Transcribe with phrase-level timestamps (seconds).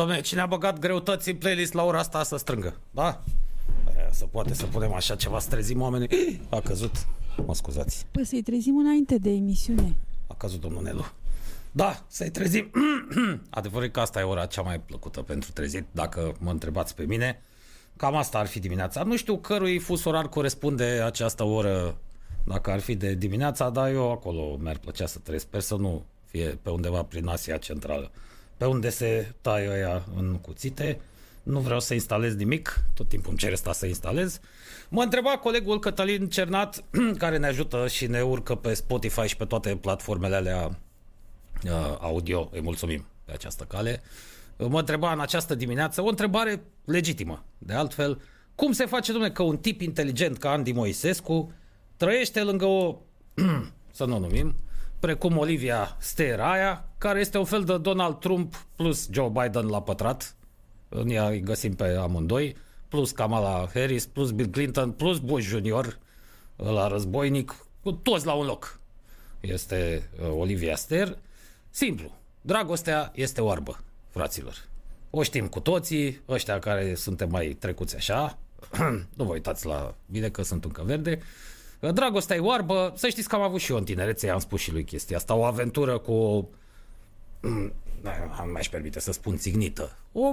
[0.00, 3.22] Domne, cine a băgat greutăți în playlist la ora asta să strângă, da?
[4.10, 6.08] Să poate să punem așa ceva, să trezim oamenii.
[6.48, 7.06] A căzut,
[7.46, 8.06] mă scuzați.
[8.10, 9.96] Păi să-i trezim înainte de emisiune.
[10.26, 11.04] A căzut domnul Nelu.
[11.70, 12.70] Da, să-i trezim.
[13.50, 17.04] Adevărul e că asta e ora cea mai plăcută pentru trezit, dacă mă întrebați pe
[17.04, 17.42] mine.
[17.96, 19.02] Cam asta ar fi dimineața.
[19.02, 21.96] Nu știu cărui fus orar corespunde această oră,
[22.44, 25.46] dacă ar fi de dimineața, dar eu acolo mi-ar plăcea să trăiesc.
[25.46, 28.10] Sper să nu fie pe undeva prin Asia Centrală,
[28.60, 31.00] pe unde se taie ăia în cuțite.
[31.42, 34.40] Nu vreau să instalez nimic, tot timpul îmi cere asta să instalez.
[34.88, 36.84] Mă întreba colegul Cătălin Cernat,
[37.22, 40.78] care ne ajută și ne urcă pe Spotify și pe toate platformele alea
[41.64, 44.02] uh, audio, îi mulțumim pe această cale.
[44.56, 48.20] Mă întreba în această dimineață o întrebare legitimă, de altfel,
[48.54, 51.52] cum se face, domnule, că un tip inteligent ca Andy Moisescu
[51.96, 52.96] trăiește lângă o,
[53.98, 54.54] să nu o numim,
[55.00, 60.34] precum Olivia Steraia, care este un fel de Donald Trump plus Joe Biden la pătrat.
[60.88, 62.56] În ea îi găsim pe amândoi,
[62.88, 65.98] plus Kamala Harris, plus Bill Clinton, plus Bush Junior,
[66.56, 68.80] la războinic, cu toți la un loc.
[69.40, 71.18] Este uh, Olivia Ster.
[71.70, 72.12] Simplu.
[72.40, 74.68] Dragostea este oarbă, fraților.
[75.10, 78.38] O știm cu toții, ăștia care suntem mai trecuți așa,
[79.16, 81.20] nu vă uitați la mine că sunt încă verde,
[81.80, 84.72] Dragostea e oarbă, să știți că am avut și eu în tinerețe, am spus și
[84.72, 86.44] lui chestia asta, o aventură cu o
[88.00, 90.32] nu mai permite să spun țignită, o,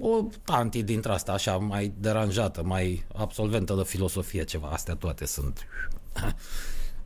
[0.00, 5.66] o tanti dintre asta așa mai deranjată, mai absolventă de filosofie, ceva, astea toate sunt.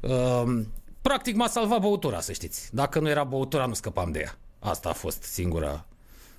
[0.00, 0.72] Ehm,
[1.03, 2.75] practic m-a salvat băutura, să știți.
[2.75, 4.38] Dacă nu era băutura, nu scăpam de ea.
[4.58, 5.86] Asta a fost singura,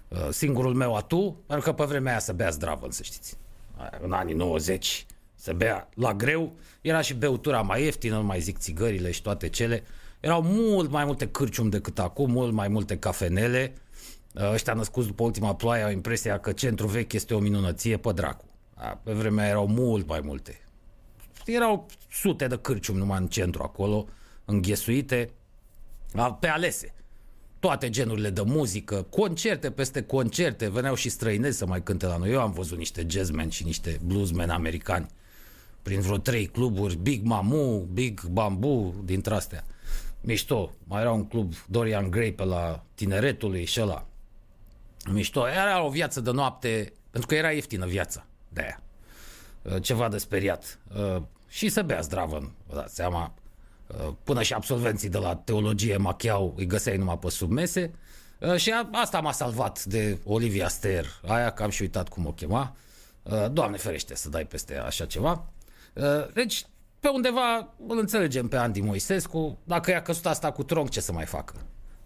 [0.08, 3.38] uh, singurul meu atu, pentru că pe vremea aia să bea zdravă, să știți.
[4.02, 5.06] În anii 90
[5.40, 9.50] se bea la greu, era și beutura mai ieftină, nu mai zic țigările și toate
[9.50, 9.84] cele.
[10.20, 13.74] Erau mult mai multe cârciumi decât acum, mult mai multe cafenele.
[14.34, 18.12] Uh, ăștia născuți după ultima ploaie au impresia că centru vechi este o minunăție pe
[18.12, 18.46] dracu.
[19.04, 20.60] Pe vremea erau mult mai multe.
[21.46, 24.08] Erau sute de cârciumi numai în centru acolo,
[24.46, 25.30] înghesuite,
[26.40, 26.94] pe alese.
[27.60, 32.32] Toate genurile de muzică, concerte peste concerte, veneau și străinezi să mai cânte la noi.
[32.32, 35.08] Eu am văzut niște jazzmen și niște bluesmen americani
[35.82, 39.64] prin vreo trei cluburi, Big Mamu, Big Bamboo, dintre astea.
[40.22, 40.72] Mișto.
[40.84, 44.06] Mai era un club Dorian Gray pe la tineretului și ăla.
[45.12, 45.48] Mișto.
[45.48, 48.82] Era o viață de noapte, pentru că era ieftină viața de aia.
[49.62, 50.80] Uh, ceva de speriat.
[50.96, 53.34] Uh, și să bea zdravă, vă dați seama.
[53.88, 57.94] Uh, până și absolvenții de la teologie machiau, îi găseai numai pe sub mese.
[58.56, 62.76] Și asta m-a salvat de Olivia Ster, aia că am și uitat cum o chema.
[63.52, 65.46] Doamne ferește să dai peste așa ceva.
[66.00, 66.66] Uh, deci,
[67.00, 71.12] pe undeva îl înțelegem pe Andy Moisescu, dacă i-a căzut asta cu tronc, ce să
[71.12, 71.54] mai facă?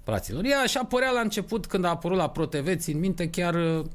[0.04, 3.86] Fraților, ea așa părea la început când a apărut la ProTV, țin minte chiar uh,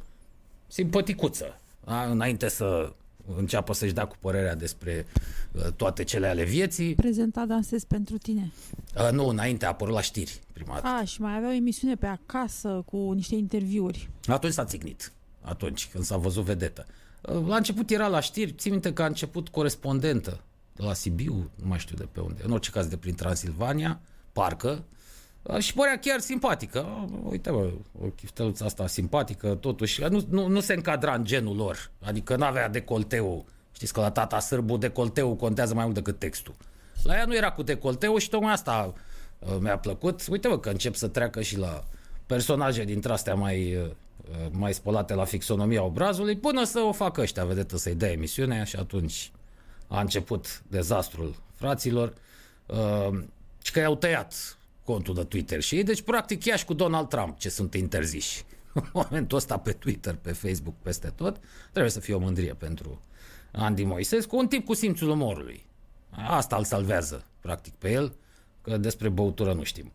[0.66, 2.02] simpaticuță, da?
[2.02, 2.92] înainte să
[3.36, 5.06] înceapă să-și dea cu părerea despre
[5.52, 6.94] uh, toate cele ale vieții.
[6.94, 8.52] Prezenta Dansez pentru tine.
[8.96, 10.86] Uh, nu, înainte a apărut la știri prima dată.
[10.86, 14.10] A, și mai avea o emisiune pe acasă cu niște interviuri.
[14.26, 16.86] Atunci s-a țignit, atunci când s-a văzut vedetă.
[17.20, 20.40] La început era la știri, țin minte că a început corespondentă
[20.72, 24.00] de la Sibiu, nu mai știu de pe unde, în orice caz de prin Transilvania,
[24.32, 24.84] parcă,
[25.58, 27.08] și părea chiar simpatică.
[27.22, 27.70] Uite, bă,
[28.02, 32.44] o chifteluță asta simpatică, totuși, nu, nu, nu se încadra în genul lor, adică nu
[32.44, 33.46] avea decolteu.
[33.72, 36.54] Știți că la tata sârbu decolteu contează mai mult decât textul.
[37.02, 38.94] La ea nu era cu decolteu și tocmai asta
[39.38, 40.26] uh, mi-a plăcut.
[40.30, 41.84] Uite, bă, că încep să treacă și la
[42.26, 43.94] personaje dintre astea mai uh, Uh,
[44.50, 48.76] mai spălate la fixonomia obrazului, până să o facă ăștia, vedetă, să-i dea emisiunea și
[48.76, 49.32] atunci
[49.86, 52.14] a început dezastrul fraților
[52.66, 53.18] uh,
[53.62, 57.08] și că i-au tăiat contul de Twitter și ei, deci practic chiar și cu Donald
[57.08, 58.44] Trump ce sunt interziși.
[58.72, 61.40] În momentul ăsta pe Twitter, pe Facebook, peste tot,
[61.70, 63.00] trebuie să fie o mândrie pentru
[63.52, 65.66] Andy Moisescu, un tip cu simțul umorului.
[66.10, 68.12] Asta îl salvează, practic, pe el,
[68.62, 69.92] că despre băutură nu știm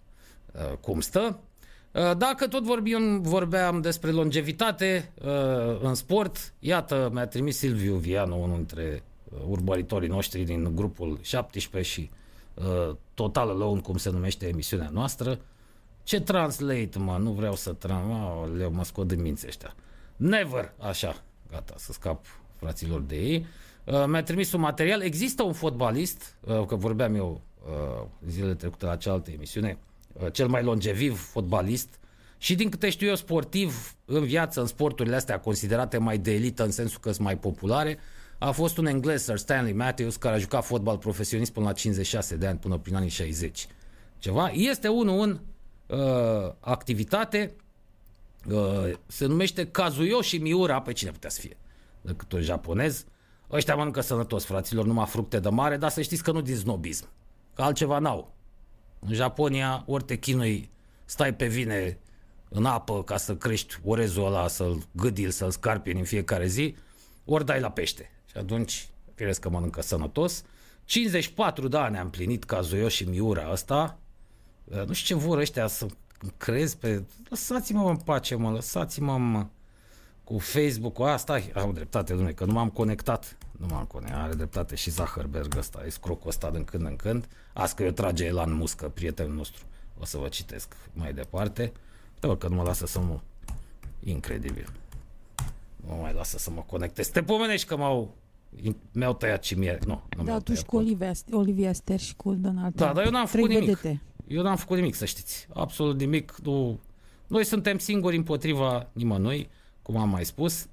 [0.51, 1.39] uh, cum stă.
[1.93, 8.41] Uh, dacă tot vorbim, vorbeam despre longevitate uh, în sport, iată, mi-a trimis Silviu Vianu,
[8.41, 12.09] unul dintre uh, urmăritorii noștri din grupul 17 și
[13.13, 15.39] Total Alone, cum se numește emisiunea noastră.
[16.03, 18.03] Ce translate, mă, nu vreau să tran...
[18.57, 19.75] le mă scot din minți ăștia.
[20.15, 21.15] Never, așa,
[21.51, 22.25] gata, să scap
[22.55, 23.45] fraților de ei.
[24.07, 25.01] Mi-a trimis un material.
[25.01, 26.35] Există un fotbalist,
[26.67, 27.41] că vorbeam eu
[28.27, 29.92] zilele trecute la cealaltă emisiune, Uh,
[30.31, 31.99] cel mai longeviv fotbalist
[32.37, 36.63] și din câte știu eu sportiv în viață, în sporturile astea considerate mai de elită
[36.63, 37.97] în sensul că sunt mai populare,
[38.37, 42.35] a fost un englez, Sir Stanley Matthews, care a jucat fotbal profesionist până la 56
[42.35, 43.67] de ani, până prin anii 60.
[44.17, 44.49] Ceva.
[44.49, 45.39] Este unul în
[45.97, 47.55] uh, activitate
[48.51, 51.57] Uh, se numește Kazuyoshi Miura, pe cine putea să fie?
[52.01, 53.05] Decât un japonez.
[53.51, 57.07] Ăștia mănâncă sănătos, fraților, numai fructe de mare, dar să știți că nu din snobism.
[57.53, 58.33] Că altceva n-au.
[59.05, 60.69] În Japonia, ori te chinui,
[61.05, 61.97] stai pe vine
[62.49, 66.75] în apă ca să crești orezul ăla, să-l gâdil, să-l scarpi în fiecare zi,
[67.25, 68.11] ori dai la pește.
[68.25, 70.43] Și atunci, firesc că mănâncă sănătos.
[70.85, 73.97] 54 de ani am plinit Kazuyoshi Miura ăsta.
[74.63, 75.85] Uh, nu știu ce vor ăștia să
[76.37, 77.03] crezi pe...
[77.29, 79.45] Lăsați-mă în pace, mă, lăsați-mă mă,
[80.23, 81.41] cu Facebook-ul asta.
[81.53, 83.37] Am dreptate, domnule, că nu m-am conectat.
[83.51, 84.21] Nu m-am conectat.
[84.21, 87.27] Are dreptate și Zuckerberg ăsta, e scrocul ăsta din când în când.
[87.53, 89.63] Azi că eu trage Elan Muscă, prietenul nostru.
[89.99, 91.71] O să vă citesc mai departe.
[92.21, 93.19] Uite, că nu mă lasă să mă...
[93.99, 94.69] Incredibil.
[95.75, 97.07] Nu mă mai lasă să mă conectez.
[97.07, 98.15] Te pomenești că m-au
[98.91, 99.79] mi-au tăiat și mie.
[99.85, 103.11] Nu, nu da, tu și cu Olivia, Olivia Ster și cu Donald Da, dar eu
[103.11, 103.65] n-am făcut nimic.
[103.65, 104.01] Vedete.
[104.27, 105.47] Eu n-am făcut nimic, să știți.
[105.53, 106.35] Absolut nimic.
[106.43, 106.79] Nu...
[107.27, 109.49] Noi suntem singuri împotriva nimănui,
[109.83, 110.67] cum am mai spus.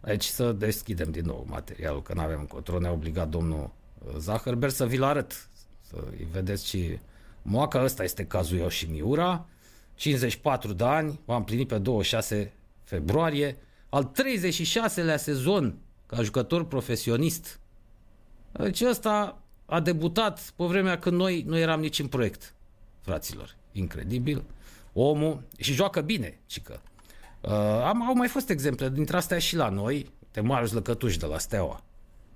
[0.00, 2.78] Aici să deschidem din nou materialul, că nu avem încotro.
[2.78, 5.48] Ne-a obligat domnul uh, Zuckerberg să vi-l arăt.
[5.80, 6.98] Să-i vedeți și
[7.42, 7.82] moaca.
[7.84, 9.46] Ăsta este cazul eu și Miura.
[9.94, 12.52] 54 de ani, v-am plinit pe 26
[12.84, 13.56] februarie.
[13.88, 17.60] Al 36-lea sezon ca jucător profesionist.
[18.52, 22.54] Deci ăsta a debutat pe vremea când noi nu eram nici în proiect
[23.00, 23.56] fraților.
[23.72, 24.42] Incredibil.
[24.92, 26.80] Omul și joacă bine, cică.
[27.40, 27.50] Uh,
[27.84, 30.10] am, au mai fost exemple dintre astea și la noi.
[30.30, 31.82] Te Marius Lăcătuș de la Steaua.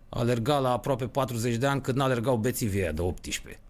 [0.09, 3.61] Alerga la aproape 40 de ani când n-alergau beții de 18.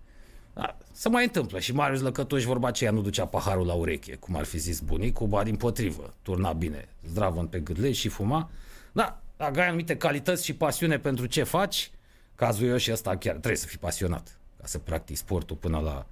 [0.55, 4.37] Da, se mai întâmplă și Marius Lăcătuș vorba aceea nu ducea paharul la ureche, cum
[4.37, 8.51] ar fi zis bunicul, ba din potrivă, turna bine, zdravăn pe gâdle și fuma.
[8.93, 11.91] Da, dacă ai anumite calități și pasiune pentru ce faci,
[12.35, 16.07] cazul eu și ăsta chiar trebuie să fii pasionat ca să practici sportul până la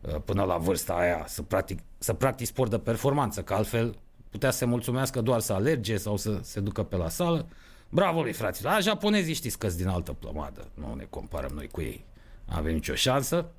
[0.00, 3.98] Uh, până la vârsta aia să practic, să practic sport de performanță, că altfel
[4.30, 7.48] putea să se mulțumească doar să alerge sau să se ducă pe la sală.
[7.88, 8.72] Bravo lui fraților!
[8.72, 12.06] A, japonezii știți că din altă plămadă, nu ne comparăm noi cu ei.
[12.44, 13.50] Nu avem nicio șansă.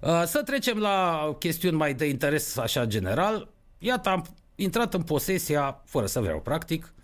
[0.00, 3.48] Uh, să trecem la chestiuni mai de interes așa general.
[3.78, 6.94] Iată, am intrat în posesia, fără să vreau practic,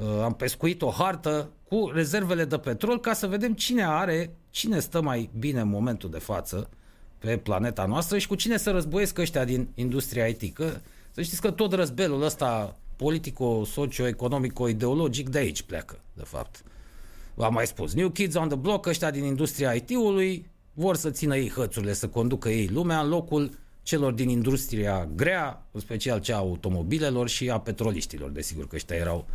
[0.00, 4.78] uh, am pescuit o hartă cu rezervele de petrol ca să vedem cine are, cine
[4.78, 6.68] stă mai bine în momentul de față
[7.18, 10.54] pe planeta noastră și cu cine să războiesc ăștia din industria IT.
[10.54, 10.80] Că,
[11.14, 16.62] să știți că tot răzbelul ăsta politico-socio-economico-ideologic de aici pleacă, de fapt.
[17.34, 21.36] V-am mai spus, New Kids on the Block, ăștia din industria IT-ului, vor să țină
[21.36, 23.50] ei hățurile, să conducă ei lumea în locul
[23.82, 28.96] celor din industria grea, în special cea a automobilelor și a petroliștilor, desigur că ăștia
[28.96, 29.26] erau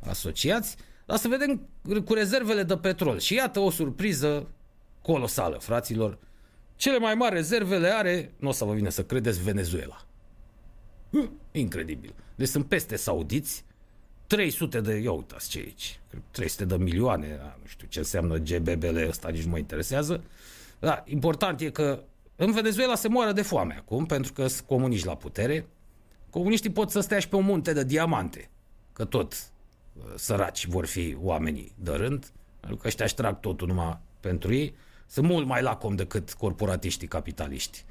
[0.00, 1.68] asociați, dar să vedem
[2.04, 3.18] cu rezervele de petrol.
[3.18, 4.48] Și iată o surpriză
[5.02, 6.18] colosală, fraților,
[6.76, 10.05] cele mai mari rezerve le are, nu o să vă vină să credeți, Venezuela.
[11.52, 12.14] Incredibil.
[12.34, 13.64] Deci sunt peste saudiți,
[14.26, 17.26] 300 de, ia uitați ce aici, 300 de milioane,
[17.60, 20.22] nu știu ce înseamnă GBBL ăsta, nici nu mă interesează.
[20.78, 22.02] Da, important e că
[22.36, 25.66] în Venezuela se moară de foame acum, pentru că sunt comuniști la putere.
[26.30, 28.50] Comuniștii pot să stea și pe un munte de diamante,
[28.92, 33.66] că tot uh, săraci vor fi oamenii de rând, pentru că ăștia își trag totul
[33.68, 34.74] numai pentru ei.
[35.06, 37.84] Sunt mult mai lacom decât corporatiștii capitaliști,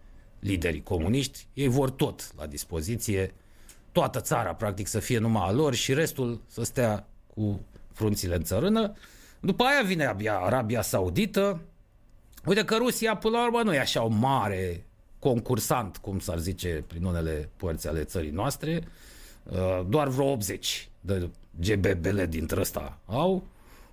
[0.46, 1.48] liderii comuniști.
[1.54, 3.34] Ei vor tot la dispoziție,
[3.92, 7.60] toată țara practic să fie numai a lor și restul să stea cu
[7.94, 8.94] frunțile în țărână.
[9.40, 11.62] După aia vine abia Arabia Saudită.
[12.46, 14.86] Uite că Rusia, până la urmă, nu e așa o mare
[15.20, 18.84] concursant, cum s-ar zice prin unele părți ale țării noastre.
[19.44, 23.44] Uh, doar vreo 80 de GBBL dintre ăsta au.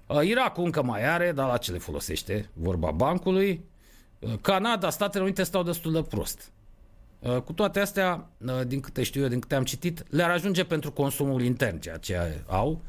[0.06, 2.48] Uh, Irakul încă mai are, dar la ce le folosește?
[2.52, 3.64] Vorba bancului.
[4.22, 6.50] Uh, Canada, Statele Unite stau destul de prost.
[7.18, 8.28] Uh, cu toate astea,
[8.66, 12.42] din câte știu eu, din câte am citit, le-ar ajunge pentru consumul intern, ceea ce
[12.46, 12.80] au.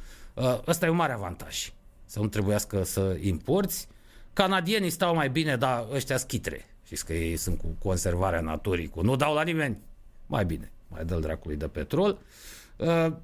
[0.67, 1.73] Ăsta e un mare avantaj.
[2.05, 3.87] Să nu trebuiască să importi.
[4.33, 6.65] Canadienii stau mai bine, dar ăștia schitre.
[6.85, 9.77] Știți că ei sunt cu conservarea naturii, cu nu dau la nimeni.
[10.25, 12.17] Mai bine, mai dă-l dracului de petrol.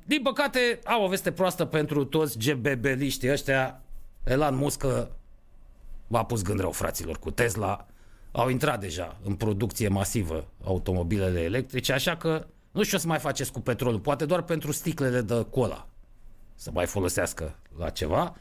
[0.05, 3.81] Din păcate, au o veste proastă pentru toți GBB-liștii ăștia
[4.23, 4.85] Elon Musk
[6.07, 7.87] v-a pus gând rău, fraților, cu Tesla.
[8.31, 13.19] Au intrat deja în producție masivă automobilele electrice, așa că nu știu ce să mai
[13.19, 15.87] faceți cu petrolul, poate doar pentru sticlele de cola
[16.55, 18.35] să mai folosească la ceva.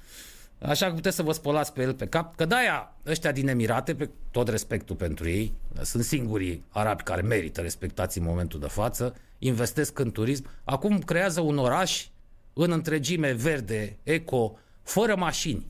[0.62, 3.94] Așa că puteți să vă spălați pe el pe cap, că de-aia ăștia din Emirate,
[3.94, 5.52] pe tot respectul pentru ei,
[5.82, 11.40] sunt singurii arabi care merită respectați în momentul de față, investesc în turism, acum creează
[11.40, 12.06] un oraș
[12.52, 15.66] în întregime verde, eco, fără mașini.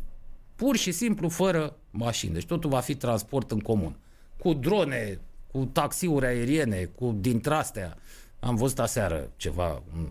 [0.56, 2.32] Pur și simplu fără mașini.
[2.32, 3.96] Deci totul va fi transport în comun.
[4.48, 7.96] Cu drone, cu taxiuri aeriene, cu dintre astea.
[8.40, 10.10] Am văzut aseară ceva, un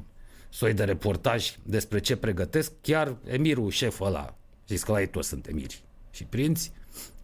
[0.50, 5.28] soi de reportaj despre ce pregătesc, chiar emirul șef ăla, știți că la ei toți
[5.28, 6.72] sunt emiri și prinți,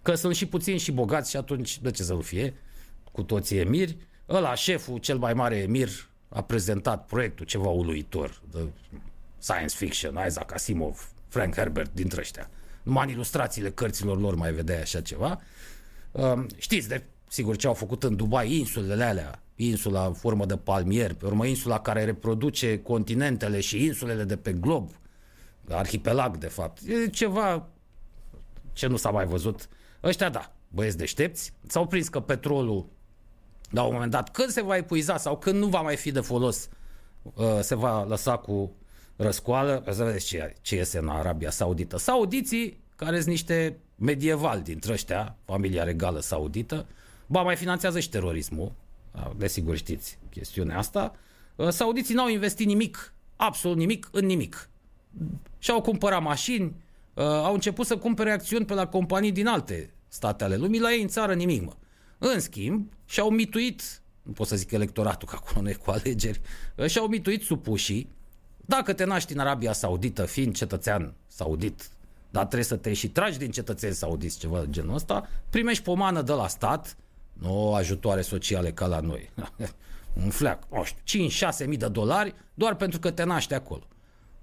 [0.01, 2.53] că sunt și puțini și bogați și atunci de ce să nu fie,
[3.11, 3.97] cu toții emiri,
[4.29, 5.89] ăla șeful, cel mai mare emir,
[6.29, 8.59] a prezentat proiectul ceva uluitor, de
[9.37, 12.49] science fiction, Isaac Asimov, Frank Herbert, dintre ăștia.
[12.83, 15.41] Numai în ilustrațiile cărților lor mai vedeai așa ceva.
[16.13, 20.57] Um, știți, de, sigur, ce au făcut în Dubai, insulele alea, insula în formă de
[20.57, 24.91] palmier, pe urmă insula care reproduce continentele și insulele de pe glob,
[25.69, 26.79] arhipelag de fapt.
[26.87, 27.67] E ceva
[28.73, 29.69] ce nu s-a mai văzut.
[30.03, 32.85] Ăștia da, băieți deștepți, s-au prins că petrolul
[33.69, 36.19] la un moment dat, când se va epuiza sau când nu va mai fi de
[36.19, 36.69] folos,
[37.21, 38.75] uh, se va lăsa cu
[39.15, 39.83] răscoală.
[39.91, 41.97] Să vedeți ce, ce iese în Arabia Saudită.
[41.97, 46.85] Saudiții, care sunt niște medievali dintre ăștia, familia regală saudită,
[47.25, 48.71] ba mai finanțează și terorismul,
[49.37, 51.15] desigur știți chestiunea asta,
[51.55, 54.69] uh, saudiții n-au investit nimic, absolut nimic, în nimic.
[55.57, 56.65] Și-au cumpărat mașini,
[57.13, 60.91] uh, au început să cumpere acțiuni pe la companii din alte state ale lumii, la
[60.91, 61.73] ei în țară nimic, mă.
[62.17, 66.41] În schimb, și-au mituit, nu pot să zic electoratul, că acolo nu e cu alegeri,
[66.75, 68.09] uh, și-au mituit supușii,
[68.65, 71.89] dacă te naști în Arabia Saudită, fiind cetățean saudit,
[72.33, 76.21] dar trebuie să te și tragi din cetățeni saudiți, ceva de genul ăsta, primești pomană
[76.21, 76.97] de la stat,
[77.33, 79.29] nu ajutoare sociale ca la noi.
[80.23, 83.87] Un fleac, nu știu, 5-6 mii de dolari doar pentru că te naști acolo.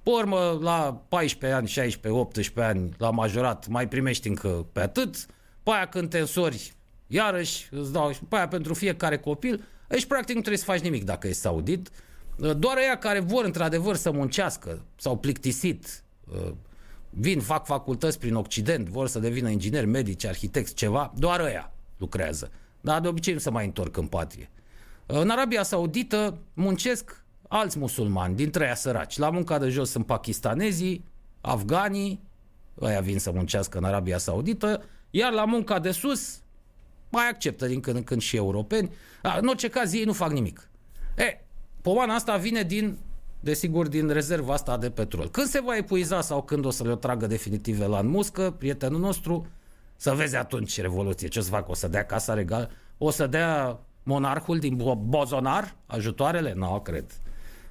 [0.03, 5.27] Pe urmă, la 14 ani, 16, 18 ani, la majorat, mai primești încă pe atât.
[5.63, 6.73] Pe aia când te însori,
[7.07, 10.81] iarăși îți dau, și pe aia pentru fiecare copil, aici practic nu trebuie să faci
[10.81, 11.91] nimic dacă ești saudit.
[12.37, 16.03] Doar ăia care vor într-adevăr să muncească, s-au plictisit,
[17.11, 22.50] vin, fac facultăți prin Occident, vor să devină ingineri, medici, arhitecți, ceva, doar ăia lucrează.
[22.81, 24.50] Dar de obicei nu se mai întorc în patrie.
[25.07, 29.19] În Arabia Saudită muncesc alți musulmani, dintre aia săraci.
[29.19, 31.05] La munca de jos sunt pakistanezii,
[31.40, 32.21] afganii,
[32.81, 36.40] ăia vin să muncească în Arabia Saudită, iar la munca de sus
[37.09, 38.90] mai acceptă din când în când și europeni.
[39.40, 40.69] În orice caz, ei nu fac nimic.
[41.17, 41.40] E,
[41.83, 42.99] pomana asta vine din,
[43.41, 45.31] desigur, din rezerva asta de petrol.
[45.31, 49.47] Când se va epuiza sau când o să le tragă definitiv la muscă, prietenul nostru,
[49.97, 51.29] să vezi atunci Revoluție.
[51.29, 51.71] Ce o să facă?
[51.71, 52.71] O să dea Casa Regală?
[52.99, 56.53] O să dea monarhul din Bozonar ajutoarele?
[56.53, 57.05] Nu, no, cred.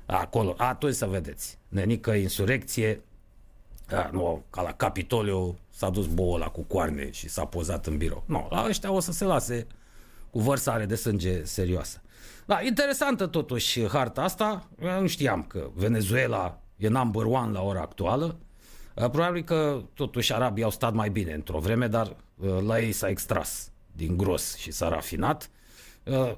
[0.05, 0.53] Acolo.
[0.57, 1.57] Atunci să vedeți.
[1.67, 3.01] Nenică insurecție.
[3.91, 8.23] A, nu, ca la Capitoliu s-a dus boala cu coarne și s-a pozat în birou.
[8.25, 9.67] Nu, la ăștia o să se lase
[10.29, 12.01] cu vărsare de sânge serioasă.
[12.49, 14.69] Da, interesantă totuși harta asta.
[14.81, 18.37] Eu nu știam că Venezuela e number one la ora actuală.
[18.95, 22.91] Uh, probabil că totuși arabii au stat mai bine într-o vreme, dar uh, la ei
[22.91, 25.49] s-a extras din gros și s-a rafinat.
[26.03, 26.35] Uh,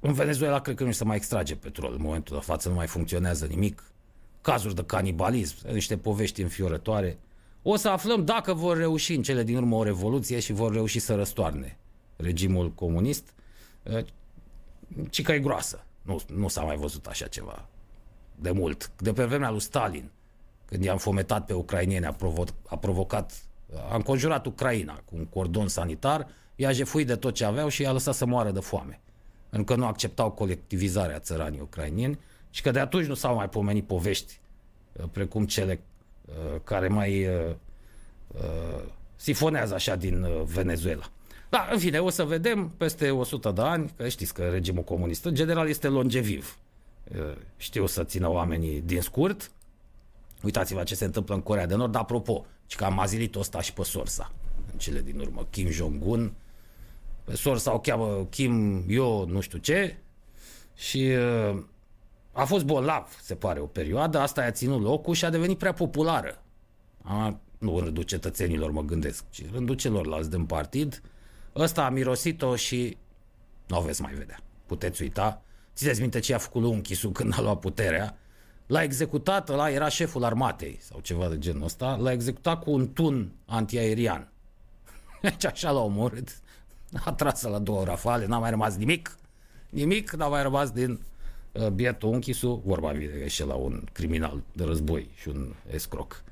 [0.00, 1.92] în Venezuela cred că nu se mai extrage petrol.
[1.92, 3.82] În momentul de față nu mai funcționează nimic.
[4.40, 7.18] Cazuri de canibalism, niște povești înfiorătoare.
[7.62, 10.98] O să aflăm dacă vor reuși în cele din urmă o revoluție și vor reuși
[10.98, 11.78] să răstoarne
[12.16, 13.34] regimul comunist.
[15.10, 15.84] Ci că e groasă.
[16.02, 17.68] Nu, nu s-a mai văzut așa ceva
[18.34, 18.90] de mult.
[18.96, 20.10] De pe vremea lui Stalin
[20.64, 23.32] când i-am fometat pe ucrainieni, a, provo- a provocat,
[23.90, 27.92] a înconjurat Ucraina cu un cordon sanitar, i-a jefuit de tot ce aveau și i-a
[27.92, 29.00] lăsat să moară de foame.
[29.50, 32.18] Pentru că nu acceptau colectivizarea țăranii ucrainieni
[32.50, 34.40] și că de atunci nu s-au mai pomenit povești
[34.92, 35.80] uh, precum cele
[36.24, 37.54] uh, care mai uh,
[39.16, 41.10] sifonează așa din Venezuela.
[41.54, 45.24] Da, în fine, o să vedem peste 100 de ani, că știți că regimul comunist
[45.24, 46.58] în general este longeviv.
[47.56, 49.50] Știu să țină oamenii din scurt,
[50.44, 51.94] Uitați-vă ce se întâmplă în Corea de Nord.
[51.94, 54.32] Apropo, și că am azilit ăsta și pe Sorsa.
[54.72, 56.32] În cele din urmă, Kim Jong-un.
[57.24, 59.96] Pe Sorsa o cheamă Kim Yo nu știu ce.
[60.74, 61.12] Și
[61.52, 61.62] uh,
[62.32, 64.18] a fost bolnav, se pare, o perioadă.
[64.18, 66.42] Asta i-a ținut locul și a devenit prea populară.
[67.02, 71.02] A, nu în rândul cetățenilor, mă gândesc, ci în rândul celorlalți din partid.
[71.56, 72.96] Ăsta a mirosit-o și
[73.66, 74.38] nu o veți mai vedea.
[74.66, 75.42] Puteți uita.
[75.74, 78.18] Țineți minte ce a făcut lui Închisu când a luat puterea
[78.66, 82.92] L-a executat, ăla era șeful armatei sau ceva de genul ăsta, l-a executat cu un
[82.92, 84.28] tun antiaerian.
[85.22, 86.38] Deci așa l-a omorât.
[87.04, 89.18] A tras la două rafale, n-a mai rămas nimic.
[89.70, 91.00] Nimic n-a mai rămas din
[91.52, 96.23] uh, bietul închisul, vorba vine și la un criminal de război și un escroc.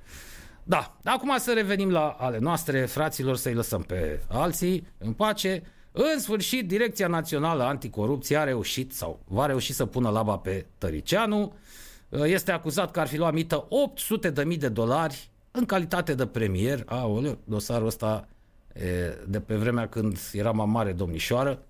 [0.64, 5.62] Da, acum să revenim la ale noastre, fraților, să-i lăsăm pe alții în pace.
[5.92, 11.52] În sfârșit, Direcția Națională Anticorupție a reușit sau va reuși să pună laba pe Tăricianu.
[12.08, 16.14] Uh, este acuzat că ar fi luat mită 800 de mii de dolari în calitate
[16.14, 16.82] de premier.
[16.86, 18.28] Aoleu, dosarul ăsta
[18.72, 18.80] e,
[19.26, 21.62] de pe vremea când era mai mare domnișoară.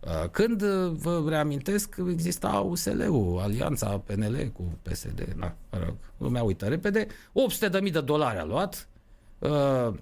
[0.00, 6.42] Uh, când, uh, vă reamintesc, exista USL-ul, alianța PNL cu PSD, na, mă rog, lumea
[6.42, 8.88] uită repede, 800.000 de dolari a luat,
[9.38, 9.94] uh,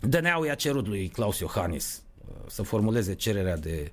[0.00, 2.02] DNA-ul i-a cerut lui Claus Iohannis
[2.46, 3.92] să formuleze cererea de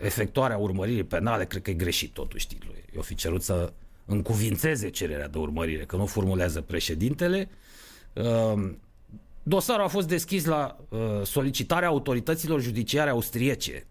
[0.00, 2.74] efectuarea urmăririi penale, cred că e greșit totuși titlul.
[2.94, 3.72] Eu fi cerut să
[4.04, 7.48] încuvințeze cererea de urmărire, că nu formulează președintele.
[9.42, 10.76] Dosarul a fost deschis la
[11.22, 13.86] solicitarea autorităților judiciare austriece,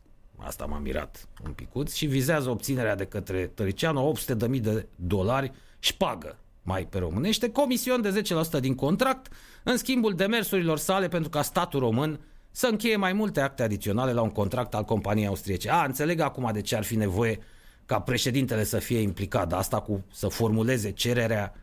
[0.46, 4.14] Asta m-a mirat un picuț și vizează obținerea de către Tăricianu
[4.50, 8.24] 800.000 de dolari șpagă, mai pe românește, comision de
[8.58, 9.34] 10% din contract,
[9.64, 12.20] în schimbul demersurilor sale pentru ca statul român
[12.52, 15.70] să încheie mai multe acte adiționale la un contract al companiei austriece.
[15.70, 17.40] A, înțeleg acum de ce ar fi nevoie
[17.86, 21.54] ca președintele să fie implicat, dar asta cu să formuleze cererea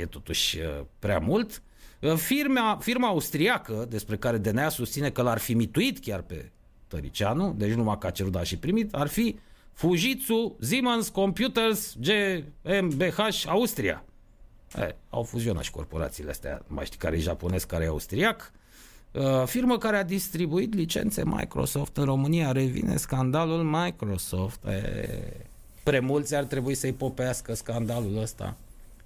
[0.00, 0.58] e totuși
[0.98, 1.62] prea mult.
[2.16, 6.50] Firma, firma austriacă, despre care DNA susține că l-ar fi mituit chiar pe
[6.94, 9.38] Tăricianu, deci numai că a cerut, dar și primit, ar fi
[9.72, 14.04] Fujitsu Siemens Computers GmbH Austria.
[14.76, 18.52] E, au fuzionat și corporațiile astea, mai știi care e japonez, care e austriac.
[19.12, 24.64] Uh, firmă care a distribuit licențe Microsoft în România, revine scandalul Microsoft.
[24.64, 25.46] E,
[25.82, 28.56] premulți ar trebui să-i popească scandalul ăsta.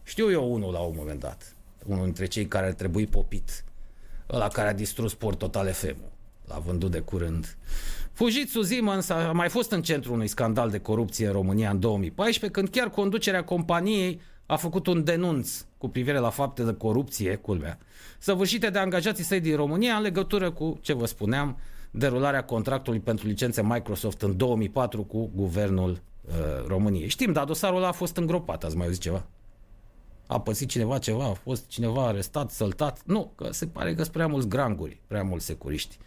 [0.02, 3.64] Știu eu unul la un moment dat, unul dintre cei care ar trebui popit,
[4.30, 6.17] ăla care a distrus Sport Total FM-ul
[6.48, 7.56] l-a vândut de curând.
[8.12, 12.60] Fujitsu Siemens a mai fost în centrul unui scandal de corupție în România în 2014,
[12.60, 17.78] când chiar conducerea companiei a făcut un denunț cu privire la fapte de corupție, culmea,
[18.18, 21.58] săvârșite de angajații săi din România în legătură cu, ce vă spuneam,
[21.90, 27.08] derularea contractului pentru licențe Microsoft în 2004 cu guvernul uh, României.
[27.08, 29.26] Știm, dar dosarul ăla a fost îngropat, ați mai auzit ceva?
[30.26, 31.24] A păsit cineva ceva?
[31.24, 33.02] A fost cineva arestat, săltat?
[33.04, 35.98] Nu, că se pare că sunt prea mulți granguri, prea mulți securiști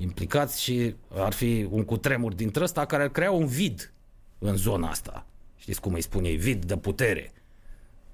[0.00, 3.92] implicați și ar fi un cutremur dintre ăsta care ar crea un vid
[4.38, 5.26] în zona asta.
[5.56, 6.36] Știți cum îi spune ei?
[6.36, 7.32] Vid de putere.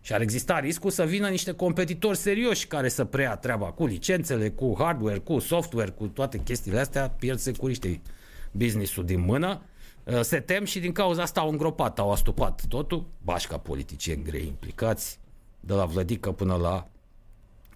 [0.00, 4.50] Și ar exista riscul să vină niște competitori serioși care să preia treaba cu licențele,
[4.50, 8.02] cu hardware, cu software, cu toate chestiile astea, pierd securiștii
[8.50, 9.62] business-ul din mână.
[10.04, 13.06] Uh, se tem și din cauza asta au îngropat, au astupat totul.
[13.22, 15.18] Bașca politicieni grei implicați,
[15.60, 16.88] de la Vlădică până la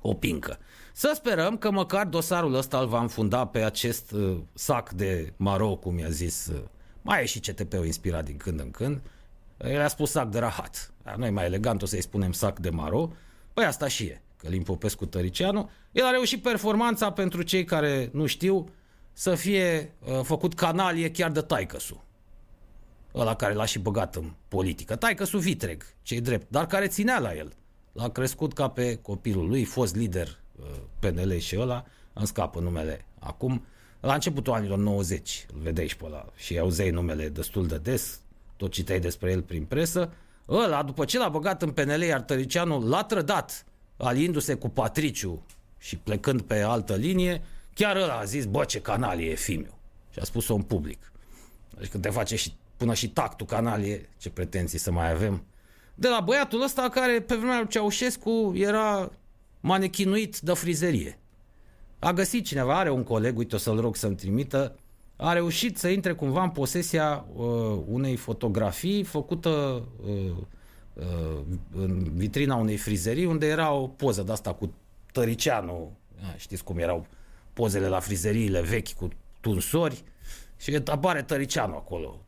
[0.01, 0.59] Opincă.
[0.99, 5.77] Să sperăm că măcar dosarul ăsta îl va înfunda pe acest uh, sac de maro,
[5.77, 6.47] cum i-a zis.
[6.47, 6.61] Uh,
[7.03, 9.01] mai e și CTP-ul inspirat din când în când.
[9.59, 10.93] El a spus sac de rahat.
[11.17, 13.13] Noi mai elegant o să-i spunem sac de maro.
[13.53, 14.23] Păi asta și e.
[14.37, 15.71] Călim Popescu Tăricianu.
[15.93, 18.69] El a reușit performanța pentru cei care nu știu
[19.13, 22.05] să fie uh, făcut canalie chiar de taicăsu.
[23.15, 24.97] Ăla care l-a și băgat în politică.
[24.97, 27.53] Taicăsu vitreg, cei drept, dar care ținea la el.
[27.93, 30.48] L-a crescut ca pe copilul lui, fost lider Uh,
[30.99, 33.65] PNL și ăla, îmi scapă numele acum,
[34.01, 38.21] la începutul anilor 90, îl vedeai și pe ăla, și auzeai numele destul de des,
[38.57, 40.13] tot citeai despre el prin presă,
[40.49, 43.65] ăla, după ce l-a băgat în PNL, iar Tăricianu l-a trădat,
[43.97, 45.47] aliindu-se cu Patriciu
[45.79, 47.43] și plecând pe altă linie,
[47.75, 49.79] chiar ăla a zis, bă, ce canalie e Fimiu.
[50.13, 51.13] Și a spus-o în public.
[51.79, 55.45] Deci când te face și, până și tactul canalie, ce pretenții să mai avem.
[55.95, 59.11] De la băiatul ăsta care pe vremea lui Ceaușescu era
[59.69, 61.19] manechinuit de frizerie.
[61.99, 64.77] A găsit cineva, are un coleg, uite o să-l rog să-mi trimită,
[65.17, 70.33] a reușit să intre cumva în posesia uh, unei fotografii făcută uh,
[70.93, 71.41] uh,
[71.75, 74.73] în vitrina unei frizerii unde era o poză de asta cu
[75.13, 75.97] Tăricianu,
[76.37, 77.07] știți cum erau
[77.53, 79.09] pozele la frizeriile vechi cu
[79.41, 80.03] tunsori
[80.57, 82.21] și apare Tăricianu acolo.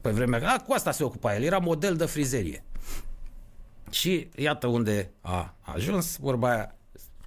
[0.00, 2.64] Pe vremea, a, cu asta se ocupa el, era model de frizerie.
[3.90, 6.74] Și iată unde a ajuns, vorba aia,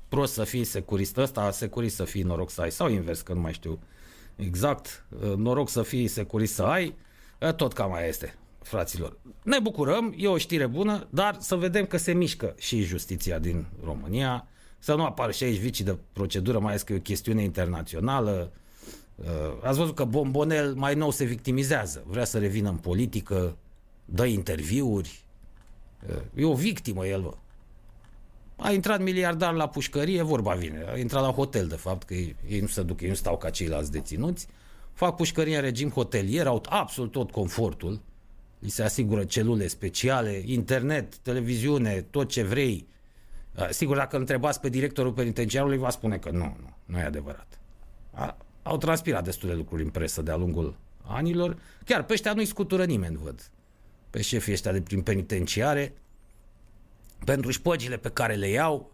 [0.08, 3.40] prost să fii securist ăsta, securist să fii noroc să ai, sau invers, că nu
[3.40, 3.80] mai știu
[4.36, 6.96] exact, noroc să fii securist să ai,
[7.56, 9.18] tot cam mai este, fraților.
[9.44, 13.66] Ne bucurăm, e o știre bună, dar să vedem că se mișcă și justiția din
[13.84, 14.48] România,
[14.80, 18.52] să nu apară și aici vicii de procedură, mai ales că e o chestiune internațională.
[19.64, 23.58] Ați văzut că Bombonel mai nou se victimizează, vrea să revină în politică,
[24.06, 25.23] dă interviuri,
[26.36, 27.34] E o victimă el, bă.
[28.56, 30.86] A intrat miliardar la pușcărie, vorba vine.
[30.92, 33.38] A intrat la hotel, de fapt, că ei, ei nu se duc, ei nu stau
[33.38, 34.48] ca ceilalți deținuți.
[34.94, 38.02] Fac pușcărie în regim hotelier, au absolut tot confortul.
[38.60, 42.88] Li se asigură celule speciale, internet, televiziune, tot ce vrei.
[43.70, 47.60] Sigur, dacă întrebați pe directorul penitenciarului, va spune că nu, nu, nu e adevărat.
[48.12, 51.58] A, au transpirat destule lucruri în presă de-a lungul anilor.
[51.86, 53.52] Chiar pe ăștia nu-i scutură nimeni, văd
[54.14, 55.94] pe șefii ăștia de prin penitenciare,
[57.26, 58.94] pentru șpăgile pe care le iau,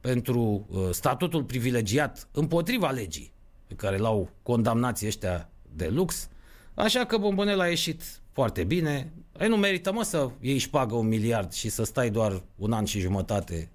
[0.00, 3.32] pentru uh, statutul privilegiat împotriva legii
[3.66, 6.28] pe care l-au condamnații ăștia de lux,
[6.74, 9.12] Așa că Bombonel a ieșit foarte bine.
[9.40, 12.84] Ei, nu merită, mă, să iei șpagă un miliard și să stai doar un an
[12.84, 13.70] și jumătate.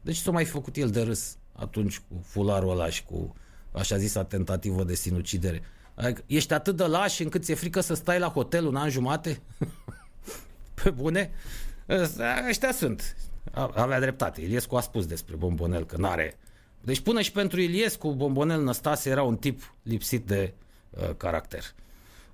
[0.00, 3.34] Deci s-a mai făcut el de râs atunci cu fularul ăla și cu
[3.72, 5.62] așa zisa tentativă de sinucidere.
[5.94, 9.40] Adică ești atât de laș încât ți-e frică să stai la hotel un an jumate?
[10.84, 11.30] Pe bune?
[12.48, 13.16] Ăștia sunt.
[13.52, 14.40] Avea dreptate.
[14.40, 16.38] Iliescu a spus despre Bombonel că n-are...
[16.80, 20.54] Deci până și pentru Iliescu, Bombonel Năstase era un tip lipsit de
[20.90, 21.64] uh, caracter.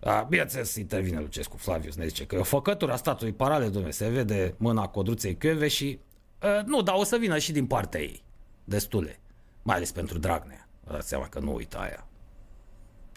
[0.01, 3.93] A, bineînțeles, intervine Lucescu Flavius, ne zice că e o făcătură a statului paralel, domnule,
[3.93, 5.99] se vede mâna codruței Chiove și
[6.43, 8.23] uh, nu, dar o să vină și din partea ei.
[8.65, 9.21] Destule.
[9.63, 10.69] Mai ales pentru Dragnea.
[10.85, 12.07] Vă dați seama că nu uită aia.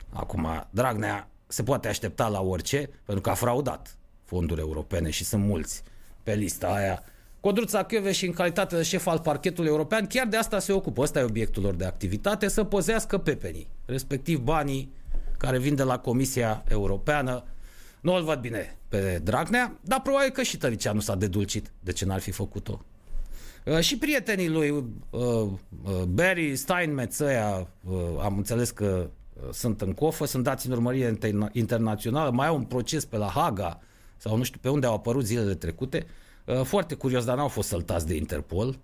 [0.10, 5.44] Acum, Dragnea se poate aștepta la orice, pentru că a fraudat fonduri europene și sunt
[5.44, 5.84] mulți
[6.24, 7.04] pe lista aia.
[7.40, 11.02] Codruța și în calitate de șef al parchetului european, chiar de asta se ocupă.
[11.02, 14.92] Ăsta e obiectul lor de activitate, să pozească pepenii, respectiv banii
[15.38, 17.44] care vin de la Comisia Europeană.
[18.02, 21.72] Nu îl văd bine pe Dragnea, dar probabil că și Tăricea nu s-a dedulcit.
[21.80, 22.86] De ce n-ar fi făcut-o?
[23.66, 25.52] Uh, și prietenii lui uh, uh,
[26.08, 31.18] Barry Steinmetz ăia, uh, am înțeles că uh, sunt în cofă, sunt dați în urmărire
[31.52, 33.80] internațională, mai au un proces pe la Haga
[34.24, 36.06] sau nu știu pe unde au apărut zilele trecute.
[36.46, 38.80] Uh, foarte curios, dar n-au fost săltați de Interpol.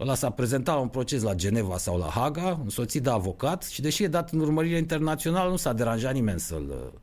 [0.00, 3.80] Ăla s-a prezentat la un proces la Geneva sau la Haga, însoțit de avocat și
[3.80, 6.68] deși e dat în urmărire internațională, nu s-a deranjat nimeni să-l...
[6.68, 7.00] Uh,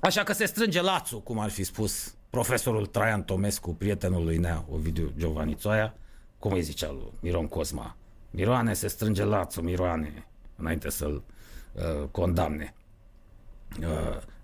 [0.00, 4.64] Așa că se strânge lațul, cum ar fi spus profesorul Traian Tomescu, prietenul lui Nea,
[4.70, 5.94] Ovidiu Giovanițoaia,
[6.38, 7.96] cum îi zicea lui Miron Cosma,
[8.30, 10.26] Miroane se strânge lațul, Miroane,
[10.56, 11.22] înainte să-l
[11.72, 12.74] uh, condamne.
[13.80, 13.86] Uh,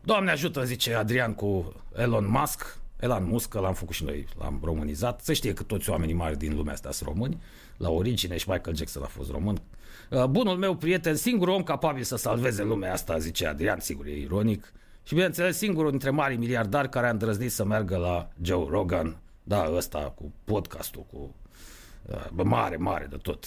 [0.06, 5.20] Doamne ajută, zice Adrian cu Elon Musk, Elon Musk, l-am făcut și noi, l-am românizat.
[5.20, 7.42] Se știe că toți oamenii mari din lumea asta sunt români,
[7.76, 9.62] la origine și Michael Jackson a fost român.
[10.10, 14.18] Uh, bunul meu prieten, singurul om capabil să salveze lumea asta, zice Adrian, sigur, e
[14.18, 14.72] ironic.
[15.02, 19.70] Și bineînțeles, singurul dintre mari miliardari care a îndrăznit să meargă la Joe Rogan, da,
[19.74, 21.34] ăsta cu podcastul, cu
[22.02, 23.44] uh, mare, mare de tot.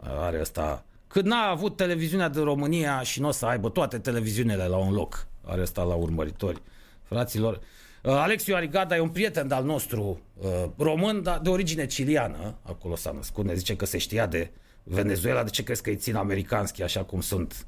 [0.00, 3.98] Uh, are ăsta cât n-a avut televiziunea de România și nu o să aibă toate
[3.98, 5.26] televiziunile la un loc.
[5.48, 6.62] Are ăsta la urmăritori.
[7.02, 7.60] Fraților,
[8.02, 12.58] Uh, Alexiu Arigada e un prieten al nostru uh, român, dar de origine ciliană.
[12.62, 14.50] Acolo s-a născut, ne zice că se știa de
[14.82, 15.42] Venezuela.
[15.42, 17.66] De ce crezi că îi țin americanski așa cum sunt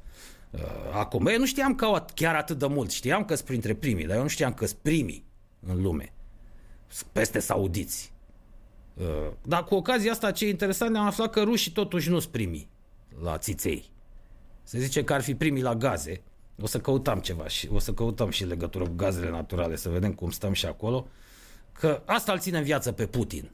[0.51, 0.59] uh,
[0.93, 1.27] acum?
[1.27, 2.91] Eu nu știam că chiar atât de mult.
[2.91, 5.25] Știam că sunt printre primii, dar eu nu știam că sunt primii
[5.67, 6.13] în lume.
[7.11, 8.13] Peste saudiți.
[8.93, 9.05] Uh,
[9.41, 12.69] dar cu ocazia asta ce e interesant, ne-am aflat că rușii totuși nu sunt primii
[13.23, 13.89] la țiței.
[14.63, 16.21] Se zice că ar fi primii la gaze,
[16.61, 20.13] o să căutăm ceva și o să căutăm și legătură cu gazele naturale, să vedem
[20.13, 21.07] cum stăm și acolo.
[21.71, 23.51] Că asta îl ține în viață pe Putin.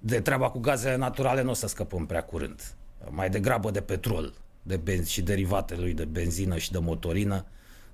[0.00, 2.74] De treaba cu gazele naturale nu o să scăpăm prea curând.
[3.10, 7.44] Mai degrabă de petrol de benz- și derivatele lui de benzină și de motorină.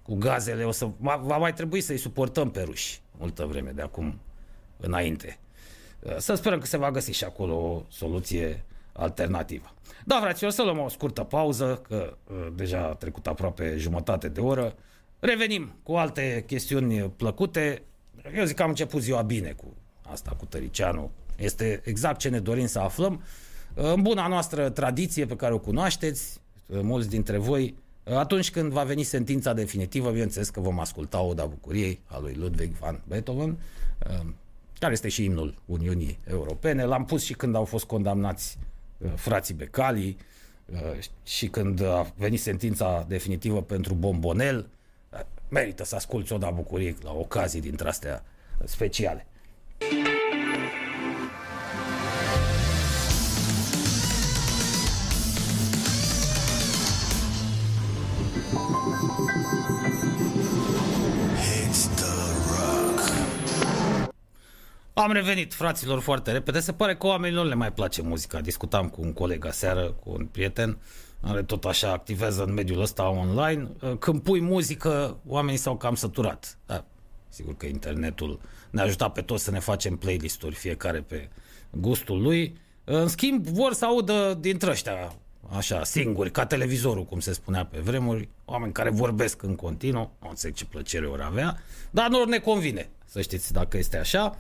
[0.03, 4.19] Cu gazele o să, va mai trebui să-i suportăm pe ruși multă vreme de acum
[4.77, 5.39] înainte.
[6.19, 8.65] Să sperăm că se va găsi și acolo o soluție
[8.97, 9.75] alternativă.
[10.05, 14.41] Da, fraților, să luăm o scurtă pauză, că uh, deja a trecut aproape jumătate de
[14.41, 14.75] oră.
[15.19, 17.83] Revenim cu alte chestiuni plăcute.
[18.37, 19.75] Eu zic că am început ziua bine cu
[20.11, 21.11] asta, cu Tăricianu.
[21.37, 23.23] Este exact ce ne dorim să aflăm.
[23.75, 28.73] În buna noastră tradiție pe care o cunoașteți, uh, mulți dintre voi, uh, atunci când
[28.73, 33.59] va veni sentința definitivă, bineînțeles că vom asculta Oda Bucuriei a lui Ludwig van Beethoven,
[34.79, 36.85] care este și imnul Uniunii Europene.
[36.85, 38.74] L-am pus și când au fost condamnați Uh,
[39.15, 40.17] frații Becali
[40.73, 44.69] uh, și când a venit sentința definitivă pentru Bombonel,
[45.13, 48.25] uh, merită să asculți o da bucurie la ocazii dintre astea
[48.65, 49.27] speciale.
[64.95, 66.61] Am revenit, fraților, foarte repede.
[66.61, 68.41] Se pare că oamenilor le mai place muzica.
[68.41, 70.79] Discutam cu un coleg aseară, cu un prieten,
[71.23, 73.69] care tot așa activează în mediul ăsta online.
[73.99, 76.59] Când pui muzică, oamenii s-au cam săturat.
[76.67, 76.85] Da,
[77.29, 81.29] sigur că internetul ne ajutat pe toți să ne facem playlist-uri, fiecare pe
[81.71, 82.57] gustul lui.
[82.85, 85.15] În schimb, vor să audă dintre ăștia,
[85.57, 90.29] așa, singuri, ca televizorul, cum se spunea pe vremuri, oameni care vorbesc în continuu, nu
[90.29, 91.59] înțeleg ce plăcere ori avea,
[91.91, 94.39] dar nu ne convine, să știți dacă este așa.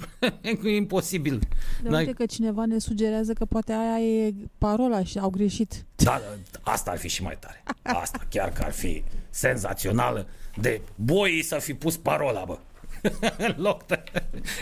[0.65, 1.39] e imposibil.
[1.83, 5.85] Dar uite că cineva ne sugerează că poate aia e parola și au greșit.
[5.97, 6.23] Da,
[6.63, 7.63] asta ar fi și mai tare.
[7.83, 10.27] Asta chiar că ar fi senzațională
[10.61, 12.59] de boii să fi pus parola, bă.
[13.47, 14.03] În loc de...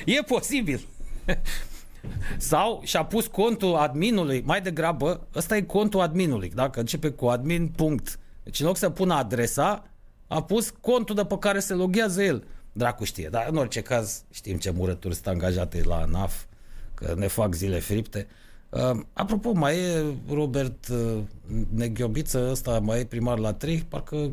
[0.04, 0.86] E posibil.
[2.38, 7.68] Sau și-a pus contul adminului, mai degrabă, ăsta e contul adminului, dacă începe cu admin,
[7.68, 8.18] punct.
[8.42, 9.84] Deci în loc să pună adresa,
[10.26, 12.44] a pus contul de pe care se loghează el.
[12.72, 16.42] Dracu știe, dar în orice caz știm ce murături sunt angajate la ANAF,
[16.94, 18.26] că ne fac zile fripte.
[18.68, 21.18] Uh, apropo, mai e Robert uh,
[21.74, 24.30] Neghiobiță, ăsta mai e primar la 3, parcă...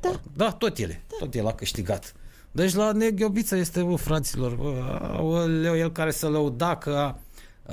[0.00, 0.20] Da.
[0.36, 1.16] Da, tot ele, da.
[1.18, 2.14] tot el a câștigat.
[2.56, 7.18] Deci la Neghiobiță este, bă, fraților, bă, el care să lăuda că a,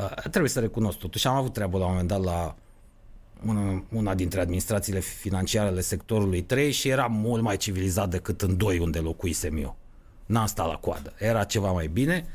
[0.02, 2.56] a, trebuie să recunosc totuși, am avut treabă la un moment dat la
[3.46, 8.58] una, una dintre administrațiile financiare ale sectorului 3 și era mult mai civilizat decât în
[8.58, 9.76] 2 unde locuisem eu.
[10.26, 11.14] N-am stat la coadă.
[11.18, 12.26] Era ceva mai bine,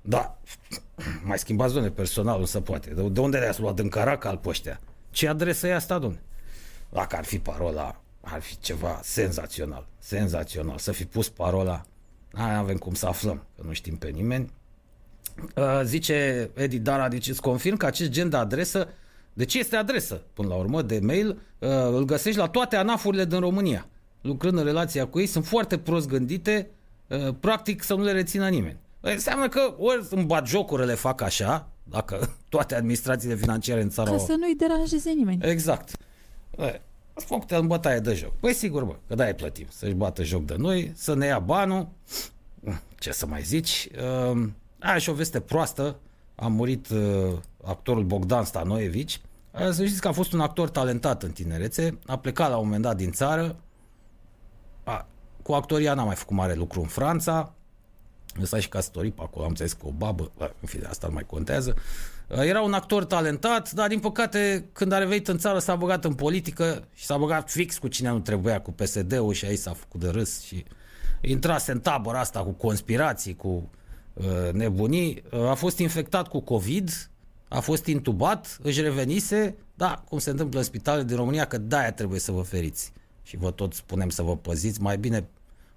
[0.00, 0.36] dar
[1.28, 2.90] mai schimbați, domne, personalul să poate.
[2.90, 4.80] De, de unde le-ați luat în Caracal pe ăștia?
[5.10, 6.20] Ce adresă e asta, domne?
[6.88, 9.86] Dacă ar fi parola, ar fi ceva senzațional.
[9.98, 10.78] Senzațional.
[10.78, 11.84] Să fi pus parola,
[12.30, 14.52] nu avem cum să aflăm, că nu știm pe nimeni.
[15.56, 18.88] Uh, zice Edi Dara, deci îți confirm că acest gen de adresă
[19.38, 23.38] deci este adresă, până la urmă, de mail, uh, îl găsești la toate anafurile din
[23.38, 23.86] România.
[24.20, 26.70] Lucrând în relația cu ei, sunt foarte prost gândite,
[27.06, 28.76] uh, practic să nu le rețină nimeni.
[29.00, 34.10] Păi, înseamnă că ori în bat jocurile fac așa, dacă toate administrațiile financiare în țară
[34.10, 35.50] Ca să nu-i deranjeze nimeni.
[35.50, 35.96] Exact.
[37.18, 38.32] Spun că în bătaie de joc.
[38.40, 39.66] Păi sigur, bă, că da, plătim.
[39.70, 41.88] Să-și bată joc de noi, să ne ia banul.
[42.98, 43.88] Ce să mai zici?
[44.32, 45.96] Uh, aia și o veste proastă.
[46.34, 47.32] A murit uh,
[47.64, 49.20] actorul Bogdan Stanoevici,
[49.70, 52.82] să știți că a fost un actor talentat în tinerețe, a plecat la un moment
[52.82, 53.56] dat din țară,
[54.84, 55.06] a,
[55.42, 57.52] cu actoria n-a mai făcut mare lucru în Franța,
[58.42, 61.26] s-a și căsătorit pe acolo, am înțeles cu o babă, în fine, asta nu mai
[61.26, 61.74] contează.
[62.28, 66.14] Era un actor talentat, dar din păcate când a revenit în țară s-a băgat în
[66.14, 70.00] politică și s-a băgat fix cu cine nu trebuia, cu PSD-ul și aici s-a făcut
[70.00, 70.64] de râs și
[71.20, 73.70] intrase în tabăra asta cu conspirații, cu
[74.12, 75.22] uh, nebunii.
[75.48, 76.90] A fost infectat cu COVID,
[77.48, 81.92] a fost intubat, își revenise, da, cum se întâmplă în spitale din România, că de-aia
[81.92, 82.92] trebuie să vă feriți.
[83.22, 85.28] Și vă tot spunem să vă păziți, mai bine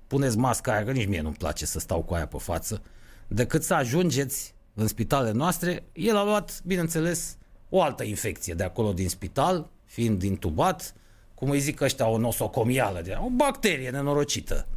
[0.07, 2.81] puneți masca aia, că nici mie nu-mi place să stau cu aia pe față,
[3.27, 5.83] decât să ajungeți în spitalele noastre.
[5.93, 7.37] El a luat, bineînțeles,
[7.69, 10.93] o altă infecție de acolo din spital, fiind intubat,
[11.35, 14.67] cum îi zic ăștia, o nosocomială, de, o bacterie nenorocită.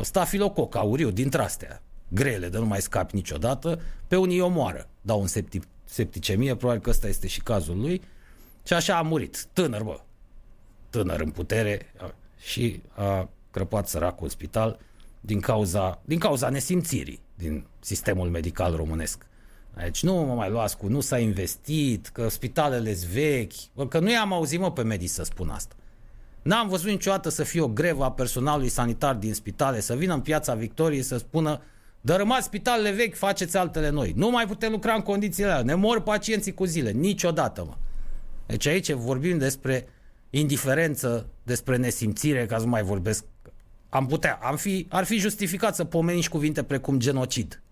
[0.00, 5.20] Stafilococ auriu, dintre astea, grele, de nu mai scapi niciodată, pe unii o moară, dau
[5.20, 8.02] un septic septicemie, probabil că ăsta este și cazul lui.
[8.66, 10.00] Și așa a murit, tânăr, bă,
[10.90, 11.92] tânăr în putere
[12.38, 14.78] și a crăpat săracul în spital
[15.20, 19.26] din cauza, din cauza nesimțirii din sistemul medical românesc.
[19.76, 23.98] Deci nu mă mai luați cu nu s-a investit, că spitalele sunt vechi, bă, că
[23.98, 25.74] nu i-am auzit mă pe medici să spun asta.
[26.42, 30.20] N-am văzut niciodată să fie o grevă a personalului sanitar din spitale, să vină în
[30.20, 31.60] piața Victoriei să spună
[32.04, 34.12] Dărâmați spitalele vechi, faceți altele noi.
[34.16, 35.62] Nu mai putem lucra în condițiile alea.
[35.62, 36.90] Ne mor pacienții cu zile.
[36.90, 37.76] Niciodată, mă.
[38.46, 39.88] Deci aici vorbim despre
[40.30, 43.24] indiferență, despre nesimțire, ca să nu mai vorbesc.
[43.92, 47.62] Am putea, am fi, ar fi justificat să pomeniți cuvinte precum genocid.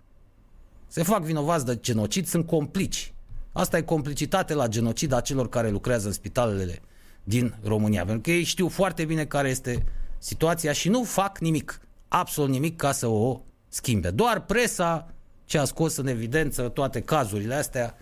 [0.86, 3.14] Se fac vinovați de genocid, sunt complici.
[3.52, 6.80] Asta e complicitate la genocid a celor care lucrează în spitalele
[7.24, 8.04] din România.
[8.04, 9.84] Pentru că ei știu foarte bine care este
[10.18, 14.10] situația și nu fac nimic, absolut nimic ca să o schimbe.
[14.10, 17.96] Doar presa ce a scos în evidență toate cazurile astea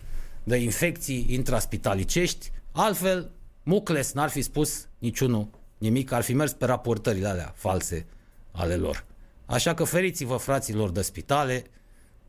[0.45, 3.31] de infecții intraspitalicești, altfel
[3.63, 5.49] Mucles n-ar fi spus niciunul,
[5.79, 8.07] nimic, ar fi mers pe raportările alea false
[8.53, 9.05] ale lor.
[9.47, 11.65] Așa că feriți-vă, fraților de spitale,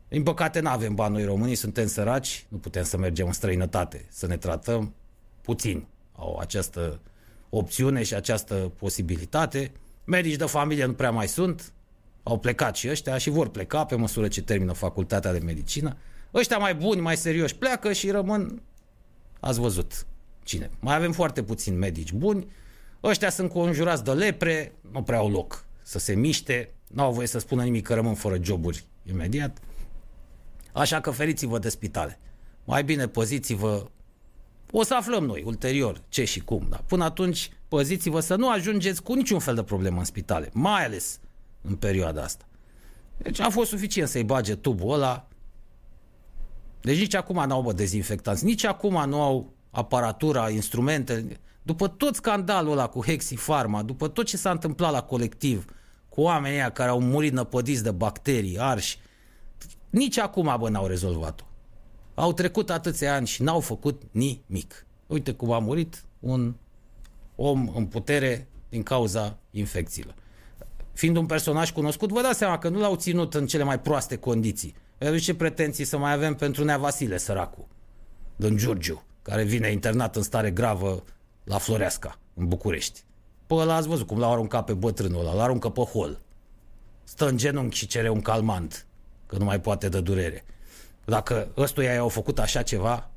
[0.08, 4.06] din păcate nu avem bani noi românii, suntem săraci, nu putem să mergem în străinătate,
[4.08, 4.94] să ne tratăm
[5.40, 5.86] puțin.
[6.16, 7.00] Au această
[7.50, 9.72] opțiune și această posibilitate.
[10.04, 11.72] Medici de familie nu prea mai sunt,
[12.22, 15.96] au plecat și ăștia și vor pleca pe măsură ce termină facultatea de medicină.
[16.34, 18.62] Ăștia mai buni, mai serioși pleacă și rămân,
[19.40, 20.06] ați văzut
[20.42, 20.70] cine.
[20.80, 22.46] Mai avem foarte puțini medici buni,
[23.04, 27.26] ăștia sunt conjurați de lepre, nu prea au loc să se miște, nu au voie
[27.26, 29.58] să spună nimic că rămân fără joburi imediat.
[30.72, 32.18] Așa că feriți-vă de spitale.
[32.64, 33.86] Mai bine păziți-vă.
[34.70, 36.66] O să aflăm noi ulterior ce și cum.
[36.68, 40.50] Dar până atunci păziți-vă să nu ajungeți cu niciun fel de problemă în spitale.
[40.52, 41.20] Mai ales
[41.62, 42.44] în perioada asta.
[43.16, 45.28] Deci a fost suficient să-i bage tubul ăla.
[46.80, 51.40] Deci nici acum nu au bă, dezinfectanți, nici acum nu au aparatura, instrumente.
[51.62, 55.64] După tot scandalul ăla cu Hexi Pharma, după tot ce s-a întâmplat la colectiv,
[56.08, 58.98] cu oamenii care au murit năpădiți de bacterii, arși,
[59.90, 61.44] nici acum, bă, n-au rezolvat-o.
[62.14, 64.86] Au trecut atâția ani și n-au făcut nimic.
[65.06, 66.54] Uite cum a murit un
[67.36, 70.14] om în putere din cauza infecțiilor.
[70.92, 74.16] Fiind un personaj cunoscut, vă dați seama că nu l-au ținut în cele mai proaste
[74.16, 74.74] condiții.
[74.98, 77.68] Vedeți ce pretenții să mai avem pentru Nea Vasile, săracu,
[78.36, 81.04] din Giurgiu, care vine internat în stare gravă
[81.44, 83.04] la Floreasca, în București.
[83.46, 86.20] Păi ăla ați văzut cum l-au aruncat pe bătrânul ăla, l-aruncă pe hol.
[87.04, 88.86] Stă în genunchi și cere un calmant
[89.26, 90.44] că nu mai poate de durere.
[91.04, 93.10] Dacă ăstuia i-au făcut așa ceva,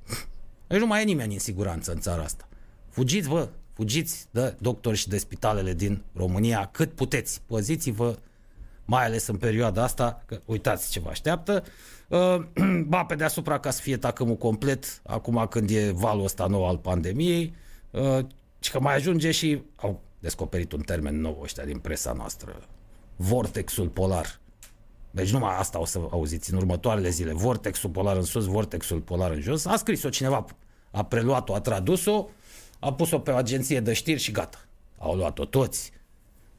[0.67, 2.47] deci nu mai e nimeni în siguranță în țara asta.
[2.89, 7.41] Fugiți, vă, fugiți de doctori și de spitalele din România cât puteți.
[7.45, 8.17] Păziți-vă,
[8.85, 11.63] mai ales în perioada asta, că uitați ce vă așteaptă.
[12.07, 12.35] Uh,
[12.93, 16.77] ba pe deasupra ca să fie tacâmul complet, acum când e valul ăsta nou al
[16.77, 17.62] pandemiei, uh,
[18.59, 22.59] și că mai ajunge și, au descoperit un termen nou ăștia din presa noastră,
[23.15, 24.39] vortexul polar.
[25.11, 27.33] Deci numai asta o să auziți în următoarele zile.
[27.33, 29.65] Vortexul polar în sus, vortexul polar în jos.
[29.65, 30.45] A scris-o cineva,
[30.91, 32.27] a preluat-o, a tradus-o,
[32.79, 34.65] a pus-o pe o agenție de știri și gata.
[34.97, 35.91] Au luat-o toți.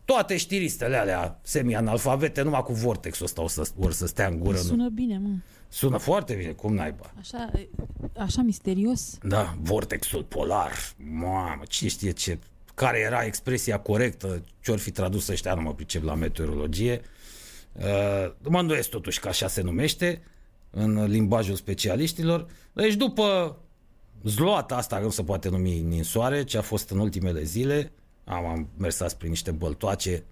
[0.05, 4.57] Toate știristele alea semi-analfabete, numai cu vortexul ăsta o să, or să stea în gură.
[4.57, 5.29] Sună bine, mă.
[5.69, 7.13] Sună foarte bine, cum naiba.
[7.19, 7.51] Așa,
[8.19, 9.19] așa misterios.
[9.23, 10.73] Da, vortexul polar.
[10.97, 12.39] Mamă, cine știe ce...
[12.75, 17.01] Care era expresia corectă, ce-or fi tradus ăștia, nu mă pricep la meteorologie.
[17.73, 20.23] Uh, mă îndoiesc totuși că așa se numește
[20.71, 22.47] în limbajul specialiștilor.
[22.73, 23.57] Deci după
[24.25, 27.93] zloata asta, că nu se poate numi ninsoare, ce a fost în ultimele zile,
[28.25, 30.25] am, am mers prin niște băltoace,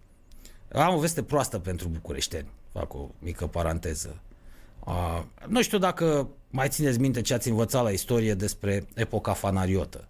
[0.72, 2.48] am o veste proastă pentru bucureșteni.
[2.72, 4.20] Fac o mică paranteză.
[4.84, 10.08] Uh, nu știu dacă mai țineți minte ce ați învățat la istorie despre epoca fanariotă.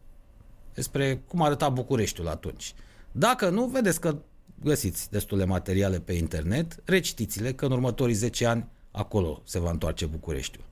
[0.75, 2.75] Despre cum arăta Bucureștiul atunci.
[3.13, 4.17] Dacă nu, vedeți că
[4.63, 10.07] găsiți destule materiale pe internet, recitiți-le că în următorii 10 ani acolo se va întoarce
[10.07, 10.65] Bucureștiul.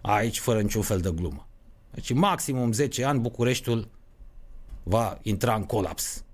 [0.00, 1.46] Aici, fără niciun fel de glumă.
[1.90, 3.88] Deci, maximum 10 ani, Bucureștiul
[4.82, 6.24] va intra în colaps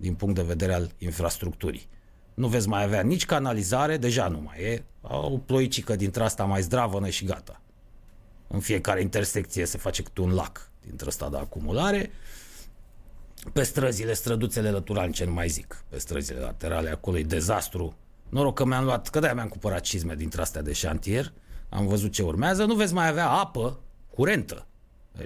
[0.00, 1.88] din punct de vedere al infrastructurii.
[2.34, 6.62] Nu veți mai avea nici canalizare, deja nu mai e, o ploicică dintre asta mai
[6.62, 7.60] zdravănă și gata.
[8.46, 12.10] În fiecare intersecție se face câte un lac dintre ăsta de acumulare
[13.52, 17.96] pe străzile, străduțele lăturanice, nu mai zic, pe străzile laterale, acolo e dezastru.
[18.28, 21.32] Noroc că mi-am luat, că de mi-am cumpărat cizme dintre astea de șantier,
[21.68, 24.66] am văzut ce urmează, nu veți mai avea apă curentă.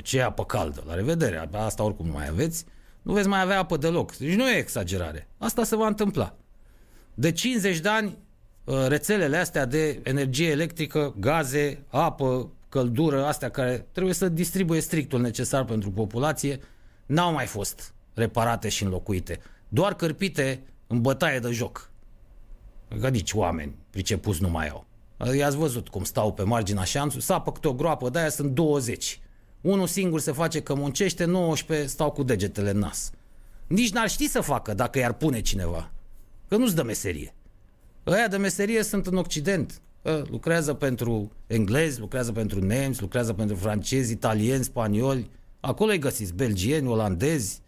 [0.02, 0.82] Ce e apă caldă?
[0.87, 2.64] La revedere, asta oricum nu mai aveți.
[3.05, 4.17] Nu veți mai avea apă deloc.
[4.17, 5.29] Deci nu e exagerare.
[5.38, 6.37] Asta se va întâmpla.
[7.14, 8.19] De 50 de ani,
[8.64, 15.21] uh, rețelele astea de energie electrică, gaze, apă, căldură, astea care trebuie să distribuie strictul
[15.21, 16.61] necesar pentru populație,
[17.07, 19.40] n-au mai fost reparate și înlocuite.
[19.69, 21.90] Doar cărpite în bătaie de joc.
[23.00, 24.87] Că nici oameni pricepuți nu mai au.
[25.37, 29.21] I-ați văzut cum stau pe marginea șanțului, sapă câte o groapă, de-aia sunt 20.
[29.65, 33.10] Unul singur se face că muncește, 19 stau cu degetele în nas.
[33.67, 35.90] Nici n-ar ști să facă dacă i-ar pune cineva.
[36.48, 37.35] Că nu-ți dă meserie.
[38.06, 39.81] Ăia de meserie sunt în Occident.
[40.31, 45.31] Lucrează pentru englezi, lucrează pentru nemți, lucrează pentru francezi, italieni, spanioli.
[45.60, 47.62] Acolo îi găsiți belgieni, olandezi,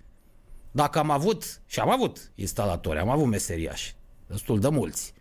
[0.71, 3.95] dacă am avut, și am avut instalatori, am avut meseriași,
[4.27, 5.13] destul de mulți.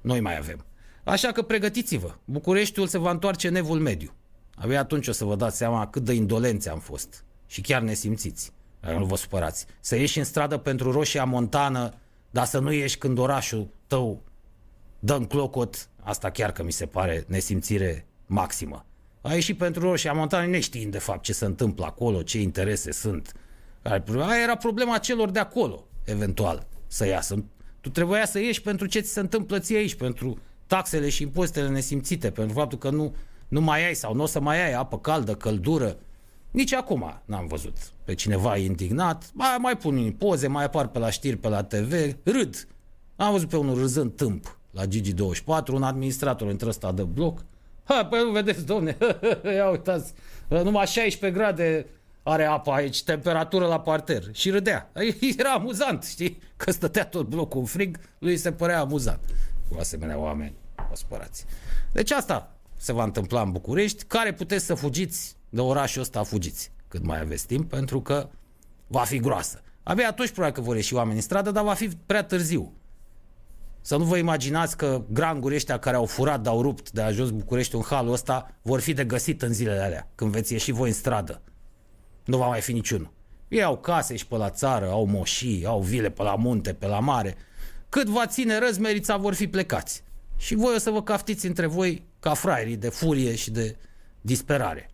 [0.00, 0.64] Noi mai avem.
[1.04, 2.14] Așa că pregătiți-vă.
[2.24, 4.12] Bucureștiul se va întoarce în evul mediu.
[4.54, 7.24] Abia atunci o să vă dați seama cât de indolenți am fost.
[7.46, 8.52] Și chiar ne simțiți.
[8.80, 9.66] Dar nu vă supărați.
[9.80, 11.94] Să ieși în stradă pentru roșia montană,
[12.30, 14.22] dar să nu ieși când orașul tău
[14.98, 18.84] dă în clocot, asta chiar că mi se pare nesimțire maximă.
[19.20, 23.32] A ieșit pentru roșia montană neștiind de fapt ce se întâmplă acolo, ce interese sunt
[23.82, 27.44] Aia era problema celor de acolo, eventual, să iasă.
[27.80, 31.68] Tu trebuia să ieși pentru ce ți se întâmplă ție aici, pentru taxele și impozitele
[31.68, 33.14] nesimțite, pentru faptul că nu,
[33.52, 35.96] nu mai ai sau nu o să mai ai apă caldă, căldură.
[36.50, 39.30] Nici acum n-am văzut pe cineva indignat.
[39.32, 41.92] Mai, mai pun poze, mai apar pe la știri, pe la TV,
[42.24, 42.68] râd.
[43.16, 47.44] Am văzut pe unul râzând tâmp la Gigi24, un administrator între ăsta de bloc.
[47.84, 48.96] Ha, păi nu vedeți, domne,
[49.56, 50.12] ia uitați,
[50.48, 51.86] numai 16 grade
[52.22, 54.22] are apa aici, temperatură la parter.
[54.32, 54.90] Și râdea.
[55.38, 56.38] Era amuzant, știi?
[56.56, 59.20] Că stătea tot blocul în frig, lui se părea amuzant.
[59.68, 61.44] Cu asemenea oameni, vă spărați.
[61.92, 62.51] Deci asta
[62.82, 64.04] se va întâmpla în București.
[64.04, 68.28] Care puteți să fugiți de orașul ăsta, fugiți cât mai aveți timp, pentru că
[68.86, 69.62] va fi groasă.
[69.82, 72.72] Abia atunci probabil că vor ieși oameni în stradă, dar va fi prea târziu.
[73.80, 77.74] Să nu vă imaginați că granguri ăștia care au furat, au rupt de ajuns București
[77.74, 80.94] în halul ăsta vor fi de găsit în zilele alea, când veți ieși voi în
[80.94, 81.42] stradă.
[82.24, 83.12] Nu va mai fi niciunul.
[83.48, 86.86] Ei au case și pe la țară, au moșii, au vile pe la munte, pe
[86.86, 87.36] la mare.
[87.88, 90.02] Cât va ține răzmerița, vor fi plecați.
[90.42, 93.76] Și voi o să vă caftiți între voi ca fraierii de furie și de
[94.20, 94.90] disperare.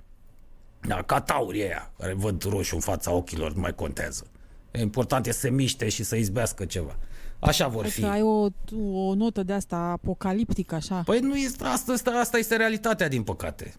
[0.81, 4.27] Da, ca taurii aia, care văd roșu în fața ochilor, nu mai contează.
[4.71, 6.97] E important e să miște și să izbească ceva.
[7.39, 8.07] Așa vor Adică fi.
[8.07, 8.47] ai o,
[8.93, 11.03] o notă de asta apocaliptică, așa.
[11.05, 13.75] Păi nu este, asta, asta, asta este realitatea, din păcate.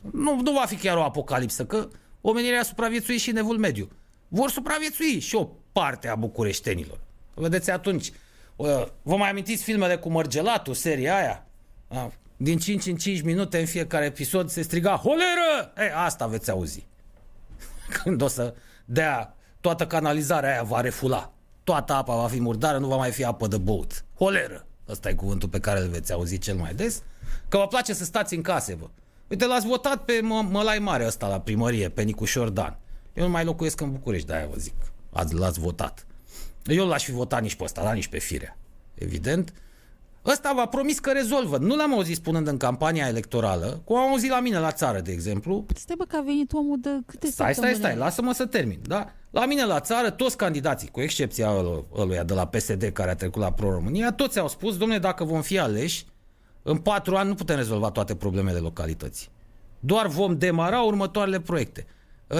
[0.00, 1.88] Nu, nu va fi chiar o apocalipsă, că
[2.20, 3.88] omenirea a supraviețuit și în evul mediu.
[4.28, 7.00] Vor supraviețui și o parte a bucureștenilor.
[7.34, 8.12] Vedeți atunci,
[9.02, 11.46] vă mai amintiți filmele cu Mărgelatul, seria aia?
[12.36, 15.72] Din 5 în 5 minute în fiecare episod se striga Holeră!
[15.76, 16.86] E, asta veți auzi.
[18.02, 18.54] Când o să
[18.84, 21.32] dea toată canalizarea aia va refula.
[21.64, 24.04] Toată apa va fi murdară, nu va mai fi apă de băut.
[24.18, 24.66] Holeră!
[24.88, 27.02] Ăsta e cuvântul pe care îl veți auzi cel mai des.
[27.48, 28.88] Că vă place să stați în case, vă.
[29.28, 32.78] Uite, l-ați votat pe Mălai Mare ăsta la primărie, pe Nicușor Dan.
[33.14, 34.74] Eu nu mai locuiesc în București, de-aia vă zic.
[35.12, 36.05] Ați, l-ați votat.
[36.66, 38.56] Eu l-aș fi votat nici pe ăsta, dar nici pe Firea.
[38.94, 39.52] Evident.
[40.26, 41.58] Ăsta v-a promis că rezolvă.
[41.58, 45.12] Nu l-am auzit spunând în campania electorală, cum am auzit la mine la țară, de
[45.12, 45.66] exemplu.
[45.74, 48.78] Stai bă că a venit omul de câte Stai, stai, stai, lasă-mă să termin.
[48.82, 49.12] Da?
[49.30, 51.50] La mine la țară, toți candidații, cu excepția
[51.96, 55.42] ăluia de la PSD care a trecut la Pro-România, toți au spus, domne, dacă vom
[55.42, 56.06] fi aleși,
[56.62, 59.28] în patru ani nu putem rezolva toate problemele localității.
[59.80, 61.86] Doar vom demara următoarele proiecte.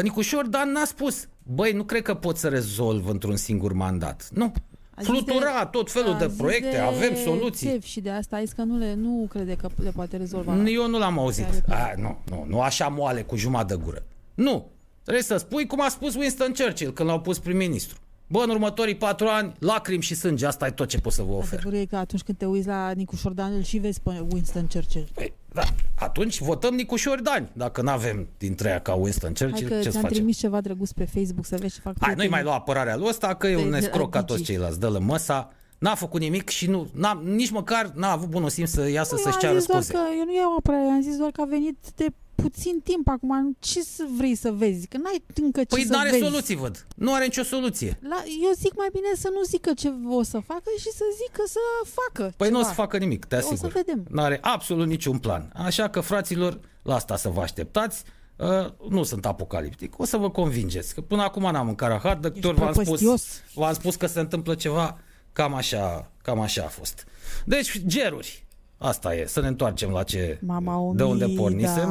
[0.03, 4.29] Nicușor Dan n-a spus, băi, nu cred că pot să rezolv într-un singur mandat.
[4.33, 4.53] Nu.
[4.91, 7.81] A Flutura de, tot felul de proiecte, de avem soluții.
[7.83, 10.57] și de asta ai că nu, le, nu crede că le poate rezolva.
[10.67, 11.47] Eu nu l-am auzit.
[11.69, 14.03] A, nu, nu, nu așa moale cu jumătate de gură.
[14.35, 14.71] Nu.
[15.03, 17.99] Trebuie să spui cum a spus Winston Churchill când l-au pus prim-ministru.
[18.27, 21.33] Bă, în următorii patru ani, lacrimi și sânge, asta e tot ce pot să vă
[21.33, 21.59] ofer.
[21.59, 24.67] Adevărul e că atunci când te uiți la Nicu Șordan, îl și vezi pe Winston
[24.73, 25.09] Churchill.
[25.15, 25.63] Păi, da,
[26.07, 27.51] atunci votăm Nicu Șordan.
[27.53, 30.17] Dacă nu avem dintre ea ca Winston Churchill, Hai că ce ți-am facem?
[30.17, 31.95] trimis ceva drăguț pe Facebook să vezi ce fac.
[32.01, 34.81] Hai, nu-i mai lua apărarea lui ăsta, că e un escroc ca toți ceilalți.
[34.81, 38.89] Dă-l măsa, n-a făcut nimic și nu, n-a, nici măcar n-a avut bunul simț să
[38.89, 39.79] iasă nu, să-și ceară scuze.
[39.81, 39.93] scuze.
[39.93, 42.07] Că eu nu iau apărare, am zis doar că a venit de
[42.43, 44.87] puțin timp acum, ce să vrei să vezi?
[44.87, 46.23] Că n-ai încă ce păi să n-are vezi.
[46.23, 46.87] soluții, văd.
[46.97, 47.99] Nu are nicio soluție.
[48.03, 51.43] La, eu zic mai bine să nu zică ce o să facă și să zică
[51.47, 52.59] să facă Păi ceva.
[52.59, 53.55] nu o să facă nimic, te asigur.
[53.55, 54.05] O să vedem.
[54.11, 55.53] N-are absolut niciun plan.
[55.55, 58.03] Așa că, fraților, la asta să vă așteptați.
[58.37, 59.99] Uh, nu sunt apocaliptic.
[59.99, 60.95] O să vă convingeți.
[60.95, 62.21] Că până acum n-am mâncat rahat.
[62.21, 63.25] De câte ori v-am spus, prăpăstios.
[63.55, 64.99] v-am spus că se întâmplă ceva,
[65.33, 67.05] cam așa, cam așa a fost.
[67.45, 68.46] Deci, geruri.
[68.79, 71.89] Asta e, să ne întoarcem la ce, Mama Omida, de unde pornisem.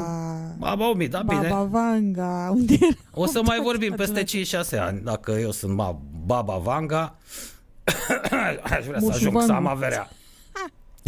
[0.57, 1.47] Mama Omid, da, bine.
[1.47, 2.88] Baba Vanga, unde era?
[3.11, 7.15] O să mai vorbim peste 5-6 ani, dacă eu sunt ma- Baba Vanga.
[8.63, 9.45] Aș vrea să Moșu ajung Vanga.
[9.45, 10.09] să am averea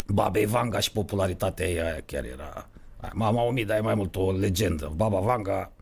[0.06, 2.68] Babei Vanga și popularitatea ei aia chiar era...
[3.12, 4.92] Mama Omida e mai mult o legendă.
[4.96, 5.72] Baba Vanga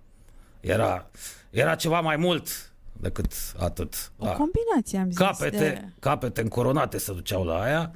[0.61, 1.07] era,
[1.51, 4.13] era ceva mai mult decât atât.
[4.19, 4.33] O Da.
[4.33, 5.17] combinație, am zis.
[5.17, 5.89] Capete, de...
[5.99, 7.91] capete încoronate se duceau la aia.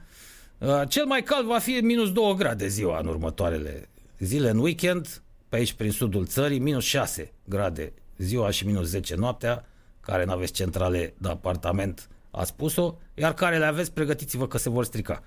[0.61, 3.89] Uh, Cel mai cald va fi minus 2 grade ziua în următoarele
[4.19, 4.51] zile.
[4.51, 9.65] În weekend, pe aici prin sudul țării, minus 6 grade ziua și minus 10 noaptea.
[10.01, 12.95] Care nu aveți centrale de apartament, a spus-o.
[13.15, 15.23] Iar care le aveți, pregătiți-vă că se vor strica.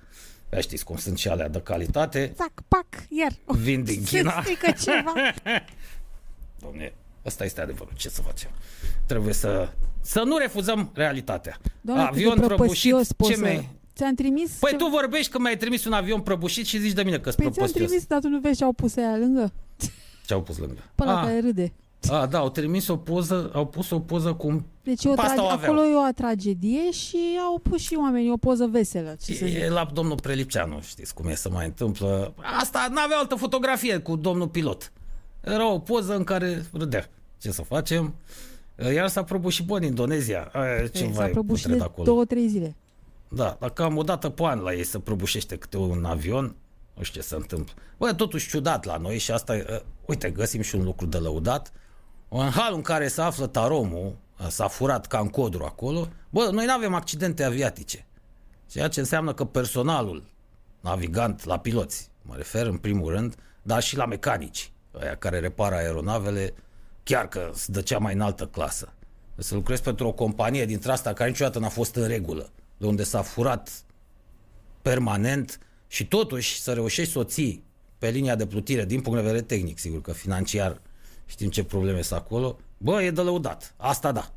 [0.52, 2.32] Ia știți cum sunt și alea de calitate.
[2.36, 3.32] Zac, pac, iar.
[3.46, 4.40] Vin din Se China.
[4.42, 5.12] strică ceva.
[6.62, 6.94] Domne,
[7.26, 7.92] ăsta este adevărul.
[7.96, 8.50] Ce să facem?
[9.06, 9.68] Trebuie să,
[10.00, 11.56] să nu refuzăm realitatea.
[11.80, 13.68] Doamne, Avion cât de prăbușit, prăpăstios poți ce să- mai...
[13.96, 14.50] Ți-am trimis...
[14.60, 14.76] Păi ce...
[14.76, 17.44] tu vorbești că mi-ai trimis un avion prăbușit și zici de mine că sunt Păi
[17.52, 17.86] ți-am prăpăstios.
[17.86, 19.52] trimis, dar tu nu vezi ce au pus aia lângă?
[20.26, 20.80] Ce au pus lângă?
[20.94, 21.72] Pe la a, care râde.
[22.10, 24.64] a, da, au trimis o poză, au pus o poză cu...
[24.82, 25.72] Deci e o Pe asta tra- o aveau.
[25.74, 29.16] acolo e o tragedie și au pus și oamenii o poză veselă.
[29.24, 29.58] Ce să zic.
[29.58, 32.34] E la domnul Prelipceanu, știți cum e să mai întâmplă.
[32.60, 34.92] Asta n-avea altă fotografie cu domnul pilot.
[35.40, 37.08] Era o poză în care râdea.
[37.40, 38.14] Ce să facem?
[38.94, 40.50] Iar s-a prăbușit și bun în Indonezia.
[40.52, 42.04] Aia, ce S-a prăbușit de acolo.
[42.04, 42.74] două, trei zile.
[43.34, 46.56] Da, dacă am o dată pe an la ei să prăbușește câte un avion,
[46.94, 47.74] nu știu ce se întâmplă.
[47.98, 51.72] Bă, totuși ciudat la noi și asta, uh, uite, găsim și un lucru de lăudat.
[52.28, 56.48] În halul în care se află taromul, uh, s-a furat ca în codru acolo, bă,
[56.52, 58.06] noi nu avem accidente aviatice.
[58.70, 60.22] Ceea ce înseamnă că personalul
[60.80, 65.74] navigant la piloți, mă refer în primul rând, dar și la mecanici, aia care repară
[65.74, 66.54] aeronavele,
[67.02, 68.92] chiar că sunt de cea mai înaltă clasă.
[69.36, 72.50] Să lucrezi pentru o companie dintre asta care niciodată n-a fost în regulă,
[72.84, 73.84] de unde s-a furat
[74.82, 77.64] permanent și totuși să reușești să o ții
[77.98, 80.80] pe linia de plutire din punct de vedere tehnic, sigur că financiar
[81.26, 83.74] știm ce probleme sunt acolo, bă, e de lăudat.
[83.76, 84.32] Asta da.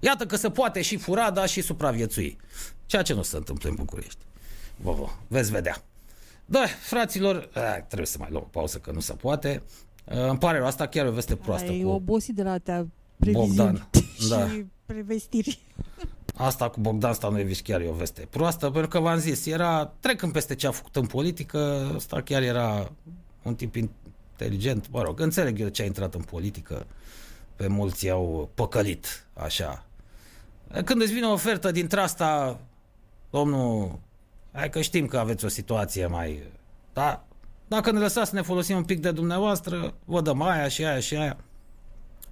[0.00, 2.36] Iată că se poate și fura, dar și supraviețui.
[2.86, 4.18] Ceea ce nu se întâmplă în București.
[4.82, 5.82] Bă, bă, veți vedea.
[6.44, 9.62] Da, fraților, a, trebuie să mai luăm o pauză că nu se poate.
[10.04, 11.70] Îmi pare rău, asta chiar e o veste proastă.
[11.70, 12.84] Ai cu obosit de la te
[13.16, 13.88] Bogdan.
[14.20, 14.48] și da.
[14.86, 15.58] prevestiri.
[16.36, 20.32] Asta cu Bogdan Stanoevici chiar e o veste proastă, pentru că v-am zis, era, trecând
[20.32, 22.92] peste ce a făcut în politică, ăsta chiar era
[23.42, 26.86] un tip inteligent, mă rog, înțeleg eu ce a intrat în politică,
[27.56, 29.84] pe mulți au păcălit, așa.
[30.84, 32.60] Când îți vine o ofertă dintre asta,
[33.30, 33.98] domnul,
[34.52, 36.42] hai că știm că aveți o situație mai...
[36.92, 37.24] Da?
[37.68, 41.00] Dacă ne lăsați să ne folosim un pic de dumneavoastră, vă dăm aia și aia
[41.00, 41.36] și aia.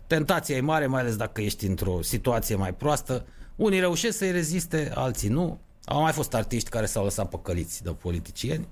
[0.06, 3.26] Tentația e mare, mai ales dacă ești într-o situație mai proastă.
[3.56, 5.58] Unii reușesc să-i reziste, alții nu.
[5.84, 8.68] Au mai fost artiști care s-au lăsat păcăliți de politicieni.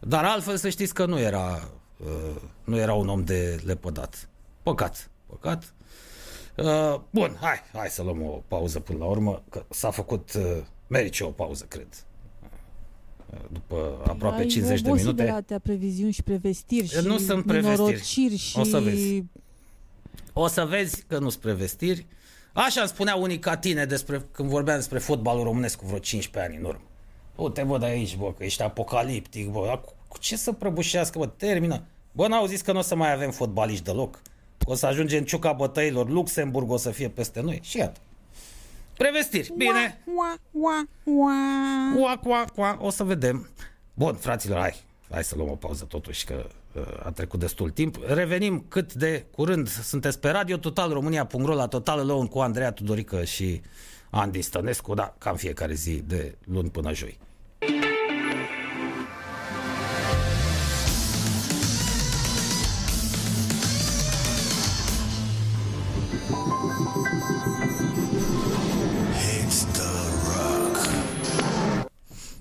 [0.00, 1.70] Dar altfel să știți că nu era,
[2.04, 4.28] uh, nu era un om de lepădat.
[4.62, 5.74] Păcat, păcat.
[6.56, 10.42] Uh, bun, hai, hai să luăm o pauză până la urmă, că s-a făcut, uh,
[10.86, 11.88] merice o pauză, cred.
[13.30, 15.24] Uh, după aproape Ai 50 de minute.
[15.24, 18.36] de la previziuni și prevestiri și nu sunt prevestiri.
[18.36, 18.58] și...
[18.58, 19.24] O să vezi.
[20.32, 22.06] O să vezi că nu sunt prevestiri.
[22.56, 26.52] Așa îmi spunea unii ca tine despre, când vorbeam despre fotbalul românesc cu vreo 15
[26.52, 26.84] ani în urmă.
[27.34, 31.18] Uite, bă, de aici, bă, că ești apocaliptic, bă, dar cu, cu ce să prăbușească,
[31.18, 31.82] bă, termină.
[32.12, 34.20] Bă, n-au zis că nu o să mai avem fotbaliști deloc.
[34.64, 38.00] O să ajungem ciuca bătăilor, Luxemburg o să fie peste noi și iată.
[38.96, 40.00] Prevestiri, bine.
[40.16, 41.32] Ua, ua, ua.
[41.96, 43.48] Ua, ua, ua, o să vedem.
[43.94, 46.50] Bun, fraților, hai, hai să luăm o pauză totuși, că uh,
[47.02, 47.98] a trecut destul timp.
[48.06, 49.68] Revenim cât de curând.
[49.68, 53.60] Sunteți pe Radio Total România.ro la Total Alone cu Andreea Tudorică și
[54.10, 57.18] Andy Stănescu, da, cam fiecare zi de luni până joi.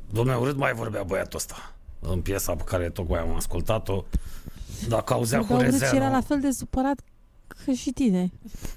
[0.10, 1.74] Domnule, urât mai vorbea băiatul ăsta
[2.04, 4.04] în piesa pe care tocmai am ascultat-o.
[4.88, 5.96] Dacă auzea cu Hurezeanu...
[5.96, 7.00] era la fel de supărat
[7.66, 8.32] ca și tine.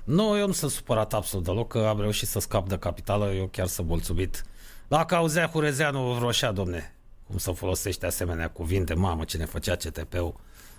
[0.04, 3.46] Nu, eu nu sunt supărat absolut deloc, că am reușit să scap de capitală, eu
[3.46, 4.44] chiar sunt mulțumit.
[4.88, 6.94] Dacă auzea Hurezeanu roșea, domne,
[7.26, 10.34] cum să folosește asemenea cuvinte, mamă, ce ne făcea CTP-ul,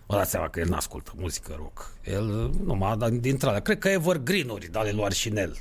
[0.05, 1.91] vă dați seama că el nu ascultă muzică rock.
[2.03, 5.57] El numai dintre alea, cred că evergreen-uri de ale lui Arșinel.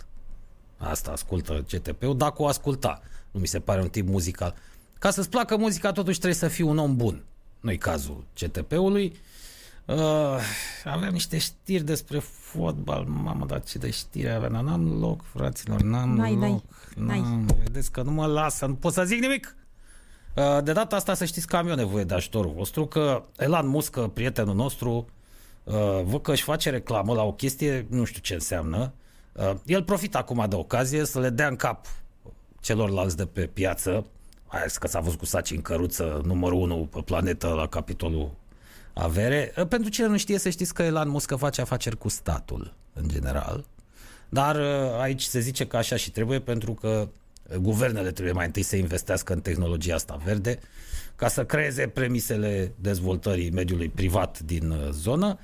[0.78, 3.02] Asta ascultă CTP-ul, dacă o asculta.
[3.30, 4.54] Nu mi se pare un tip muzical.
[4.98, 7.24] Ca să-ți placă muzica, totuși trebuie să fii un om bun.
[7.60, 9.16] Nu-i cazul CTP-ului.
[9.86, 9.96] Uh,
[10.84, 13.04] aveam niște știri despre fotbal.
[13.04, 14.64] Mamă, dar ce de știri aveam.
[14.64, 16.62] N-am loc, fraților, n-am n-ai, loc.
[16.94, 17.20] N-ai.
[17.20, 17.56] N-am.
[17.62, 19.56] Vedeți că nu mă lasă, nu pot să zic nimic.
[20.36, 23.66] Uh, de data asta să știți că am eu nevoie de ajutorul vostru, că Elan
[23.66, 25.08] Muscă, prietenul nostru,
[25.64, 25.74] uh,
[26.04, 28.92] văd că își face reclamă la o chestie, nu știu ce înseamnă.
[29.32, 31.86] Uh, el profită acum de ocazie să le dea în cap
[32.60, 34.06] celorlalți de pe piață,
[34.50, 38.30] mai ales că s-a văzut cu saci în căruță numărul 1 pe planetă la capitolul
[38.92, 39.52] avere.
[39.68, 43.64] Pentru cine nu știe să știți că Elon Musk face afaceri cu statul în general,
[44.28, 44.56] dar
[45.00, 47.08] aici se zice că așa și trebuie pentru că
[47.60, 50.58] guvernele trebuie mai întâi să investească în tehnologia asta verde
[51.16, 55.38] ca să creeze premisele dezvoltării mediului privat din zonă.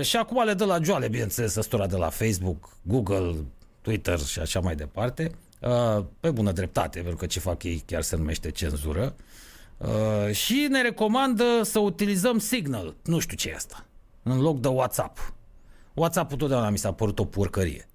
[0.00, 3.34] Și acum le dă la joale, bineînțeles, săstura de la Facebook, Google,
[3.80, 5.30] Twitter și așa mai departe.
[5.30, 5.47] Uh,
[6.20, 9.14] pe bună dreptate, pentru că ce fac ei chiar se numește cenzură,
[9.76, 13.84] uh, și ne recomandă să utilizăm Signal, nu știu ce e asta,
[14.22, 15.32] în loc de WhatsApp.
[15.94, 17.88] WhatsApp-ul totdeauna mi s-a părut o porcărie.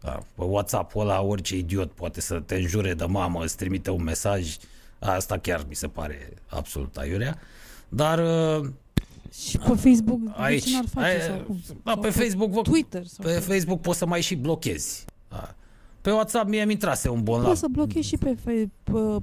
[0.00, 4.02] Da, pe WhatsApp-ul ăla orice idiot poate să te înjure de mamă, îți trimite un
[4.02, 4.56] mesaj,
[4.98, 7.38] asta chiar mi se pare absolut aiurea,
[7.88, 8.68] dar uh,
[9.32, 11.06] și pe Facebook aici, de ce n-ar face?
[11.06, 11.60] Ai, sau cum?
[11.82, 15.04] Da, sau pe, pe Facebook vă, Twitter sau pe Facebook poți să mai și blochezi.
[15.28, 15.54] Da.
[16.04, 18.68] Pe WhatsApp mie mi intrase un bon Poți să blochezi și pe, pe,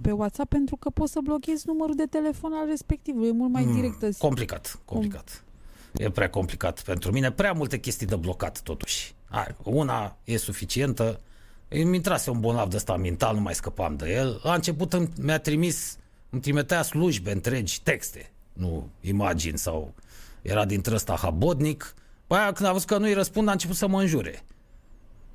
[0.02, 3.28] pe WhatsApp pentru că poți să blochezi numărul de telefon al respectivului.
[3.28, 4.10] E mult mai mm, directă.
[4.18, 5.44] Complicat, complicat.
[5.44, 7.32] Com- e prea complicat pentru mine.
[7.32, 9.14] Prea multe chestii de blocat, totuși.
[9.30, 11.20] Hai, una e suficientă.
[11.68, 14.40] Îmi intrase un bolnav de ăsta mental, nu mai scăpam de el.
[14.44, 15.98] La început îmi, mi-a trimis,
[16.30, 19.94] îmi trimitea slujbe întregi, texte, nu imagini sau
[20.42, 21.96] era dintre ăsta habodnic.
[22.28, 24.44] Păi aia, când a văzut că nu-i răspund, a început să mă înjure.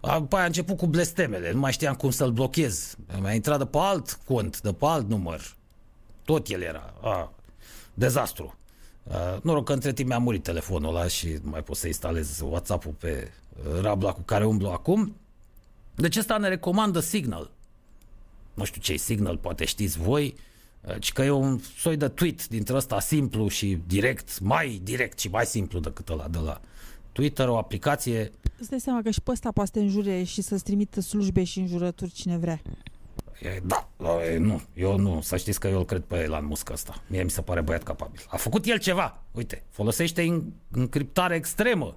[0.07, 2.96] Apoi a început cu blestemele, nu mai știam cum să-l blochez.
[3.20, 5.57] Mi-a intrat de pe alt cont, de pe alt număr.
[6.24, 6.94] Tot el era.
[7.00, 7.32] A,
[7.94, 8.59] dezastru.
[9.11, 12.40] A, noroc că între timp mi-a murit telefonul ăla și nu mai pot să instalez
[12.40, 13.32] WhatsApp-ul pe
[13.68, 15.16] uh, rabla cu care umblu acum.
[15.94, 17.50] Deci ăsta ne recomandă Signal.
[18.54, 20.34] Nu știu ce Signal, poate știți voi,
[20.80, 25.18] uh, ci că e un soi de tweet dintre ăsta simplu și direct, mai direct
[25.18, 26.61] și mai simplu decât ăla de la
[27.16, 30.42] Twitter, o aplicație Îți dai seama că și pe ăsta poate să te înjure și
[30.42, 32.60] să-ți trimită slujbe și înjurături cine vrea.
[33.40, 33.88] E, da,
[34.32, 37.02] e, nu, eu nu, să știți că eu îl cred pe Elon Musk ăsta.
[37.06, 38.20] Mie mi se pare băiat capabil.
[38.28, 41.96] A făcut el ceva, uite, folosește în, încriptare extremă.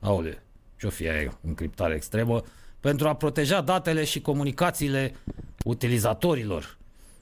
[0.00, 0.42] Aole,
[0.78, 2.42] ce-o fi aia, încriptare extremă,
[2.80, 5.14] pentru a proteja datele și comunicațiile
[5.64, 6.78] utilizatorilor.